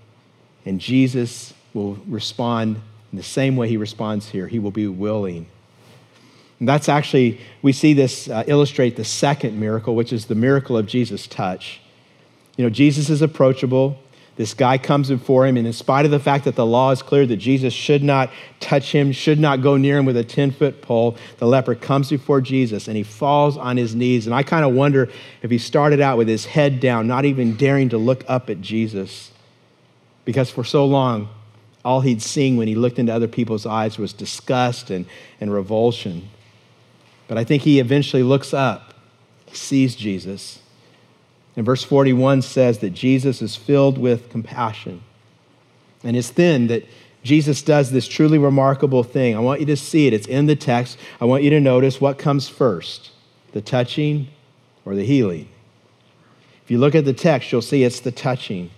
And 0.65 0.81
Jesus 0.81 1.53
will 1.75 1.97
respond 2.09 2.81
in 3.13 3.19
the 3.19 3.23
same 3.23 3.57
way 3.57 3.69
he 3.69 3.77
responds 3.77 4.31
here. 4.31 4.49
He 4.49 4.59
will 4.59 4.71
be 4.71 4.87
willing 4.87 5.49
and 6.61 6.69
that's 6.69 6.91
actually, 6.91 7.41
we 7.63 7.73
see 7.73 7.95
this 7.95 8.29
uh, 8.29 8.45
illustrate 8.47 8.97
the 8.97 9.05
second 9.05 9.59
miracle, 9.59 9.97
which 9.97 10.13
is 10.13 10.27
the 10.27 10.35
miracle 10.35 10.77
of 10.77 10.87
Jesus' 10.87 11.27
touch. 11.27 11.81
You 12.57 12.65
know, 12.65 12.71
Jesus 12.71 13.09
is 13.09 13.23
approachable. 13.23 13.99
This 14.37 14.53
guy 14.53 14.77
comes 14.77 15.09
before 15.09 15.47
him, 15.47 15.57
and 15.57 15.67
in 15.67 15.73
spite 15.73 16.05
of 16.05 16.11
the 16.11 16.21
fact 16.21 16.45
that 16.45 16.57
the 16.57 16.67
law 16.67 16.91
is 16.91 17.03
clear 17.03 17.27
that 17.27 17.39
Jesus 17.39 17.73
should 17.73 18.03
not 18.03 18.31
touch 18.59 18.93
him, 18.93 19.11
should 19.13 19.41
not 19.41 19.63
go 19.63 19.79
near 19.79 19.99
him 19.99 20.05
with 20.05 20.19
a 20.19 20.25
10 20.25 20.51
foot 20.51 20.83
pole, 20.83 21.17
the 21.39 21.47
leper 21.47 21.75
comes 21.75 22.11
before 22.11 22.43
Jesus 22.43 22.89
and 22.89 22.97
he 22.97 23.03
falls 23.03 23.57
on 23.57 23.79
his 23.79 23.95
knees. 23.95 24.27
And 24.27 24.35
I 24.35 24.43
kind 24.43 24.65
of 24.65 24.75
wonder 24.75 25.09
if 25.43 25.51
he 25.51 25.59
started 25.59 26.01
out 26.01 26.19
with 26.19 26.29
his 26.29 26.45
head 26.45 26.79
down, 26.79 27.07
not 27.07 27.25
even 27.25 27.57
daring 27.57 27.89
to 27.89 27.99
look 27.99 28.23
up 28.29 28.51
at 28.51 28.61
Jesus. 28.61 29.31
Because 30.27 30.51
for 30.51 30.65
so 30.65 30.85
long, 30.85 31.31
all 31.85 32.03
he'd 32.03 32.23
seen 32.23 32.59
when 32.59 32.69
he 32.69 32.75
looked 32.75 32.99
into 32.99 33.15
other 33.15 33.29
people's 33.29 33.65
eyes 33.65 33.99
was 33.99 34.13
disgust 34.13 34.91
and, 34.91 35.07
and 35.41 35.53
revulsion. 35.53 36.29
But 37.31 37.39
I 37.39 37.45
think 37.45 37.63
he 37.63 37.79
eventually 37.79 38.25
looks 38.25 38.53
up, 38.53 38.93
sees 39.53 39.95
Jesus. 39.95 40.59
And 41.55 41.65
verse 41.65 41.85
41 41.85 42.43
says 42.43 42.81
that 42.81 42.91
Jesus 42.91 43.41
is 43.41 43.55
filled 43.55 43.99
with 43.99 44.31
compassion. 44.31 45.05
And 46.03 46.17
it's 46.17 46.31
then 46.31 46.67
that 46.67 46.83
Jesus 47.23 47.63
does 47.63 47.93
this 47.93 48.09
truly 48.09 48.37
remarkable 48.37 49.05
thing. 49.05 49.37
I 49.37 49.39
want 49.39 49.61
you 49.61 49.67
to 49.67 49.77
see 49.77 50.09
it. 50.09 50.13
It's 50.13 50.27
in 50.27 50.47
the 50.47 50.57
text. 50.57 50.99
I 51.21 51.25
want 51.25 51.45
you 51.45 51.51
to 51.51 51.61
notice 51.61 52.01
what 52.01 52.19
comes 52.19 52.49
first 52.49 53.13
the 53.53 53.61
touching 53.61 54.27
or 54.85 54.97
the 54.97 55.07
healing. 55.07 55.49
If 56.65 56.71
you 56.73 56.79
look 56.79 56.97
at 56.97 57.05
the 57.05 57.13
text, 57.13 57.53
you'll 57.53 57.63
see 57.63 57.85
it's 57.85 58.01
the 58.01 58.11
touching. 58.11 58.73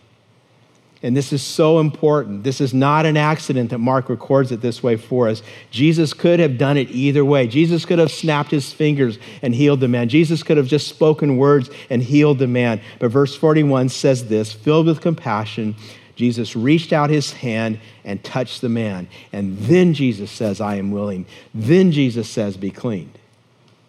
And 1.03 1.17
this 1.17 1.33
is 1.33 1.43
so 1.43 1.81
important. 1.81 2.45
This 2.45 2.61
is 2.61 2.73
not 2.73 3.07
an 3.07 3.17
accident 3.17 3.71
that 3.71 3.79
Mark 3.79 4.09
records 4.09 4.53
it 4.53 4.61
this 4.61 4.83
way 4.85 4.97
for 4.97 5.29
us. 5.29 5.43
Jesus 5.73 6.15
could 6.15 6.39
have 6.39 6.59
done 6.59 6.77
it 6.77 6.91
either 6.91 7.25
way. 7.25 7.49
Jesus 7.49 7.85
could 7.85 7.99
have 7.99 8.13
snapped 8.13 8.53
his 8.53 8.73
fingers 8.73 9.19
and 9.43 9.53
healed 9.53 9.81
the 9.81 9.89
man. 9.89 10.09
Jesus 10.09 10.45
could 10.45 10.57
have 10.57 10.69
just 10.69 10.87
spoken 10.87 11.39
words 11.39 11.71
and 11.91 12.03
healed 12.03 12.39
the 12.39 12.47
man. 12.47 12.81
But 13.01 13.09
verse 13.09 13.35
41 13.35 13.89
says 13.89 14.29
this 14.29 14.53
filled 14.53 14.87
with 14.87 15.01
compassion, 15.01 15.75
Jesus 16.15 16.55
reached 16.55 16.93
out 16.93 17.11
his 17.11 17.33
hand 17.33 17.81
and 18.05 18.23
touched 18.23 18.61
the 18.61 18.69
man. 18.69 19.09
And 19.33 19.59
then 19.59 19.95
Jesus 19.95 20.31
says, 20.31 20.61
I 20.61 20.77
am 20.77 20.93
willing. 20.93 21.27
Then 21.53 21.91
Jesus 21.91 22.29
says, 22.29 22.57
Be 22.57 22.71
cleaned. 22.71 23.19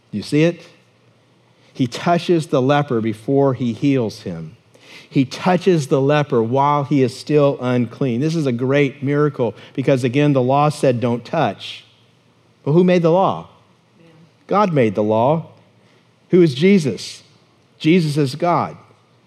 You 0.09 0.23
see 0.23 0.43
it? 0.43 0.67
He 1.73 1.85
touches 1.85 2.47
the 2.47 2.61
leper 2.61 3.01
before 3.01 3.53
he 3.53 3.73
heals 3.73 4.21
him 4.21 4.57
he 5.09 5.25
touches 5.25 5.87
the 5.87 6.01
leper 6.01 6.41
while 6.41 6.83
he 6.83 7.01
is 7.01 7.17
still 7.17 7.57
unclean. 7.61 8.21
This 8.21 8.35
is 8.35 8.45
a 8.45 8.51
great 8.51 9.03
miracle 9.03 9.55
because, 9.73 10.03
again, 10.03 10.33
the 10.33 10.41
law 10.41 10.69
said 10.69 10.99
don't 10.99 11.23
touch. 11.23 11.85
But 12.63 12.73
who 12.73 12.83
made 12.83 13.01
the 13.01 13.11
law? 13.11 13.49
God 14.47 14.73
made 14.73 14.95
the 14.95 15.03
law. 15.03 15.51
Who 16.29 16.41
is 16.41 16.53
Jesus? 16.53 17.23
Jesus 17.77 18.17
is 18.17 18.35
God. 18.35 18.77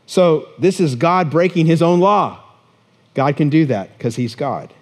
So 0.06 0.48
this 0.58 0.80
is 0.80 0.94
God 0.94 1.30
breaking 1.30 1.66
his 1.66 1.82
own 1.82 2.00
law. 2.00 2.42
God 3.14 3.36
can 3.36 3.48
do 3.48 3.66
that 3.66 3.96
because 3.96 4.16
he's 4.16 4.34
God. 4.34 4.72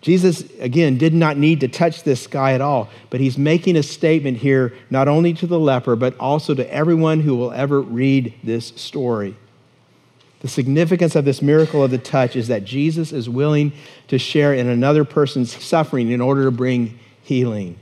Jesus, 0.00 0.42
again, 0.58 0.98
did 0.98 1.14
not 1.14 1.36
need 1.36 1.60
to 1.60 1.68
touch 1.68 2.02
this 2.02 2.26
guy 2.26 2.54
at 2.54 2.60
all, 2.60 2.90
but 3.08 3.20
he's 3.20 3.38
making 3.38 3.76
a 3.76 3.84
statement 3.84 4.38
here, 4.38 4.74
not 4.90 5.06
only 5.06 5.32
to 5.34 5.46
the 5.46 5.60
leper, 5.60 5.94
but 5.94 6.18
also 6.18 6.54
to 6.54 6.74
everyone 6.74 7.20
who 7.20 7.36
will 7.36 7.52
ever 7.52 7.80
read 7.80 8.34
this 8.42 8.72
story. 8.74 9.36
The 10.42 10.48
significance 10.48 11.14
of 11.14 11.24
this 11.24 11.40
miracle 11.40 11.84
of 11.84 11.92
the 11.92 11.98
touch 11.98 12.34
is 12.34 12.48
that 12.48 12.64
Jesus 12.64 13.12
is 13.12 13.28
willing 13.28 13.72
to 14.08 14.18
share 14.18 14.52
in 14.52 14.66
another 14.66 15.04
person's 15.04 15.52
suffering 15.62 16.10
in 16.10 16.20
order 16.20 16.44
to 16.44 16.50
bring 16.50 16.98
healing. 17.22 17.78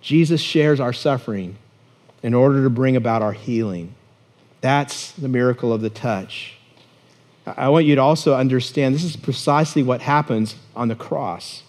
Jesus 0.00 0.40
shares 0.40 0.78
our 0.78 0.92
suffering 0.92 1.56
in 2.22 2.32
order 2.32 2.62
to 2.62 2.70
bring 2.70 2.94
about 2.94 3.22
our 3.22 3.32
healing. 3.32 3.92
That's 4.60 5.10
the 5.12 5.28
miracle 5.28 5.72
of 5.72 5.80
the 5.80 5.90
touch. 5.90 6.54
I 7.44 7.68
want 7.70 7.86
you 7.86 7.96
to 7.96 8.00
also 8.00 8.36
understand 8.36 8.94
this 8.94 9.02
is 9.02 9.16
precisely 9.16 9.82
what 9.82 10.00
happens 10.00 10.54
on 10.76 10.86
the 10.86 10.94
cross. 10.94 11.64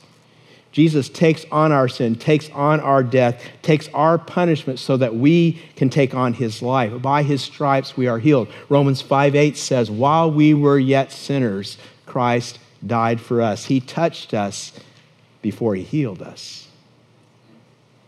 Jesus 0.71 1.09
takes 1.09 1.45
on 1.51 1.71
our 1.71 1.89
sin, 1.89 2.15
takes 2.15 2.49
on 2.51 2.79
our 2.79 3.03
death, 3.03 3.43
takes 3.61 3.89
our 3.89 4.17
punishment 4.17 4.79
so 4.79 4.95
that 4.97 5.15
we 5.15 5.61
can 5.75 5.89
take 5.89 6.15
on 6.15 6.33
his 6.33 6.61
life. 6.61 7.01
By 7.01 7.23
his 7.23 7.41
stripes 7.41 7.97
we 7.97 8.07
are 8.07 8.19
healed. 8.19 8.47
Romans 8.69 9.01
5 9.01 9.35
8 9.35 9.57
says, 9.57 9.91
While 9.91 10.31
we 10.31 10.53
were 10.53 10.79
yet 10.79 11.11
sinners, 11.11 11.77
Christ 12.05 12.59
died 12.85 13.19
for 13.19 13.41
us. 13.41 13.65
He 13.65 13.81
touched 13.81 14.33
us 14.33 14.71
before 15.41 15.75
he 15.75 15.83
healed 15.83 16.21
us. 16.21 16.67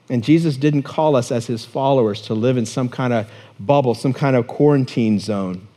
And 0.10 0.24
Jesus 0.24 0.58
didn't 0.58 0.84
call 0.84 1.16
us 1.16 1.32
as 1.32 1.48
his 1.48 1.66
followers 1.66 2.22
to 2.24 2.34
live 2.34 2.58
in 2.58 2.66
some 2.66 2.90
kind 2.90 3.14
of 3.14 3.30
bubble, 3.60 3.96
some 3.96 4.14
kind 4.14 4.36
of 4.36 4.48
quarantine 4.48 5.20
zone. 5.20 5.68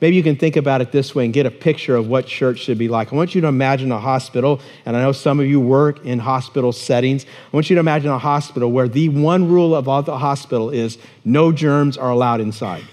Maybe 0.00 0.16
you 0.16 0.22
can 0.22 0.36
think 0.36 0.56
about 0.56 0.82
it 0.82 0.92
this 0.92 1.14
way 1.14 1.24
and 1.24 1.32
get 1.32 1.46
a 1.46 1.50
picture 1.50 1.96
of 1.96 2.08
what 2.08 2.26
church 2.26 2.58
should 2.58 2.76
be 2.76 2.88
like. 2.88 3.12
I 3.12 3.16
want 3.16 3.34
you 3.34 3.40
to 3.40 3.46
imagine 3.46 3.90
a 3.92 3.98
hospital, 3.98 4.60
and 4.84 4.96
I 4.96 5.00
know 5.00 5.12
some 5.12 5.40
of 5.40 5.46
you 5.46 5.58
work 5.58 6.04
in 6.04 6.18
hospital 6.18 6.72
settings. 6.72 7.24
I 7.24 7.56
want 7.56 7.70
you 7.70 7.76
to 7.76 7.80
imagine 7.80 8.10
a 8.10 8.18
hospital 8.18 8.70
where 8.70 8.88
the 8.88 9.08
one 9.08 9.48
rule 9.48 9.74
of 9.74 9.88
all 9.88 10.02
the 10.02 10.18
hospital 10.18 10.68
is 10.70 10.98
no 11.24 11.50
germs 11.50 11.96
are 11.96 12.10
allowed 12.10 12.40
inside. 12.40 12.84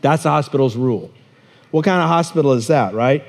That's 0.00 0.22
the 0.22 0.30
hospital's 0.30 0.76
rule. 0.76 1.10
What 1.70 1.84
kind 1.84 2.00
of 2.00 2.08
hospital 2.08 2.52
is 2.52 2.68
that, 2.68 2.94
right? 2.94 3.24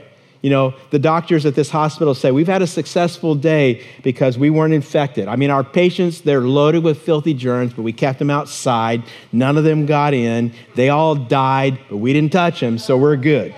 You 0.46 0.52
know, 0.52 0.76
the 0.92 1.00
doctors 1.00 1.44
at 1.48 1.56
this 1.56 1.72
hospital 1.72 2.14
say, 2.14 2.30
We've 2.30 2.46
had 2.46 2.62
a 2.62 2.68
successful 2.68 3.34
day 3.34 3.84
because 4.04 4.38
we 4.38 4.52
weren't 4.52 4.76
infected. 4.76 5.28
I 5.28 5.38
mean, 5.38 5.50
our 5.50 5.64
patients, 5.64 6.22
they're 6.22 6.42
loaded 6.42 6.84
with 6.84 7.02
filthy 7.02 7.34
germs, 7.34 7.74
but 7.74 7.82
we 7.82 7.92
kept 7.92 8.20
them 8.20 8.30
outside. 8.30 9.02
None 9.32 9.58
of 9.58 9.64
them 9.64 9.88
got 9.88 10.14
in. 10.14 10.54
They 10.76 10.90
all 10.90 11.16
died, 11.16 11.80
but 11.90 11.98
we 11.98 12.14
didn't 12.14 12.32
touch 12.32 12.60
them, 12.60 12.78
so 12.78 12.96
we're 12.96 13.16
good. 13.16 13.56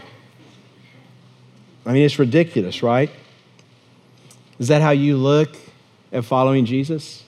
I 1.86 1.92
mean, 1.92 2.06
it's 2.06 2.20
ridiculous, 2.20 2.82
right? 2.82 3.12
Is 4.58 4.70
that 4.70 4.82
how 4.82 4.92
you 4.92 5.18
look 5.18 5.58
at 6.14 6.24
following 6.24 6.64
Jesus? 6.64 7.26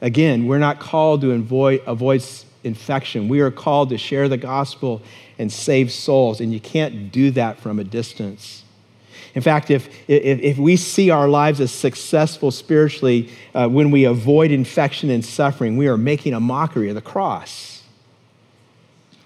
Again, 0.00 0.46
we're 0.46 0.58
not 0.58 0.78
called 0.78 1.22
to 1.22 1.32
avoid, 1.32 1.82
avoid 1.88 2.22
infection. 2.62 3.28
We 3.28 3.40
are 3.40 3.50
called 3.50 3.88
to 3.90 3.98
share 3.98 4.28
the 4.28 4.36
gospel 4.36 5.02
and 5.40 5.50
save 5.50 5.90
souls, 5.90 6.40
and 6.40 6.52
you 6.52 6.60
can't 6.60 7.10
do 7.10 7.30
that 7.30 7.58
from 7.58 7.78
a 7.78 7.84
distance. 7.84 8.62
In 9.34 9.42
fact, 9.42 9.70
if, 9.70 9.88
if, 10.08 10.40
if 10.40 10.58
we 10.58 10.76
see 10.76 11.10
our 11.10 11.28
lives 11.28 11.60
as 11.60 11.70
successful 11.70 12.50
spiritually 12.50 13.30
uh, 13.54 13.68
when 13.68 13.90
we 13.90 14.04
avoid 14.04 14.50
infection 14.50 15.08
and 15.08 15.24
suffering, 15.24 15.76
we 15.76 15.88
are 15.88 15.96
making 15.96 16.34
a 16.34 16.40
mockery 16.40 16.88
of 16.88 16.94
the 16.94 17.00
cross. 17.00 17.82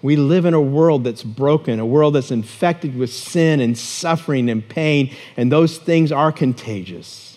We 0.01 0.15
live 0.15 0.45
in 0.45 0.53
a 0.53 0.61
world 0.61 1.03
that's 1.03 1.23
broken, 1.23 1.79
a 1.79 1.85
world 1.85 2.15
that's 2.15 2.31
infected 2.31 2.95
with 2.95 3.11
sin 3.11 3.59
and 3.59 3.77
suffering 3.77 4.49
and 4.49 4.67
pain, 4.67 5.13
and 5.35 5.51
those 5.51 5.79
things 5.79 6.11
are 6.11 6.31
contagious. 6.31 7.34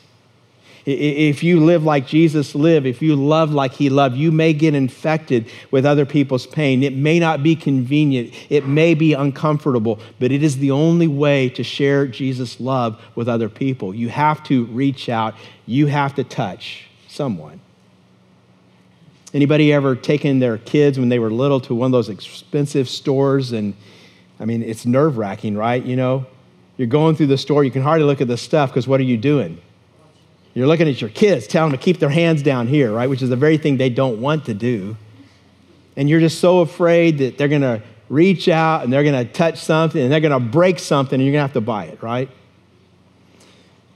If 0.90 1.42
you 1.42 1.60
live 1.60 1.84
like 1.84 2.06
Jesus 2.06 2.54
lived, 2.54 2.86
if 2.86 3.02
you 3.02 3.14
love 3.14 3.52
like 3.52 3.74
he 3.74 3.90
loved, 3.90 4.16
you 4.16 4.32
may 4.32 4.54
get 4.54 4.74
infected 4.74 5.50
with 5.70 5.84
other 5.84 6.06
people's 6.06 6.46
pain. 6.46 6.82
It 6.82 6.94
may 6.94 7.18
not 7.18 7.42
be 7.42 7.56
convenient, 7.56 8.32
it 8.48 8.66
may 8.66 8.94
be 8.94 9.12
uncomfortable, 9.12 10.00
but 10.18 10.32
it 10.32 10.42
is 10.42 10.56
the 10.56 10.70
only 10.70 11.06
way 11.06 11.50
to 11.50 11.62
share 11.62 12.06
Jesus' 12.06 12.58
love 12.58 12.98
with 13.14 13.28
other 13.28 13.50
people. 13.50 13.94
You 13.94 14.08
have 14.08 14.42
to 14.44 14.64
reach 14.64 15.10
out, 15.10 15.34
you 15.66 15.88
have 15.88 16.14
to 16.14 16.24
touch 16.24 16.88
someone. 17.06 17.60
Anybody 19.34 19.74
ever 19.74 19.94
taken 19.94 20.38
their 20.38 20.56
kids 20.56 20.98
when 20.98 21.10
they 21.10 21.18
were 21.18 21.30
little 21.30 21.60
to 21.60 21.74
one 21.74 21.88
of 21.88 21.92
those 21.92 22.08
expensive 22.08 22.88
stores 22.88 23.52
and 23.52 23.74
I 24.40 24.46
mean, 24.46 24.62
it's 24.62 24.86
nerve 24.86 25.18
wracking, 25.18 25.54
right? 25.54 25.84
You 25.84 25.96
know, 25.96 26.24
you're 26.78 26.86
going 26.86 27.14
through 27.14 27.26
the 27.26 27.36
store, 27.36 27.62
you 27.62 27.70
can 27.70 27.82
hardly 27.82 28.06
look 28.06 28.22
at 28.22 28.28
the 28.28 28.38
stuff 28.38 28.70
because 28.70 28.88
what 28.88 29.00
are 29.00 29.04
you 29.04 29.18
doing? 29.18 29.60
You're 30.58 30.66
looking 30.66 30.88
at 30.88 31.00
your 31.00 31.10
kids, 31.10 31.46
telling 31.46 31.70
them 31.70 31.78
to 31.78 31.84
keep 31.84 32.00
their 32.00 32.08
hands 32.08 32.42
down 32.42 32.66
here, 32.66 32.90
right? 32.90 33.08
Which 33.08 33.22
is 33.22 33.30
the 33.30 33.36
very 33.36 33.58
thing 33.58 33.76
they 33.76 33.90
don't 33.90 34.20
want 34.20 34.46
to 34.46 34.54
do. 34.54 34.96
And 35.94 36.08
you're 36.08 36.18
just 36.18 36.40
so 36.40 36.58
afraid 36.62 37.18
that 37.18 37.38
they're 37.38 37.46
going 37.46 37.60
to 37.60 37.80
reach 38.08 38.48
out 38.48 38.82
and 38.82 38.92
they're 38.92 39.04
going 39.04 39.24
to 39.24 39.32
touch 39.32 39.58
something 39.58 40.02
and 40.02 40.10
they're 40.10 40.18
going 40.18 40.32
to 40.32 40.40
break 40.40 40.80
something 40.80 41.14
and 41.14 41.22
you're 41.22 41.30
going 41.30 41.42
to 41.42 41.46
have 41.46 41.52
to 41.52 41.60
buy 41.60 41.84
it, 41.84 42.02
right? 42.02 42.28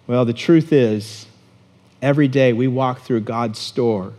Well, 0.06 0.24
the 0.24 0.32
truth 0.32 0.72
is, 0.72 1.26
every 2.00 2.28
day 2.28 2.52
we 2.52 2.68
walk 2.68 3.00
through 3.00 3.22
God's 3.22 3.58
store, 3.58 4.12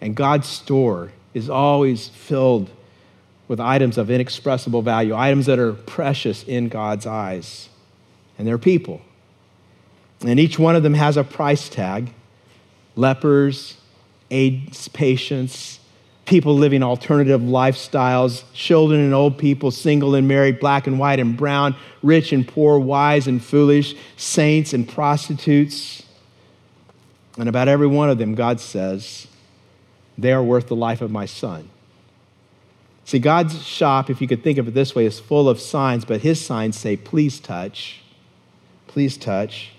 and 0.00 0.16
God's 0.16 0.48
store 0.48 1.12
is 1.34 1.50
always 1.50 2.08
filled 2.08 2.70
with 3.48 3.60
items 3.60 3.98
of 3.98 4.10
inexpressible 4.10 4.80
value, 4.80 5.14
items 5.14 5.44
that 5.44 5.58
are 5.58 5.74
precious 5.74 6.42
in 6.42 6.68
God's 6.68 7.04
eyes. 7.04 7.68
And 8.38 8.48
they're 8.48 8.56
people. 8.56 9.02
And 10.26 10.40
each 10.40 10.58
one 10.58 10.74
of 10.74 10.82
them 10.82 10.94
has 10.94 11.16
a 11.16 11.24
price 11.24 11.68
tag 11.68 12.12
lepers, 12.96 13.76
AIDS 14.30 14.88
patients, 14.88 15.78
people 16.24 16.56
living 16.56 16.82
alternative 16.82 17.40
lifestyles, 17.40 18.42
children 18.52 19.00
and 19.00 19.14
old 19.14 19.38
people, 19.38 19.70
single 19.70 20.14
and 20.14 20.26
married, 20.26 20.58
black 20.58 20.86
and 20.86 20.98
white 20.98 21.20
and 21.20 21.36
brown, 21.36 21.76
rich 22.02 22.32
and 22.32 22.46
poor, 22.48 22.78
wise 22.78 23.26
and 23.28 23.44
foolish, 23.44 23.94
saints 24.16 24.72
and 24.72 24.88
prostitutes. 24.88 26.02
And 27.38 27.48
about 27.48 27.68
every 27.68 27.86
one 27.86 28.10
of 28.10 28.18
them, 28.18 28.34
God 28.34 28.60
says, 28.60 29.28
they 30.18 30.32
are 30.32 30.42
worth 30.42 30.68
the 30.68 30.76
life 30.76 31.02
of 31.02 31.10
my 31.10 31.26
son. 31.26 31.68
See, 33.04 33.20
God's 33.20 33.62
shop, 33.62 34.10
if 34.10 34.20
you 34.20 34.26
could 34.26 34.42
think 34.42 34.58
of 34.58 34.66
it 34.66 34.74
this 34.74 34.94
way, 34.94 35.04
is 35.04 35.20
full 35.20 35.48
of 35.48 35.60
signs, 35.60 36.04
but 36.04 36.22
his 36.22 36.44
signs 36.44 36.76
say, 36.76 36.96
please 36.96 37.38
touch, 37.38 38.00
please 38.88 39.16
touch. 39.16 39.70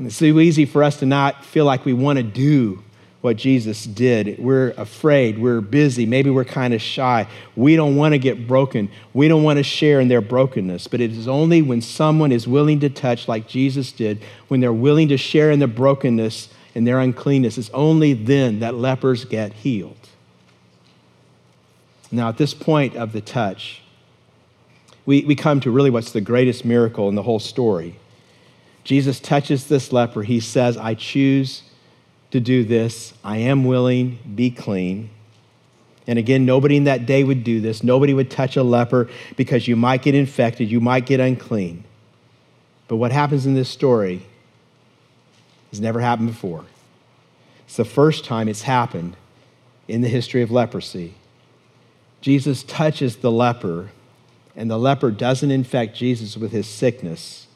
It's 0.00 0.18
too 0.18 0.40
easy 0.40 0.64
for 0.64 0.82
us 0.82 0.98
to 1.00 1.06
not 1.06 1.44
feel 1.44 1.66
like 1.66 1.84
we 1.84 1.92
want 1.92 2.16
to 2.16 2.22
do 2.22 2.82
what 3.20 3.36
Jesus 3.36 3.84
did. 3.84 4.38
We're 4.38 4.70
afraid, 4.78 5.38
we're 5.38 5.60
busy, 5.60 6.06
maybe 6.06 6.30
we're 6.30 6.46
kind 6.46 6.72
of 6.72 6.80
shy. 6.80 7.28
We 7.54 7.76
don't 7.76 7.96
want 7.96 8.14
to 8.14 8.18
get 8.18 8.48
broken. 8.48 8.90
We 9.12 9.28
don't 9.28 9.42
want 9.42 9.58
to 9.58 9.62
share 9.62 10.00
in 10.00 10.08
their 10.08 10.22
brokenness. 10.22 10.86
But 10.86 11.02
it 11.02 11.12
is 11.12 11.28
only 11.28 11.60
when 11.60 11.82
someone 11.82 12.32
is 12.32 12.48
willing 12.48 12.80
to 12.80 12.88
touch 12.88 13.28
like 13.28 13.46
Jesus 13.46 13.92
did, 13.92 14.22
when 14.48 14.60
they're 14.60 14.72
willing 14.72 15.08
to 15.08 15.18
share 15.18 15.50
in 15.50 15.58
the 15.58 15.66
brokenness 15.66 16.48
and 16.74 16.86
their 16.86 16.98
uncleanness, 16.98 17.58
it's 17.58 17.70
only 17.74 18.14
then 18.14 18.60
that 18.60 18.74
lepers 18.74 19.26
get 19.26 19.52
healed. 19.52 20.08
Now, 22.10 22.30
at 22.30 22.38
this 22.38 22.54
point 22.54 22.96
of 22.96 23.12
the 23.12 23.20
touch, 23.20 23.82
we, 25.04 25.24
we 25.24 25.34
come 25.34 25.60
to 25.60 25.70
really 25.70 25.90
what's 25.90 26.12
the 26.12 26.20
greatest 26.22 26.64
miracle 26.64 27.08
in 27.10 27.16
the 27.16 27.22
whole 27.22 27.38
story. 27.38 27.96
Jesus 28.84 29.20
touches 29.20 29.66
this 29.66 29.92
leper. 29.92 30.22
He 30.22 30.40
says, 30.40 30.76
I 30.76 30.94
choose 30.94 31.62
to 32.30 32.40
do 32.40 32.64
this. 32.64 33.14
I 33.22 33.38
am 33.38 33.64
willing, 33.64 34.18
be 34.34 34.50
clean. 34.50 35.10
And 36.06 36.18
again, 36.18 36.44
nobody 36.44 36.76
in 36.76 36.84
that 36.84 37.06
day 37.06 37.22
would 37.22 37.44
do 37.44 37.60
this. 37.60 37.82
Nobody 37.82 38.14
would 38.14 38.30
touch 38.30 38.56
a 38.56 38.62
leper 38.62 39.08
because 39.36 39.68
you 39.68 39.76
might 39.76 40.02
get 40.02 40.14
infected, 40.14 40.70
you 40.70 40.80
might 40.80 41.06
get 41.06 41.20
unclean. 41.20 41.84
But 42.88 42.96
what 42.96 43.12
happens 43.12 43.46
in 43.46 43.54
this 43.54 43.68
story 43.68 44.22
has 45.70 45.80
never 45.80 46.00
happened 46.00 46.28
before. 46.28 46.64
It's 47.66 47.76
the 47.76 47.84
first 47.84 48.24
time 48.24 48.48
it's 48.48 48.62
happened 48.62 49.16
in 49.86 50.00
the 50.00 50.08
history 50.08 50.42
of 50.42 50.50
leprosy. 50.50 51.14
Jesus 52.20 52.62
touches 52.64 53.18
the 53.18 53.30
leper, 53.30 53.90
and 54.56 54.70
the 54.70 54.78
leper 54.78 55.10
doesn't 55.10 55.50
infect 55.50 55.96
Jesus 55.96 56.36
with 56.36 56.50
his 56.50 56.66
sickness. 56.66 57.46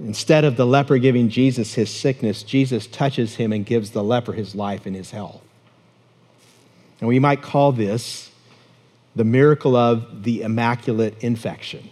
Instead 0.00 0.44
of 0.44 0.56
the 0.56 0.66
leper 0.66 0.96
giving 0.96 1.28
Jesus 1.28 1.74
his 1.74 1.90
sickness, 1.90 2.42
Jesus 2.42 2.86
touches 2.86 3.36
him 3.36 3.52
and 3.52 3.66
gives 3.66 3.90
the 3.90 4.02
leper 4.02 4.32
his 4.32 4.54
life 4.54 4.86
and 4.86 4.96
his 4.96 5.10
health. 5.10 5.42
And 7.00 7.08
we 7.08 7.18
might 7.18 7.42
call 7.42 7.72
this 7.72 8.30
the 9.14 9.24
miracle 9.24 9.76
of 9.76 10.22
the 10.22 10.40
immaculate 10.42 11.22
infection. 11.22 11.90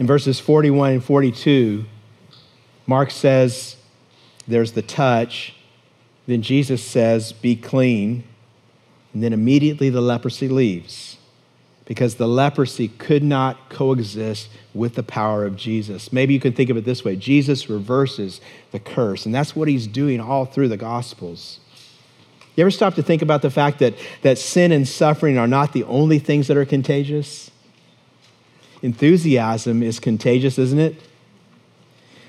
In 0.00 0.06
verses 0.06 0.40
41 0.40 0.92
and 0.94 1.04
42, 1.04 1.84
Mark 2.86 3.10
says, 3.10 3.76
There's 4.48 4.72
the 4.72 4.82
touch. 4.82 5.54
Then 6.26 6.42
Jesus 6.42 6.82
says, 6.82 7.32
Be 7.32 7.54
clean. 7.54 8.24
And 9.12 9.22
then 9.22 9.32
immediately 9.32 9.90
the 9.90 10.00
leprosy 10.00 10.48
leaves 10.48 11.09
because 11.90 12.14
the 12.14 12.28
leprosy 12.28 12.86
could 12.86 13.24
not 13.24 13.68
coexist 13.68 14.48
with 14.72 14.94
the 14.94 15.02
power 15.02 15.44
of 15.44 15.56
Jesus. 15.56 16.12
Maybe 16.12 16.32
you 16.32 16.38
can 16.38 16.52
think 16.52 16.70
of 16.70 16.76
it 16.76 16.84
this 16.84 17.04
way 17.04 17.16
Jesus 17.16 17.68
reverses 17.68 18.40
the 18.70 18.78
curse, 18.78 19.26
and 19.26 19.34
that's 19.34 19.56
what 19.56 19.66
he's 19.66 19.88
doing 19.88 20.20
all 20.20 20.44
through 20.44 20.68
the 20.68 20.76
Gospels. 20.76 21.58
You 22.54 22.62
ever 22.62 22.70
stop 22.70 22.94
to 22.94 23.02
think 23.02 23.22
about 23.22 23.42
the 23.42 23.50
fact 23.50 23.80
that, 23.80 23.94
that 24.22 24.38
sin 24.38 24.70
and 24.70 24.86
suffering 24.86 25.36
are 25.36 25.48
not 25.48 25.72
the 25.72 25.82
only 25.82 26.20
things 26.20 26.46
that 26.46 26.56
are 26.56 26.64
contagious? 26.64 27.50
Enthusiasm 28.82 29.82
is 29.82 29.98
contagious, 29.98 30.60
isn't 30.60 30.78
it? 30.78 30.94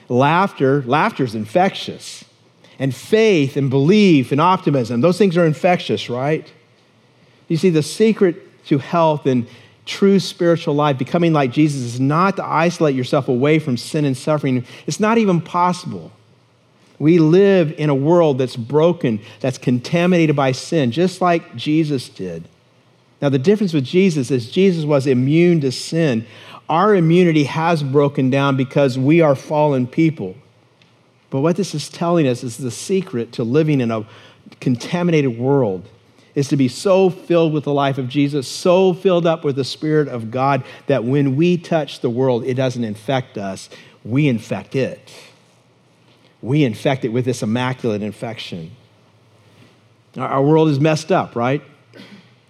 Laughter, 0.09 0.82
laughter 0.88 1.24
is 1.24 1.36
infectious. 1.36 2.26
And 2.80 2.95
faith 2.95 3.55
and 3.55 3.70
belief 3.70 4.32
and 4.32 4.41
optimism, 4.41 5.01
those 5.01 5.20
things 5.20 5.38
are 5.38 5.45
infectious, 5.45 6.09
right? 6.09 6.51
You 7.47 7.57
see, 7.57 7.70
the 7.70 7.84
secret 7.84 8.47
to 8.66 8.78
health 8.78 9.26
and 9.26 9.47
true 9.86 10.20
spiritual 10.20 10.76
life, 10.76 10.97
becoming 10.97 11.34
like 11.34 11.51
Jesus, 11.51 11.82
is 11.82 11.99
not 11.99 12.38
to 12.38 12.45
isolate 12.45 12.95
yourself 12.95 13.28
away 13.28 13.59
from 13.59 13.78
sin 13.78 14.05
and 14.05 14.16
suffering. 14.16 14.66
It's 14.88 14.99
not 14.99 15.18
even 15.18 15.41
possible. 15.41 16.12
We 16.99 17.18
live 17.18 17.74
in 17.78 17.89
a 17.89 17.95
world 17.95 18.38
that's 18.38 18.55
broken, 18.55 19.22
that's 19.39 19.57
contaminated 19.57 20.36
by 20.36 20.51
sin, 20.51 20.91
just 20.91 21.20
like 21.20 21.55
Jesus 21.55 22.09
did. 22.09 22.47
Now, 23.22 23.30
the 23.30 23.39
difference 23.39 23.74
with 23.74 23.86
Jesus 23.86 24.32
is 24.32 24.51
Jesus 24.51 24.86
was 24.86 25.07
immune 25.07 25.62
to 25.62 25.72
sin. 25.72 26.26
Our 26.70 26.95
immunity 26.95 27.45
has 27.45 27.84
broken 27.84 28.30
down 28.30 28.55
because 28.55 28.97
we 28.97 29.22
are 29.22 29.36
fallen 29.36 29.88
people. 29.88 30.36
But 31.30 31.41
what 31.41 31.55
this 31.55 31.74
is 31.74 31.89
telling 31.89 32.28
us 32.28 32.43
is 32.43 32.57
the 32.57 32.72
secret 32.72 33.32
to 33.34 33.43
living 33.43 33.82
in 33.82 33.89
a 33.89 34.05
contaminated 34.59 35.38
world 35.38 35.88
is 36.36 36.47
to 36.49 36.57
be 36.57 36.67
so 36.67 37.09
filled 37.09 37.53
with 37.53 37.63
the 37.63 37.73
life 37.73 37.97
of 37.97 38.07
Jesus, 38.07 38.47
so 38.47 38.93
filled 38.93 39.25
up 39.25 39.43
with 39.43 39.55
the 39.55 39.63
Spirit 39.63 40.07
of 40.07 40.32
God 40.32 40.63
that 40.88 41.03
when 41.03 41.36
we 41.36 41.57
touch 41.57 41.99
the 41.99 42.09
world, 42.09 42.43
it 42.45 42.53
doesn't 42.53 42.84
infect 42.84 43.38
us, 43.38 43.69
we 44.03 44.27
infect 44.27 44.75
it. 44.75 45.11
We 46.41 46.63
infect 46.63 47.05
it 47.05 47.09
with 47.09 47.25
this 47.25 47.43
immaculate 47.43 48.01
infection. 48.01 48.71
Our 50.17 50.43
world 50.43 50.69
is 50.69 50.79
messed 50.79 51.11
up, 51.11 51.36
right? 51.36 51.61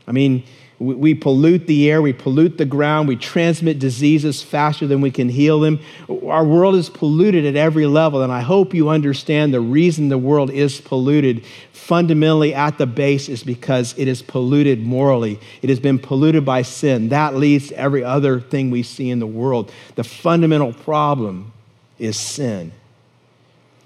I 0.08 0.12
mean, 0.12 0.44
We 0.82 1.14
pollute 1.14 1.68
the 1.68 1.92
air, 1.92 2.02
we 2.02 2.12
pollute 2.12 2.58
the 2.58 2.66
ground, 2.66 3.08
we 3.08 3.16
transmit 3.16 3.78
diseases 3.78 4.42
faster 4.42 4.88
than 4.88 5.00
we 5.00 5.12
can 5.12 5.30
heal 5.30 5.60
them. 5.60 5.80
Our 6.10 6.44
world 6.44 6.74
is 6.74 6.90
polluted 6.90 7.46
at 7.46 7.56
every 7.56 7.86
level, 7.86 8.24
and 8.24 8.32
I 8.32 8.42
hope 8.42 8.74
you 8.74 8.90
understand 8.90 9.54
the 9.54 9.62
reason 9.62 10.10
the 10.10 10.18
world 10.18 10.50
is 10.50 10.82
polluted 10.82 11.46
fundamentally 11.72 12.56
at 12.56 12.80
the 12.80 12.88
base 12.88 13.30
is 13.30 13.44
because 13.44 13.94
it 13.96 14.08
is 14.08 14.24
polluted 14.24 14.82
morally. 14.84 15.40
It 15.62 15.70
has 15.70 15.80
been 15.80 16.00
polluted 16.00 16.46
by 16.46 16.64
sin. 16.64 17.10
That 17.10 17.36
leads 17.36 17.68
to 17.68 17.78
every 17.78 18.04
other 18.04 18.40
thing 18.40 18.72
we 18.72 18.82
see 18.82 19.12
in 19.12 19.20
the 19.20 19.28
world. 19.28 19.72
The 19.94 20.04
fundamental 20.04 20.74
problem 20.74 21.54
is 22.00 22.20
sin. 22.20 22.72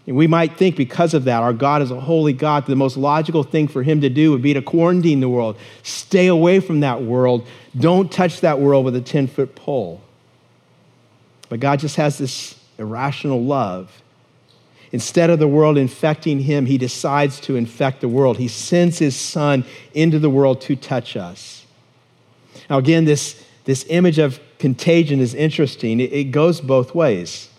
And 0.07 0.15
we 0.15 0.27
might 0.27 0.57
think 0.57 0.75
because 0.75 1.13
of 1.13 1.23
that, 1.23 1.41
our 1.41 1.53
God 1.53 1.81
is 1.81 1.89
a 1.89 1.99
holy 1.99 2.33
God, 2.33 2.65
the 2.67 2.75
most 2.75 2.95
logical 2.95 3.43
thing 3.43 3.67
for 3.67 3.81
him 3.81 4.01
to 4.01 4.09
do 4.09 4.31
would 4.31 4.41
be 4.41 4.53
to 4.53 4.61
quarantine 4.61 5.19
the 5.19 5.29
world. 5.29 5.57
Stay 5.83 6.27
away 6.27 6.59
from 6.59 6.81
that 6.81 7.01
world. 7.01 7.47
Don't 7.77 8.11
touch 8.11 8.41
that 8.41 8.59
world 8.59 8.85
with 8.85 8.95
a 8.95 9.01
10 9.01 9.27
foot 9.27 9.55
pole. 9.55 10.01
But 11.49 11.59
God 11.59 11.79
just 11.79 11.95
has 11.95 12.17
this 12.17 12.59
irrational 12.77 13.43
love. 13.43 14.01
Instead 14.91 15.29
of 15.29 15.39
the 15.39 15.47
world 15.47 15.77
infecting 15.77 16.39
him, 16.39 16.67
he 16.67 16.77
decides 16.77 17.39
to 17.41 17.55
infect 17.55 18.01
the 18.01 18.07
world. 18.07 18.37
He 18.37 18.47
sends 18.47 18.99
his 18.99 19.15
son 19.15 19.65
into 19.93 20.19
the 20.19 20.29
world 20.29 20.61
to 20.61 20.75
touch 20.75 21.17
us. 21.17 21.65
Now, 22.69 22.77
again, 22.77 23.05
this, 23.05 23.43
this 23.65 23.85
image 23.89 24.19
of 24.19 24.39
contagion 24.59 25.19
is 25.19 25.33
interesting. 25.33 25.99
It, 25.99 26.13
it 26.13 26.23
goes 26.25 26.61
both 26.61 26.95
ways. 26.95 27.49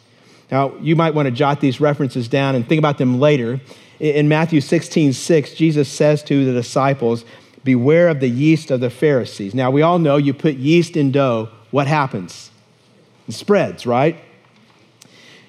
Now, 0.50 0.74
you 0.76 0.94
might 0.94 1.14
want 1.14 1.26
to 1.26 1.32
jot 1.32 1.60
these 1.60 1.80
references 1.80 2.28
down 2.28 2.54
and 2.54 2.68
think 2.68 2.78
about 2.78 2.98
them 2.98 3.18
later. 3.18 3.60
In 3.98 4.28
Matthew 4.28 4.60
16, 4.60 5.12
6, 5.12 5.54
Jesus 5.54 5.88
says 5.88 6.22
to 6.24 6.44
the 6.44 6.52
disciples, 6.52 7.24
Beware 7.64 8.08
of 8.08 8.20
the 8.20 8.28
yeast 8.28 8.70
of 8.70 8.80
the 8.80 8.90
Pharisees. 8.90 9.54
Now, 9.54 9.70
we 9.70 9.82
all 9.82 9.98
know 9.98 10.16
you 10.16 10.32
put 10.32 10.54
yeast 10.54 10.96
in 10.96 11.10
dough, 11.10 11.48
what 11.72 11.88
happens? 11.88 12.50
It 13.26 13.32
spreads, 13.32 13.86
right? 13.86 14.22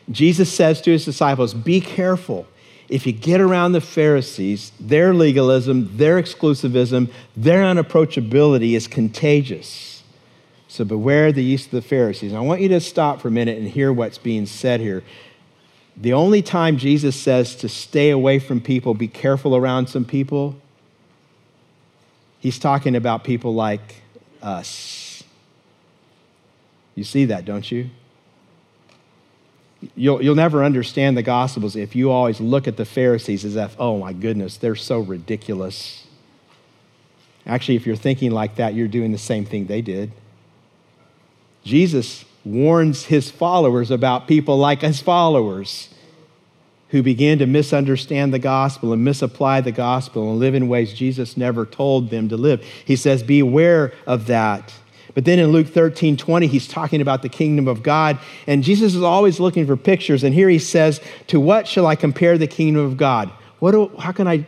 Jesus 0.10 0.52
says 0.52 0.82
to 0.82 0.92
his 0.92 1.06
disciples, 1.06 1.54
Be 1.54 1.80
careful. 1.80 2.48
If 2.90 3.06
you 3.06 3.12
get 3.12 3.42
around 3.42 3.74
the 3.74 3.82
Pharisees, 3.82 4.72
their 4.80 5.14
legalism, 5.14 5.96
their 5.98 6.22
exclusivism, 6.22 7.12
their 7.36 7.64
unapproachability 7.64 8.76
is 8.76 8.88
contagious. 8.88 9.97
So 10.68 10.84
beware 10.84 11.32
the 11.32 11.44
yeast 11.44 11.68
of 11.68 11.72
the 11.72 11.82
Pharisees. 11.82 12.34
I 12.34 12.40
want 12.42 12.62
you 12.62 12.68
to 12.70 12.80
stop 12.80 13.22
for 13.22 13.30
a 13.30 13.32
minute 13.32 13.58
and 13.58 13.68
hear 13.68 13.92
what's 13.92 14.18
being 14.18 14.46
said 14.46 14.82
here. 14.82 15.04
The 15.96 16.14
only 16.14 16.42
time 16.42 16.78
Jesus 16.78 17.16
says 17.16 17.56
to 17.58 17.70
stay 17.70 18.10
away 18.10 18.40
from 18.40 18.62
people, 18.62 18.94
be 18.94 19.08
careful 19.08 19.56
around 19.56 19.88
some 19.88 20.06
people, 20.06 20.56
he's 22.40 22.60
talking 22.60 22.96
about 22.96 23.24
people 23.24 23.54
like 23.54 23.96
us. 24.42 25.24
You 26.96 27.04
see 27.04 27.26
that, 27.26 27.46
don't 27.46 27.72
you? 27.72 27.90
You'll, 29.96 30.22
you'll 30.22 30.36
never 30.36 30.64
understand 30.64 31.16
the 31.16 31.24
Gospels 31.24 31.76
if 31.76 31.96
you 31.96 32.12
always 32.12 32.42
look 32.42 32.68
at 32.68 32.78
the 32.78 32.86
Pharisees 32.86 33.46
as 33.46 33.56
if, 33.56 33.76
oh 33.80 34.00
my 34.00 34.14
goodness, 34.14 34.58
they're 34.58 34.76
so 34.76 35.00
ridiculous. 35.00 36.08
Actually, 37.46 37.76
if 37.76 37.86
you're 37.86 37.96
thinking 37.96 38.32
like 38.32 38.56
that, 38.56 38.74
you're 38.74 38.88
doing 38.88 39.12
the 39.12 39.18
same 39.18 39.46
thing 39.46 39.68
they 39.68 39.82
did. 39.82 40.12
Jesus 41.68 42.24
warns 42.46 43.06
his 43.06 43.30
followers 43.30 43.92
about 43.92 44.28
people 44.28 44.58
like 44.58 44.82
his 44.82 45.02
followers 45.02 45.90
who 46.90 47.04
begin 47.04 47.40
to 47.40 47.46
misunderstand 47.46 48.34
the 48.34 48.40
gospel 48.40 48.94
and 48.94 49.04
misapply 49.04 49.60
the 49.60 49.74
gospel 49.74 50.32
and 50.32 50.40
live 50.40 50.56
in 50.56 50.70
ways 50.70 50.94
Jesus 50.94 51.36
never 51.36 51.66
told 51.66 52.10
them 52.10 52.30
to 52.30 52.38
live. 52.38 52.64
He 52.86 52.96
says, 52.96 53.22
Beware 53.22 53.94
of 54.06 54.28
that. 54.28 54.74
But 55.14 55.26
then 55.26 55.40
in 55.40 55.52
Luke 55.52 55.68
13, 55.68 56.16
20, 56.16 56.48
he's 56.48 56.68
talking 56.68 57.02
about 57.02 57.24
the 57.24 57.30
kingdom 57.30 57.68
of 57.68 57.84
God. 57.84 58.20
And 58.46 58.64
Jesus 58.64 58.96
is 58.96 59.02
always 59.02 59.40
looking 59.40 59.66
for 59.66 59.76
pictures. 59.76 60.24
And 60.24 60.34
here 60.34 60.48
he 60.48 60.60
says, 60.60 61.02
To 61.28 61.40
what 61.40 61.68
shall 61.68 61.86
I 61.86 61.96
compare 61.96 62.38
the 62.38 62.48
kingdom 62.48 62.86
of 62.86 62.96
God? 62.96 63.30
What 63.60 63.72
do, 63.72 63.92
how 64.00 64.14
can 64.14 64.28
I 64.28 64.46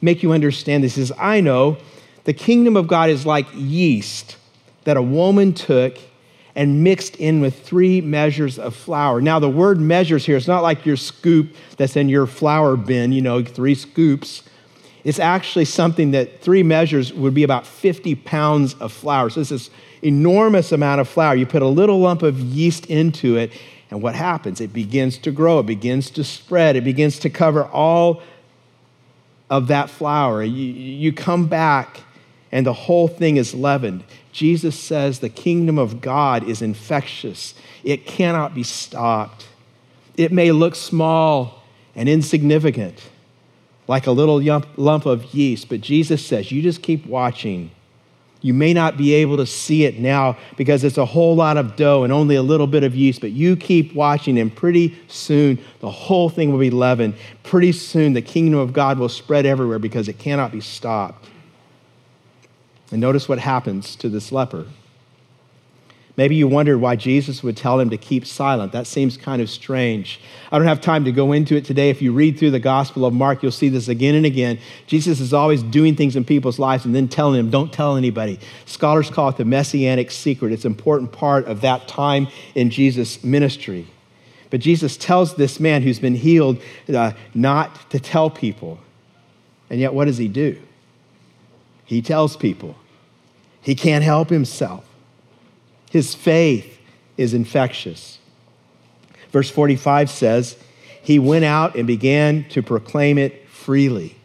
make 0.00 0.22
you 0.22 0.32
understand 0.32 0.84
this? 0.84 0.94
He 0.94 1.00
says, 1.00 1.12
I 1.18 1.40
know 1.40 1.78
the 2.24 2.34
kingdom 2.34 2.76
of 2.76 2.86
God 2.86 3.10
is 3.10 3.26
like 3.26 3.46
yeast 3.52 4.36
that 4.84 4.96
a 4.96 5.02
woman 5.02 5.54
took 5.54 5.98
and 6.54 6.84
mixed 6.84 7.16
in 7.16 7.40
with 7.40 7.64
three 7.64 8.00
measures 8.00 8.58
of 8.58 8.76
flour. 8.76 9.20
Now, 9.20 9.38
the 9.38 9.48
word 9.48 9.80
measures 9.80 10.26
here, 10.26 10.36
it's 10.36 10.48
not 10.48 10.62
like 10.62 10.84
your 10.84 10.96
scoop 10.96 11.54
that's 11.76 11.96
in 11.96 12.08
your 12.08 12.26
flour 12.26 12.76
bin, 12.76 13.12
you 13.12 13.22
know, 13.22 13.42
three 13.42 13.74
scoops. 13.74 14.42
It's 15.04 15.18
actually 15.18 15.64
something 15.64 16.10
that 16.10 16.42
three 16.42 16.62
measures 16.62 17.12
would 17.12 17.34
be 17.34 17.42
about 17.42 17.66
50 17.66 18.14
pounds 18.16 18.74
of 18.74 18.92
flour. 18.92 19.30
So, 19.30 19.40
this 19.40 19.50
is 19.50 19.70
enormous 20.02 20.72
amount 20.72 21.00
of 21.00 21.08
flour. 21.08 21.34
You 21.34 21.46
put 21.46 21.62
a 21.62 21.68
little 21.68 22.00
lump 22.00 22.22
of 22.22 22.38
yeast 22.38 22.86
into 22.86 23.36
it, 23.36 23.52
and 23.90 24.02
what 24.02 24.14
happens? 24.14 24.60
It 24.60 24.72
begins 24.72 25.18
to 25.18 25.30
grow, 25.30 25.60
it 25.60 25.66
begins 25.66 26.10
to 26.12 26.24
spread, 26.24 26.76
it 26.76 26.84
begins 26.84 27.18
to 27.20 27.30
cover 27.30 27.64
all 27.64 28.22
of 29.48 29.68
that 29.68 29.90
flour. 29.90 30.42
You, 30.42 30.72
you 30.72 31.12
come 31.12 31.46
back, 31.46 32.00
and 32.50 32.66
the 32.66 32.72
whole 32.72 33.08
thing 33.08 33.36
is 33.36 33.54
leavened. 33.54 34.04
Jesus 34.32 34.78
says 34.78 35.18
the 35.18 35.28
kingdom 35.28 35.78
of 35.78 36.00
God 36.00 36.48
is 36.48 36.62
infectious, 36.62 37.54
it 37.84 38.06
cannot 38.06 38.54
be 38.54 38.62
stopped. 38.62 39.46
It 40.16 40.32
may 40.32 40.52
look 40.52 40.74
small 40.74 41.62
and 41.94 42.08
insignificant, 42.08 43.10
like 43.86 44.06
a 44.06 44.10
little 44.10 44.40
lump 44.76 45.06
of 45.06 45.34
yeast, 45.34 45.68
but 45.68 45.80
Jesus 45.80 46.24
says, 46.24 46.50
You 46.50 46.62
just 46.62 46.82
keep 46.82 47.06
watching. 47.06 47.70
You 48.44 48.54
may 48.54 48.74
not 48.74 48.96
be 48.96 49.14
able 49.14 49.36
to 49.36 49.46
see 49.46 49.84
it 49.84 50.00
now 50.00 50.36
because 50.56 50.82
it's 50.82 50.98
a 50.98 51.04
whole 51.04 51.36
lot 51.36 51.56
of 51.56 51.76
dough 51.76 52.02
and 52.02 52.12
only 52.12 52.34
a 52.34 52.42
little 52.42 52.66
bit 52.66 52.82
of 52.82 52.96
yeast, 52.96 53.20
but 53.20 53.30
you 53.30 53.54
keep 53.54 53.94
watching, 53.94 54.36
and 54.36 54.54
pretty 54.54 54.98
soon 55.06 55.60
the 55.78 55.90
whole 55.90 56.28
thing 56.28 56.50
will 56.50 56.58
be 56.58 56.70
leavened. 56.70 57.14
Pretty 57.44 57.70
soon 57.70 58.14
the 58.14 58.22
kingdom 58.22 58.58
of 58.58 58.72
God 58.72 58.98
will 58.98 59.08
spread 59.08 59.46
everywhere 59.46 59.78
because 59.78 60.08
it 60.08 60.18
cannot 60.18 60.50
be 60.50 60.60
stopped. 60.60 61.28
And 62.92 63.00
notice 63.00 63.28
what 63.28 63.38
happens 63.38 63.96
to 63.96 64.08
this 64.08 64.30
leper. 64.30 64.66
Maybe 66.14 66.34
you 66.34 66.46
wondered 66.46 66.76
why 66.76 66.96
Jesus 66.96 67.42
would 67.42 67.56
tell 67.56 67.80
him 67.80 67.88
to 67.88 67.96
keep 67.96 68.26
silent. 68.26 68.72
That 68.72 68.86
seems 68.86 69.16
kind 69.16 69.40
of 69.40 69.48
strange. 69.48 70.20
I 70.50 70.58
don't 70.58 70.66
have 70.66 70.82
time 70.82 71.06
to 71.06 71.12
go 71.12 71.32
into 71.32 71.56
it 71.56 71.64
today. 71.64 71.88
If 71.88 72.02
you 72.02 72.12
read 72.12 72.38
through 72.38 72.50
the 72.50 72.60
Gospel 72.60 73.06
of 73.06 73.14
Mark, 73.14 73.42
you'll 73.42 73.50
see 73.50 73.70
this 73.70 73.88
again 73.88 74.14
and 74.14 74.26
again. 74.26 74.58
Jesus 74.86 75.20
is 75.20 75.32
always 75.32 75.62
doing 75.62 75.96
things 75.96 76.14
in 76.14 76.24
people's 76.26 76.58
lives 76.58 76.84
and 76.84 76.94
then 76.94 77.08
telling 77.08 77.38
them, 77.38 77.48
don't 77.48 77.72
tell 77.72 77.96
anybody. 77.96 78.38
Scholars 78.66 79.08
call 79.08 79.30
it 79.30 79.38
the 79.38 79.46
messianic 79.46 80.10
secret. 80.10 80.52
It's 80.52 80.66
an 80.66 80.72
important 80.72 81.12
part 81.12 81.46
of 81.46 81.62
that 81.62 81.88
time 81.88 82.28
in 82.54 82.68
Jesus' 82.68 83.24
ministry. 83.24 83.86
But 84.50 84.60
Jesus 84.60 84.98
tells 84.98 85.36
this 85.36 85.58
man 85.58 85.80
who's 85.80 85.98
been 85.98 86.14
healed 86.14 86.60
uh, 86.94 87.12
not 87.32 87.90
to 87.90 87.98
tell 87.98 88.28
people. 88.28 88.78
And 89.70 89.80
yet, 89.80 89.94
what 89.94 90.04
does 90.04 90.18
he 90.18 90.28
do? 90.28 90.60
He 91.86 92.02
tells 92.02 92.36
people. 92.36 92.76
He 93.62 93.74
can't 93.74 94.04
help 94.04 94.28
himself. 94.28 94.84
His 95.90 96.14
faith 96.14 96.80
is 97.16 97.32
infectious. 97.32 98.18
Verse 99.30 99.48
45 99.48 100.10
says, 100.10 100.56
He 101.02 101.18
went 101.18 101.44
out 101.44 101.76
and 101.76 101.86
began 101.86 102.44
to 102.50 102.62
proclaim 102.62 103.18
it 103.18 103.48
freely. 103.48 104.16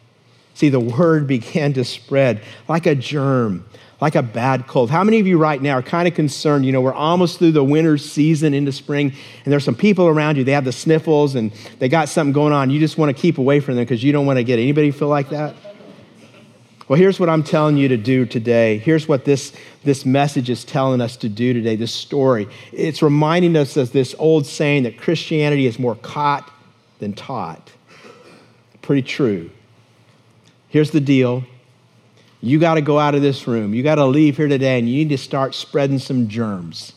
See, 0.54 0.70
the 0.70 0.80
word 0.80 1.28
began 1.38 1.74
to 1.74 1.86
spread 1.86 2.42
like 2.68 2.88
a 2.88 2.96
germ, 2.96 3.66
like 4.02 4.16
a 4.16 4.24
bad 4.24 4.66
cold. 4.66 4.90
How 4.90 5.04
many 5.04 5.20
of 5.20 5.28
you 5.28 5.38
right 5.38 5.62
now 5.62 5.78
are 5.78 5.84
kind 5.84 6.08
of 6.08 6.16
concerned? 6.16 6.66
You 6.66 6.72
know, 6.72 6.82
we're 6.82 6.94
almost 6.94 7.38
through 7.38 7.52
the 7.52 7.64
winter 7.64 7.98
season 7.98 8.54
into 8.54 8.72
spring, 8.72 9.14
and 9.46 9.52
there's 9.52 9.64
some 9.64 9.76
people 9.76 10.08
around 10.08 10.38
you, 10.38 10.44
they 10.44 10.54
have 10.54 10.66
the 10.66 10.72
sniffles 10.72 11.36
and 11.36 11.52
they 11.80 11.90
got 11.90 12.10
something 12.10 12.34
going 12.34 12.54
on. 12.54 12.70
You 12.70 12.80
just 12.80 12.98
want 12.98 13.16
to 13.16 13.22
keep 13.22 13.38
away 13.38 13.60
from 13.60 13.76
them 13.76 13.84
because 13.84 14.04
you 14.04 14.12
don't 14.12 14.26
want 14.26 14.38
to 14.38 14.44
get. 14.44 14.58
Anybody 14.58 14.92
feel 14.92 15.10
like 15.10 15.30
that? 15.30 15.56
Well, 16.88 16.98
here's 16.98 17.20
what 17.20 17.28
I'm 17.28 17.44
telling 17.44 17.76
you 17.76 17.90
to 17.90 17.98
do 17.98 18.26
today. 18.26 18.78
Here's 18.78 19.10
what 19.10 19.26
this, 19.26 19.52
this 19.84 20.06
message 20.06 20.50
is 20.50 20.64
telling 20.64 21.02
us 21.02 21.18
to 21.18 21.28
do 21.28 21.52
today, 21.52 21.76
this 21.76 21.94
story. 21.94 22.48
It's 22.72 23.02
reminding 23.02 23.58
us 23.58 23.76
of 23.76 23.92
this 23.92 24.16
old 24.18 24.46
saying 24.46 24.84
that 24.84 24.98
Christianity 24.98 25.66
is 25.66 25.80
more 25.80 25.96
caught 25.96 26.50
than 27.00 27.12
taught. 27.12 27.72
Pretty 28.82 29.02
true. 29.02 29.50
Here's 30.70 30.92
the 30.92 31.02
deal 31.02 31.44
you 32.40 32.60
got 32.60 32.76
to 32.76 32.82
go 32.82 33.00
out 33.00 33.16
of 33.16 33.22
this 33.22 33.48
room. 33.48 33.74
You 33.74 33.84
got 33.84 33.96
to 33.96 34.06
leave 34.06 34.38
here 34.38 34.48
today 34.48 34.80
and 34.80 34.88
you 34.88 34.96
need 34.96 35.10
to 35.10 35.18
start 35.18 35.56
spreading 35.56 36.00
some 36.00 36.30
germs. 36.30 36.94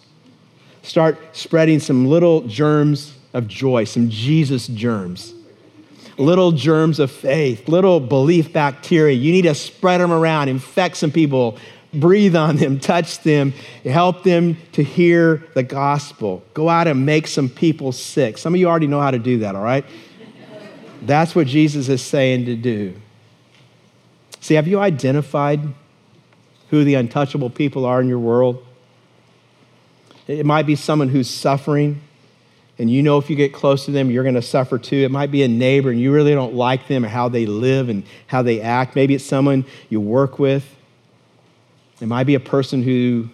Start 0.83 1.19
spreading 1.33 1.81
some 1.81 2.07
little 2.07 2.43
germs 2.43 3.17
of 3.33 3.49
joy, 3.49 3.85
some 3.85 4.09
Jesus 4.09 4.69
germs 4.69 5.35
little 6.21 6.53
germs 6.53 6.99
of 6.99 7.11
faith, 7.11 7.69
little 7.69 8.01
belief 8.01 8.53
bacteria. 8.53 9.15
You 9.15 9.33
need 9.33 9.43
to 9.43 9.55
spread 9.55 10.01
them 10.01 10.13
around, 10.13 10.49
infect 10.49 10.97
some 10.97 11.11
people, 11.11 11.59
breathe 11.93 12.37
on 12.37 12.57
them, 12.57 12.79
touch 12.81 13.21
them, 13.21 13.53
help 13.85 14.23
them 14.23 14.57
to 14.73 14.85
hear 14.85 15.45
the 15.55 15.63
gospel. 15.63 16.43
Go 16.55 16.69
out 16.69 16.87
and 16.87 17.05
make 17.05 17.27
some 17.27 17.49
people 17.49 17.93
sick. 17.93 18.39
Some 18.39 18.55
of 18.55 18.61
you 18.61 18.69
already 18.69 18.87
know 18.87 19.01
how 19.01 19.11
to 19.11 19.19
do 19.19 19.39
that, 19.39 19.57
all 19.57 19.63
right? 19.63 19.85
That's 21.03 21.35
what 21.35 21.47
Jesus 21.47 21.89
is 21.89 22.03
saying 22.03 22.45
to 22.45 22.57
do. 22.57 22.95
See, 24.41 24.55
have 24.55 24.69
you 24.69 24.81
identified 24.81 25.61
who 26.71 26.85
the 26.85 26.95
untouchable 26.95 27.51
people 27.51 27.85
are 27.85 28.01
in 28.01 28.09
your 28.09 28.19
world. 28.19 28.65
It 30.27 30.47
might 30.47 30.67
be 30.67 30.77
someone 30.77 31.09
who's 31.09 31.29
suffering, 31.29 32.01
and 32.81 32.91
you 32.91 33.03
know 33.03 33.19
if 33.19 33.29
you 33.29 33.37
get 33.37 33.53
close 33.53 33.85
to 33.85 33.91
them, 33.91 34.11
you're 34.11 34.23
going 34.23 34.37
to 34.37 34.43
suffer 34.43 34.79
too. 34.79 34.97
It 34.97 35.11
might 35.11 35.31
be 35.31 35.43
a 35.43 35.49
neighbor, 35.49 35.91
and 35.91 36.01
you 36.01 36.11
really 36.13 36.33
don't 36.33 36.55
like 36.55 36.89
them 36.89 37.05
or 37.05 37.09
how 37.09 37.29
they 37.29 37.45
live 37.45 37.91
and 37.91 38.05
how 38.27 38.41
they 38.41 38.63
act. 38.63 38.97
Maybe 38.97 39.15
it's 39.15 39.25
someone 39.25 39.67
you 39.91 40.01
work 40.01 40.39
with. 40.39 40.65
It 42.01 42.07
might 42.07 42.25
be 42.25 42.37
a 42.37 42.41
person 42.41 42.83
who 42.83 43.29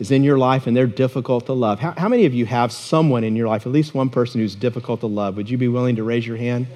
is 0.00 0.10
in 0.10 0.24
your 0.24 0.36
life 0.36 0.66
and 0.66 0.76
they're 0.76 0.88
difficult 0.88 1.46
to 1.46 1.52
love. 1.52 1.78
How, 1.78 1.92
how, 1.92 2.08
many 2.08 2.24
of 2.26 2.34
you 2.34 2.44
have 2.46 2.72
someone 2.72 3.22
in 3.22 3.36
your 3.36 3.46
life, 3.46 3.66
at 3.66 3.72
least 3.72 3.94
one 3.94 4.10
person 4.10 4.40
who's 4.40 4.56
difficult 4.56 4.98
to 5.00 5.06
love? 5.06 5.36
Would 5.36 5.48
you 5.48 5.56
be 5.56 5.68
willing 5.68 5.94
to 5.94 6.02
raise 6.02 6.26
your 6.26 6.36
hand? 6.36 6.66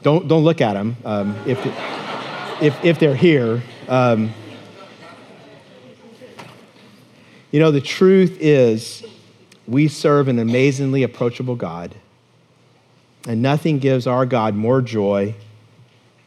Don't, 0.00 0.28
don't 0.28 0.44
look 0.44 0.62
at 0.62 0.72
them 0.72 0.96
um, 1.04 1.36
if, 1.46 1.58
if, 2.62 2.82
if 2.82 2.98
they're 2.98 3.14
here. 3.14 3.62
Um, 3.86 4.32
you 7.50 7.60
know, 7.60 7.70
the 7.70 7.82
truth 7.82 8.38
is, 8.40 9.04
we 9.66 9.88
serve 9.88 10.28
an 10.28 10.38
amazingly 10.38 11.02
approachable 11.02 11.56
God, 11.56 11.94
and 13.26 13.40
nothing 13.40 13.78
gives 13.78 14.06
our 14.06 14.26
God 14.26 14.54
more 14.54 14.82
joy 14.82 15.34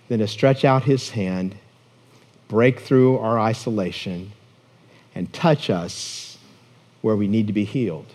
than 0.07 0.19
to 0.19 0.27
stretch 0.27 0.63
out 0.63 0.83
his 0.83 1.11
hand, 1.11 1.55
break 2.47 2.79
through 2.79 3.17
our 3.17 3.39
isolation, 3.39 4.31
and 5.13 5.31
touch 5.33 5.69
us 5.69 6.37
where 7.01 7.15
we 7.15 7.27
need 7.27 7.47
to 7.47 7.53
be 7.53 7.65
healed. 7.65 8.07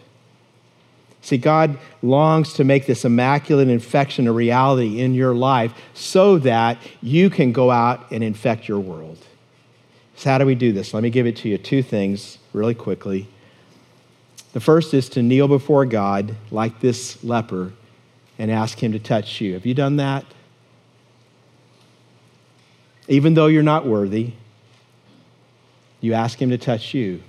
See, 1.22 1.36
God 1.36 1.78
longs 2.02 2.54
to 2.54 2.64
make 2.64 2.86
this 2.86 3.04
immaculate 3.04 3.68
infection 3.68 4.26
a 4.26 4.32
reality 4.32 5.00
in 5.00 5.14
your 5.14 5.34
life 5.34 5.72
so 5.92 6.38
that 6.38 6.78
you 7.02 7.28
can 7.28 7.52
go 7.52 7.70
out 7.70 8.10
and 8.10 8.24
infect 8.24 8.68
your 8.68 8.80
world. 8.80 9.18
So, 10.16 10.30
how 10.30 10.38
do 10.38 10.46
we 10.46 10.54
do 10.54 10.72
this? 10.72 10.94
Let 10.94 11.02
me 11.02 11.10
give 11.10 11.26
it 11.26 11.36
to 11.38 11.48
you 11.48 11.58
two 11.58 11.82
things 11.82 12.38
really 12.52 12.74
quickly. 12.74 13.28
The 14.52 14.60
first 14.60 14.94
is 14.94 15.08
to 15.10 15.22
kneel 15.22 15.48
before 15.48 15.86
God 15.86 16.34
like 16.50 16.80
this 16.80 17.22
leper 17.22 17.72
and 18.38 18.50
ask 18.50 18.82
Him 18.82 18.92
to 18.92 18.98
touch 18.98 19.40
you. 19.40 19.54
Have 19.54 19.66
you 19.66 19.74
done 19.74 19.96
that? 19.96 20.24
Even 23.06 23.34
though 23.34 23.46
you're 23.46 23.62
not 23.62 23.86
worthy, 23.86 24.32
you 26.00 26.14
ask 26.14 26.40
Him 26.40 26.50
to 26.50 26.58
touch 26.58 26.94
you. 26.94 27.22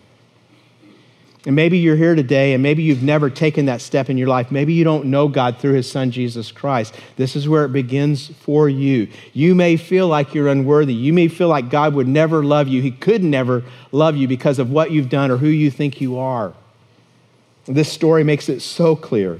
And 1.46 1.56
maybe 1.56 1.80
you're 1.80 1.96
here 1.96 2.14
today 2.14 2.54
and 2.54 2.62
maybe 2.62 2.84
you've 2.84 3.02
never 3.02 3.28
taken 3.30 3.66
that 3.66 3.82
step 3.82 4.12
in 4.12 4.18
your 4.18 4.28
life. 4.28 4.52
Maybe 4.52 4.74
you 4.74 4.84
don't 4.84 5.06
know 5.06 5.28
God 5.28 5.58
through 5.58 5.74
his 5.74 5.92
son 5.92 6.12
Jesus 6.12 6.52
Christ. 6.52 6.96
This 7.16 7.36
is 7.36 7.50
where 7.50 7.66
it 7.66 7.74
begins 7.74 8.28
for 8.28 8.70
you. 8.70 9.08
You 9.34 9.56
may 9.56 9.76
feel 9.76 10.08
like 10.08 10.36
you're 10.36 10.50
unworthy. 10.50 10.94
You 10.94 11.14
may 11.14 11.28
feel 11.28 11.48
like 11.48 11.72
God 11.72 11.96
would 11.96 12.08
never 12.08 12.44
love 12.44 12.68
you. 12.68 12.84
He 12.84 12.92
could 12.92 13.24
never 13.24 13.64
love 13.92 14.16
you 14.16 14.28
because 14.28 14.60
of 14.60 14.70
what 14.70 14.92
you've 14.92 15.10
done 15.10 15.32
or 15.32 15.38
who 15.38 15.48
you 15.48 15.72
think 15.72 16.00
you 16.00 16.20
are. 16.20 16.54
This 17.66 17.92
story 17.92 18.24
makes 18.24 18.50
it 18.50 18.62
so 18.62 18.96
clear 18.96 19.40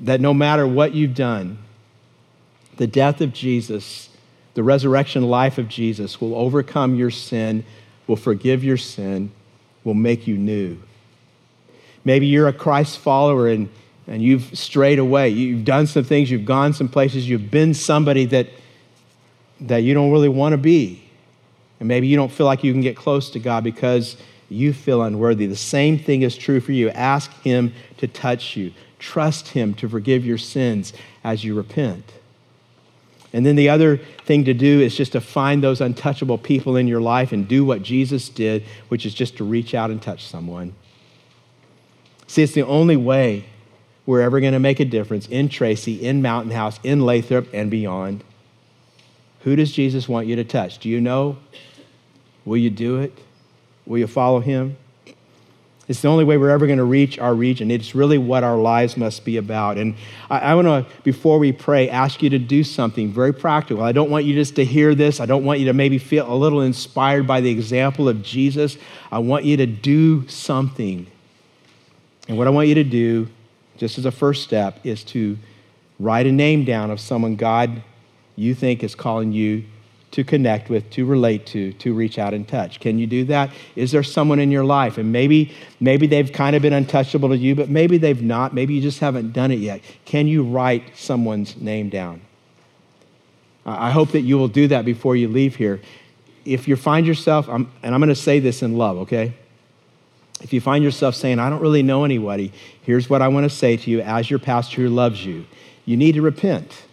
that 0.00 0.20
no 0.20 0.34
matter 0.34 0.66
what 0.66 0.94
you've 0.94 1.14
done, 1.14 1.58
the 2.76 2.86
death 2.86 3.20
of 3.20 3.32
Jesus, 3.32 4.08
the 4.54 4.62
resurrection 4.62 5.24
life 5.24 5.58
of 5.58 5.68
Jesus 5.68 6.20
will 6.20 6.34
overcome 6.34 6.94
your 6.94 7.10
sin, 7.10 7.64
will 8.06 8.16
forgive 8.16 8.64
your 8.64 8.76
sin 8.76 9.30
will 9.86 9.94
make 9.94 10.26
you 10.26 10.36
new. 10.36 10.76
Maybe 12.04 12.26
you're 12.26 12.48
a 12.48 12.52
Christ 12.52 12.98
follower 12.98 13.48
and, 13.48 13.68
and 14.06 14.20
you've 14.20 14.58
strayed 14.58 14.98
away. 14.98 15.30
You've 15.30 15.64
done 15.64 15.86
some 15.86 16.04
things, 16.04 16.30
you've 16.30 16.44
gone 16.44 16.72
some 16.72 16.88
places, 16.88 17.28
you've 17.28 17.50
been 17.50 17.72
somebody 17.72 18.26
that, 18.26 18.48
that 19.60 19.78
you 19.78 19.94
don't 19.94 20.10
really 20.10 20.28
want 20.28 20.52
to 20.52 20.58
be. 20.58 21.02
And 21.78 21.88
maybe 21.88 22.06
you 22.08 22.16
don't 22.16 22.32
feel 22.32 22.46
like 22.46 22.64
you 22.64 22.72
can 22.72 22.80
get 22.80 22.96
close 22.96 23.30
to 23.30 23.38
God 23.38 23.62
because 23.62 24.16
you 24.48 24.72
feel 24.72 25.02
unworthy. 25.02 25.46
The 25.46 25.56
same 25.56 25.98
thing 25.98 26.22
is 26.22 26.36
true 26.36 26.60
for 26.60 26.72
you. 26.72 26.90
Ask 26.90 27.32
Him 27.42 27.72
to 27.98 28.06
touch 28.06 28.56
you, 28.56 28.72
trust 28.98 29.48
Him 29.48 29.74
to 29.74 29.88
forgive 29.88 30.24
your 30.24 30.38
sins 30.38 30.92
as 31.24 31.44
you 31.44 31.54
repent. 31.54 32.12
And 33.32 33.44
then 33.44 33.56
the 33.56 33.68
other 33.68 33.98
thing 34.24 34.44
to 34.44 34.54
do 34.54 34.80
is 34.80 34.96
just 34.96 35.12
to 35.12 35.20
find 35.20 35.62
those 35.62 35.80
untouchable 35.80 36.38
people 36.38 36.76
in 36.76 36.86
your 36.86 37.00
life 37.00 37.32
and 37.32 37.46
do 37.46 37.64
what 37.64 37.82
Jesus 37.82 38.28
did, 38.28 38.64
which 38.88 39.04
is 39.04 39.12
just 39.12 39.36
to 39.36 39.44
reach 39.44 39.74
out 39.74 39.90
and 39.90 40.00
touch 40.00 40.24
someone. 40.24 40.74
See, 42.26 42.42
it's 42.42 42.54
the 42.54 42.62
only 42.62 42.96
way 42.96 43.44
we're 44.06 44.20
ever 44.20 44.40
going 44.40 44.52
to 44.52 44.58
make 44.58 44.80
a 44.80 44.84
difference 44.84 45.26
in 45.26 45.48
Tracy, 45.48 45.94
in 46.06 46.22
Mountain 46.22 46.52
House, 46.52 46.78
in 46.82 47.00
Lathrop, 47.00 47.48
and 47.52 47.70
beyond. 47.70 48.22
Who 49.40 49.56
does 49.56 49.72
Jesus 49.72 50.08
want 50.08 50.26
you 50.28 50.36
to 50.36 50.44
touch? 50.44 50.78
Do 50.78 50.88
you 50.88 51.00
know? 51.00 51.36
Will 52.44 52.56
you 52.56 52.70
do 52.70 53.00
it? 53.00 53.18
Will 53.86 53.98
you 53.98 54.06
follow 54.06 54.40
him? 54.40 54.76
It's 55.88 56.02
the 56.02 56.08
only 56.08 56.24
way 56.24 56.36
we're 56.36 56.50
ever 56.50 56.66
going 56.66 56.78
to 56.78 56.84
reach 56.84 57.16
our 57.20 57.32
region. 57.32 57.70
It's 57.70 57.94
really 57.94 58.18
what 58.18 58.42
our 58.42 58.56
lives 58.56 58.96
must 58.96 59.24
be 59.24 59.36
about. 59.36 59.78
And 59.78 59.94
I, 60.28 60.38
I 60.38 60.54
want 60.56 60.66
to, 60.66 60.86
before 61.04 61.38
we 61.38 61.52
pray, 61.52 61.88
ask 61.88 62.22
you 62.22 62.30
to 62.30 62.40
do 62.40 62.64
something 62.64 63.12
very 63.12 63.32
practical. 63.32 63.84
I 63.84 63.92
don't 63.92 64.10
want 64.10 64.24
you 64.24 64.34
just 64.34 64.56
to 64.56 64.64
hear 64.64 64.96
this. 64.96 65.20
I 65.20 65.26
don't 65.26 65.44
want 65.44 65.60
you 65.60 65.66
to 65.66 65.72
maybe 65.72 65.98
feel 65.98 66.30
a 66.30 66.34
little 66.34 66.60
inspired 66.60 67.24
by 67.28 67.40
the 67.40 67.50
example 67.50 68.08
of 68.08 68.22
Jesus. 68.22 68.76
I 69.12 69.20
want 69.20 69.44
you 69.44 69.56
to 69.58 69.66
do 69.66 70.26
something. 70.26 71.06
And 72.26 72.36
what 72.36 72.48
I 72.48 72.50
want 72.50 72.66
you 72.66 72.74
to 72.74 72.84
do, 72.84 73.28
just 73.76 73.96
as 73.96 74.06
a 74.06 74.10
first 74.10 74.42
step, 74.42 74.80
is 74.84 75.04
to 75.04 75.38
write 76.00 76.26
a 76.26 76.32
name 76.32 76.64
down 76.64 76.90
of 76.90 76.98
someone 76.98 77.36
God 77.36 77.82
you 78.34 78.56
think 78.56 78.82
is 78.82 78.96
calling 78.96 79.32
you 79.32 79.64
to 80.12 80.24
connect 80.24 80.70
with, 80.70 80.88
to 80.90 81.04
relate 81.04 81.46
to, 81.46 81.72
to 81.74 81.92
reach 81.92 82.18
out 82.18 82.32
and 82.32 82.46
touch. 82.48 82.80
Can 82.80 82.98
you 82.98 83.06
do 83.06 83.24
that? 83.24 83.50
Is 83.74 83.90
there 83.92 84.02
someone 84.02 84.38
in 84.38 84.50
your 84.50 84.64
life? 84.64 84.98
And 84.98 85.12
maybe, 85.12 85.52
maybe 85.80 86.06
they've 86.06 86.32
kind 86.32 86.56
of 86.56 86.62
been 86.62 86.72
untouchable 86.72 87.28
to 87.30 87.36
you, 87.36 87.54
but 87.54 87.68
maybe 87.68 87.98
they've 87.98 88.22
not. 88.22 88.54
Maybe 88.54 88.74
you 88.74 88.80
just 88.80 89.00
haven't 89.00 89.32
done 89.32 89.50
it 89.50 89.58
yet. 89.58 89.82
Can 90.04 90.26
you 90.26 90.42
write 90.42 90.96
someone's 90.96 91.56
name 91.56 91.90
down? 91.90 92.22
I 93.66 93.90
hope 93.90 94.12
that 94.12 94.20
you 94.20 94.38
will 94.38 94.48
do 94.48 94.68
that 94.68 94.84
before 94.84 95.16
you 95.16 95.28
leave 95.28 95.56
here. 95.56 95.80
If 96.44 96.68
you 96.68 96.76
find 96.76 97.04
yourself, 97.04 97.48
and 97.48 97.68
I'm 97.82 97.98
going 97.98 98.08
to 98.08 98.14
say 98.14 98.38
this 98.38 98.62
in 98.62 98.78
love, 98.78 98.98
okay? 98.98 99.34
If 100.40 100.52
you 100.52 100.60
find 100.60 100.84
yourself 100.84 101.16
saying, 101.16 101.40
I 101.40 101.50
don't 101.50 101.60
really 101.60 101.82
know 101.82 102.04
anybody, 102.04 102.52
here's 102.82 103.10
what 103.10 103.22
I 103.22 103.28
want 103.28 103.50
to 103.50 103.54
say 103.54 103.76
to 103.76 103.90
you 103.90 104.00
as 104.02 104.30
your 104.30 104.38
pastor 104.38 104.82
who 104.82 104.88
loves 104.88 105.24
you. 105.24 105.46
You 105.84 105.96
need 105.96 106.12
to 106.12 106.22
repent. 106.22 106.84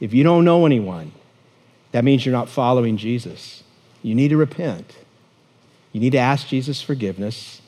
If 0.00 0.12
you 0.12 0.22
don't 0.22 0.44
know 0.44 0.66
anyone, 0.66 1.12
that 1.92 2.04
means 2.04 2.24
you're 2.24 2.32
not 2.32 2.48
following 2.48 2.96
Jesus. 2.96 3.62
You 4.02 4.14
need 4.14 4.28
to 4.28 4.36
repent. 4.36 4.96
You 5.92 6.00
need 6.00 6.10
to 6.10 6.18
ask 6.18 6.46
Jesus 6.46 6.80
forgiveness. 6.80 7.60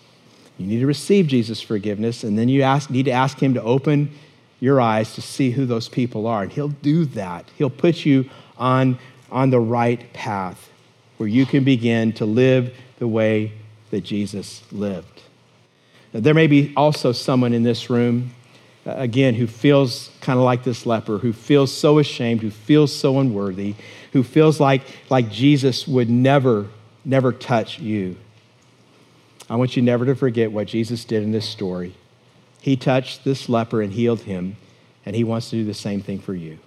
You 0.59 0.67
need 0.67 0.81
to 0.81 0.87
receive 0.87 1.27
Jesus' 1.27 1.61
forgiveness, 1.61 2.23
and 2.23 2.39
then 2.39 2.49
you 2.49 2.63
ask, 2.63 2.91
need 2.91 3.07
to 3.07 3.11
ask 3.11 3.39
Him 3.43 3.55
to 3.55 3.63
open 3.63 4.13
your 4.61 4.81
eyes 4.81 5.15
to 5.15 5.23
see 5.23 5.51
who 5.51 5.67
those 5.67 5.89
people 5.89 6.27
are. 6.27 6.43
And 6.43 6.53
He'll 6.53 6.69
do 6.69 7.05
that. 7.07 7.51
He'll 7.57 7.71
put 7.71 8.05
you 8.05 8.29
on, 8.57 8.99
on 9.31 9.51
the 9.51 9.59
right 9.59 10.13
path 10.13 10.71
where 11.17 11.29
you 11.29 11.47
can 11.47 11.65
begin 11.65 12.13
to 12.13 12.25
live 12.25 12.75
the 12.99 13.09
way 13.09 13.53
that 13.91 14.03
Jesus 14.03 14.63
lived. 14.71 15.23
Now, 16.13 16.21
there 16.21 16.35
may 16.35 16.47
be 16.47 16.73
also 16.77 17.13
someone 17.13 17.53
in 17.53 17.63
this 17.63 17.91
room 17.91 18.33
uh, 18.85 18.95
again, 18.97 19.35
who 19.35 19.47
feels 19.47 20.11
kind 20.21 20.39
of 20.39 20.45
like 20.45 20.65
this 20.65 20.87
leper, 20.87 21.19
who 21.19 21.33
feels 21.33 21.73
so 21.73 22.01
ashamed, 22.01 22.41
who 22.41 22.51
feels 22.51 22.93
so 22.93 23.21
unworthy, 23.21 23.77
who 24.13 24.23
feels 24.23 24.61
like, 24.61 24.83
like 25.11 25.31
Jesus 25.31 25.89
would 25.89 26.11
never, 26.11 26.69
never 27.05 27.33
touch 27.33 27.79
you. 27.79 28.17
I 29.49 29.57
want 29.57 29.77
you 29.77 29.83
never 29.83 30.07
to 30.07 30.15
forget 30.15 30.53
what 30.53 30.67
Jesus 30.67 31.05
did 31.05 31.23
in 31.23 31.33
this 31.33 31.49
story. 31.49 31.95
He 32.61 32.77
touched 32.77 33.25
this 33.25 33.49
leper 33.49 33.83
and 33.83 33.93
healed 33.93 34.21
him, 34.21 34.57
and 35.05 35.17
he 35.17 35.25
wants 35.25 35.51
to 35.51 35.57
do 35.57 35.65
the 35.65 35.75
same 35.75 36.01
thing 36.01 36.21
for 36.21 36.35
you. 36.35 36.59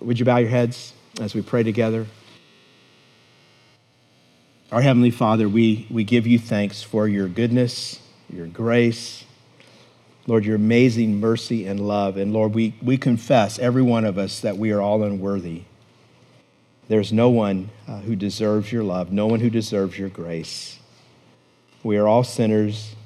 Would 0.00 0.18
you 0.18 0.24
bow 0.24 0.36
your 0.36 0.50
heads 0.50 0.92
as 1.20 1.34
we 1.34 1.42
pray 1.42 1.62
together? 1.62 2.06
Our 4.70 4.80
Heavenly 4.80 5.10
Father, 5.10 5.48
we, 5.48 5.86
we 5.90 6.04
give 6.04 6.26
you 6.26 6.38
thanks 6.38 6.80
for 6.82 7.08
your 7.08 7.26
goodness, 7.26 8.00
your 8.32 8.46
grace, 8.46 9.24
Lord, 10.26 10.44
your 10.44 10.56
amazing 10.56 11.18
mercy 11.18 11.66
and 11.66 11.80
love. 11.80 12.16
And 12.16 12.32
Lord, 12.32 12.54
we, 12.54 12.74
we 12.80 12.96
confess, 12.96 13.58
every 13.58 13.82
one 13.82 14.04
of 14.04 14.16
us, 14.16 14.40
that 14.40 14.58
we 14.58 14.70
are 14.70 14.80
all 14.80 15.02
unworthy. 15.02 15.64
There's 16.90 17.12
no 17.12 17.28
one 17.28 17.70
uh, 17.86 18.00
who 18.00 18.16
deserves 18.16 18.72
your 18.72 18.82
love, 18.82 19.12
no 19.12 19.28
one 19.28 19.38
who 19.38 19.48
deserves 19.48 19.96
your 19.96 20.08
grace. 20.08 20.80
We 21.84 21.96
are 21.98 22.08
all 22.08 22.24
sinners, 22.24 22.96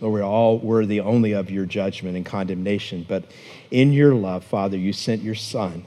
Lord, 0.00 0.12
we're 0.12 0.22
all 0.22 0.60
worthy 0.60 1.00
only 1.00 1.32
of 1.32 1.50
your 1.50 1.66
judgment 1.66 2.16
and 2.16 2.24
condemnation. 2.24 3.04
But 3.08 3.24
in 3.68 3.92
your 3.92 4.14
love, 4.14 4.44
Father, 4.44 4.76
you 4.76 4.92
sent 4.92 5.22
your 5.22 5.34
Son. 5.34 5.84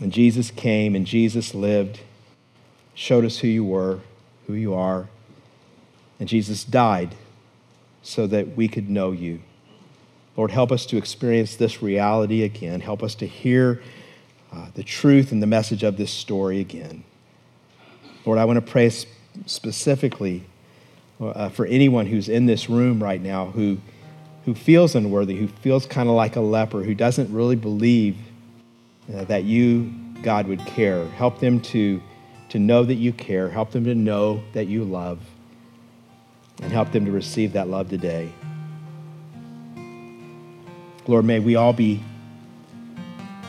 And 0.00 0.12
Jesus 0.12 0.52
came 0.52 0.94
and 0.94 1.04
Jesus 1.04 1.56
lived, 1.56 1.98
showed 2.94 3.24
us 3.24 3.38
who 3.38 3.48
you 3.48 3.64
were, 3.64 3.98
who 4.46 4.52
you 4.52 4.72
are. 4.72 5.08
And 6.20 6.28
Jesus 6.28 6.62
died 6.62 7.16
so 8.00 8.28
that 8.28 8.56
we 8.56 8.68
could 8.68 8.88
know 8.88 9.10
you. 9.10 9.40
Lord, 10.36 10.52
help 10.52 10.70
us 10.70 10.86
to 10.86 10.96
experience 10.96 11.56
this 11.56 11.82
reality 11.82 12.44
again. 12.44 12.78
Help 12.78 13.02
us 13.02 13.16
to 13.16 13.26
hear 13.26 13.82
uh, 14.52 14.66
the 14.74 14.82
truth 14.82 15.32
and 15.32 15.42
the 15.42 15.46
message 15.46 15.82
of 15.82 15.96
this 15.96 16.10
story 16.10 16.60
again. 16.60 17.04
Lord, 18.26 18.38
I 18.38 18.44
want 18.44 18.64
to 18.64 18.70
pray 18.70 18.90
specifically 19.46 20.44
uh, 21.20 21.48
for 21.50 21.66
anyone 21.66 22.06
who's 22.06 22.28
in 22.28 22.46
this 22.46 22.68
room 22.68 23.02
right 23.02 23.20
now 23.20 23.46
who, 23.46 23.78
who 24.44 24.54
feels 24.54 24.94
unworthy, 24.94 25.36
who 25.36 25.48
feels 25.48 25.86
kind 25.86 26.08
of 26.08 26.14
like 26.14 26.36
a 26.36 26.40
leper, 26.40 26.82
who 26.82 26.94
doesn't 26.94 27.32
really 27.32 27.56
believe 27.56 28.16
uh, 29.14 29.24
that 29.24 29.44
you, 29.44 29.92
God, 30.22 30.46
would 30.46 30.64
care. 30.66 31.06
Help 31.10 31.38
them 31.40 31.60
to, 31.60 32.02
to 32.48 32.58
know 32.58 32.84
that 32.84 32.94
you 32.94 33.12
care. 33.12 33.48
Help 33.48 33.70
them 33.70 33.84
to 33.84 33.94
know 33.94 34.42
that 34.52 34.66
you 34.66 34.84
love. 34.84 35.20
And 36.62 36.72
help 36.72 36.92
them 36.92 37.06
to 37.06 37.10
receive 37.10 37.54
that 37.54 37.68
love 37.68 37.88
today. 37.88 38.30
Lord, 41.06 41.24
may 41.24 41.38
we 41.40 41.56
all 41.56 41.72
be 41.72 42.02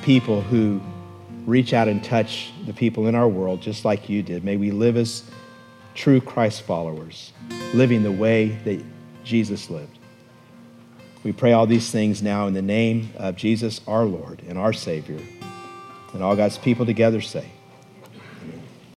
people 0.02 0.41
who 0.41 0.82
reach 1.46 1.74
out 1.74 1.88
and 1.88 2.04
touch 2.04 2.52
the 2.66 2.74
people 2.74 3.08
in 3.08 3.16
our 3.16 3.28
world 3.28 3.62
just 3.62 3.86
like 3.86 4.10
you 4.10 4.22
did. 4.24 4.44
May 4.44 4.58
we 4.58 4.72
live 4.72 4.98
as 4.98 5.24
true 5.96 6.22
Christ 6.22 6.62
followers, 6.62 7.34
living 7.74 8.04
the 8.04 8.12
way 8.12 8.50
that 8.66 8.84
Jesus 9.24 9.70
lived. 9.70 10.00
We 11.24 11.32
pray 11.32 11.54
all 11.54 11.68
these 11.68 11.92
things 11.92 12.22
now 12.22 12.48
in 12.48 12.54
the 12.54 12.62
name 12.62 13.12
of 13.18 13.36
Jesus, 13.36 13.82
our 13.88 14.06
Lord 14.06 14.42
and 14.48 14.58
our 14.58 14.74
Savior. 14.74 15.20
And 16.14 16.24
all 16.24 16.36
God's 16.36 16.58
people 16.58 16.86
together 16.86 17.22
say, 17.22 17.46